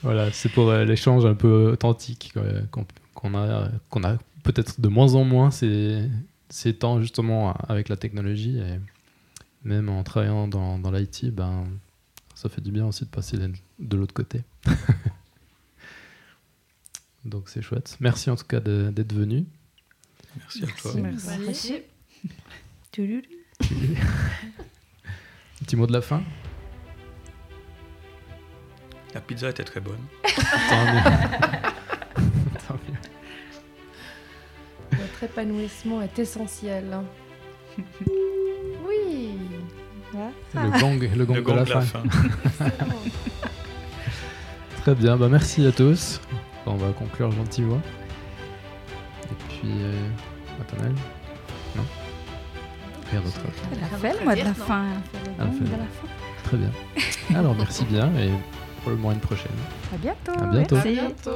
Voilà, 0.03 0.31
c'est 0.33 0.49
pour 0.49 0.71
euh, 0.71 0.85
l'échange 0.85 1.27
un 1.27 1.35
peu 1.35 1.71
authentique 1.73 2.33
euh, 2.37 2.63
qu'on 2.71 2.87
qu'on 3.15 3.35
a, 3.35 3.69
qu'on 3.91 4.05
a 4.05 4.17
peut-être 4.45 4.81
de 4.81 4.87
moins 4.87 5.15
en 5.17 5.25
moins 5.25 5.51
ces, 5.51 6.09
ces 6.51 6.73
temps 6.73 7.01
justement 7.01 7.53
avec 7.69 7.89
la 7.89 7.97
technologie. 7.97 8.59
Et 8.61 8.79
même 9.65 9.89
en 9.89 10.05
travaillant 10.05 10.47
dans, 10.47 10.79
dans 10.79 10.93
l'IT, 10.93 11.35
ben, 11.35 11.65
ça 12.37 12.49
fait 12.49 12.61
du 12.61 12.71
bien 12.71 12.87
aussi 12.87 13.05
de 13.05 13.11
passer 13.11 13.37
de- 13.39 13.97
l'autre 13.97 14.15
côté. 14.15 14.43
Donc 17.25 17.49
c'est 17.49 17.61
chouette. 17.61 17.97
Merci 17.99 18.31
en 18.31 18.37
tout 18.37 18.47
cas 18.47 18.61
de- 18.61 18.91
d'être 18.95 19.13
venu. 19.13 19.47
Merci 20.37 20.65
à 20.65 20.67
toi. 20.81 20.93
Merci. 21.01 21.29
Merci. 21.45 21.83
Petit 25.61 25.77
mot 25.77 25.87
de 25.87 25.93
la 25.93 26.01
fin 26.01 26.23
La 29.15 29.21
pizza 29.21 29.51
était 29.51 29.65
très 29.65 29.81
bonne. 29.81 30.01
Tant 30.23 30.85
mieux. 30.85 31.03
Tant 32.67 32.75
mieux. 32.75 32.99
Notre 34.99 35.23
épanouissement 35.25 36.03
est 36.03 36.19
essentiel. 36.19 36.99
Oui. 38.87 39.31
Le 40.55 40.81
gong, 40.81 40.99
le 41.17 41.25
gong 41.27 41.35
Le 41.35 41.41
de 41.41 41.45
gong 41.47 41.55
la 41.57 41.65
de 41.65 41.71
la 41.71 41.81
fin. 41.83 42.03
fin. 42.09 42.71
Très 44.83 44.95
bien, 44.95 45.17
bah 45.17 45.29
merci 45.29 45.67
à 45.67 45.73
tous. 45.73 46.21
On 46.67 46.77
va 46.77 46.93
conclure 46.93 47.31
gentiment. 47.31 47.81
Et 49.59 49.67
puis, 49.67 49.71
euh, 49.83 49.93
Nathanaël 50.59 50.95
Non 51.77 51.83
Rien 53.11 53.21
d'autre. 53.21 53.41
Elle 53.73 53.85
a 53.85 53.87
fait 53.99 54.13
le 54.25 54.35
de 54.41 54.45
la 54.45 54.55
fin. 54.55 54.85
Elle 55.39 55.47
a 55.47 55.51
fait 55.51 55.59
de 55.61 55.65
le- 55.65 55.71
la 55.73 55.77
fin. 55.79 56.09
Très 56.45 56.57
bien. 56.57 56.71
Alors 57.39 57.55
merci 57.57 57.85
bien 57.85 58.07
et 58.19 58.31
probablement 58.83 59.13
une 59.13 59.21
prochaine. 59.21 59.51
À 59.93 59.97
bientôt. 59.97 60.33
À 60.41 60.47
bientôt. 60.47 60.77
À 60.77 60.83
bientôt. 60.83 61.31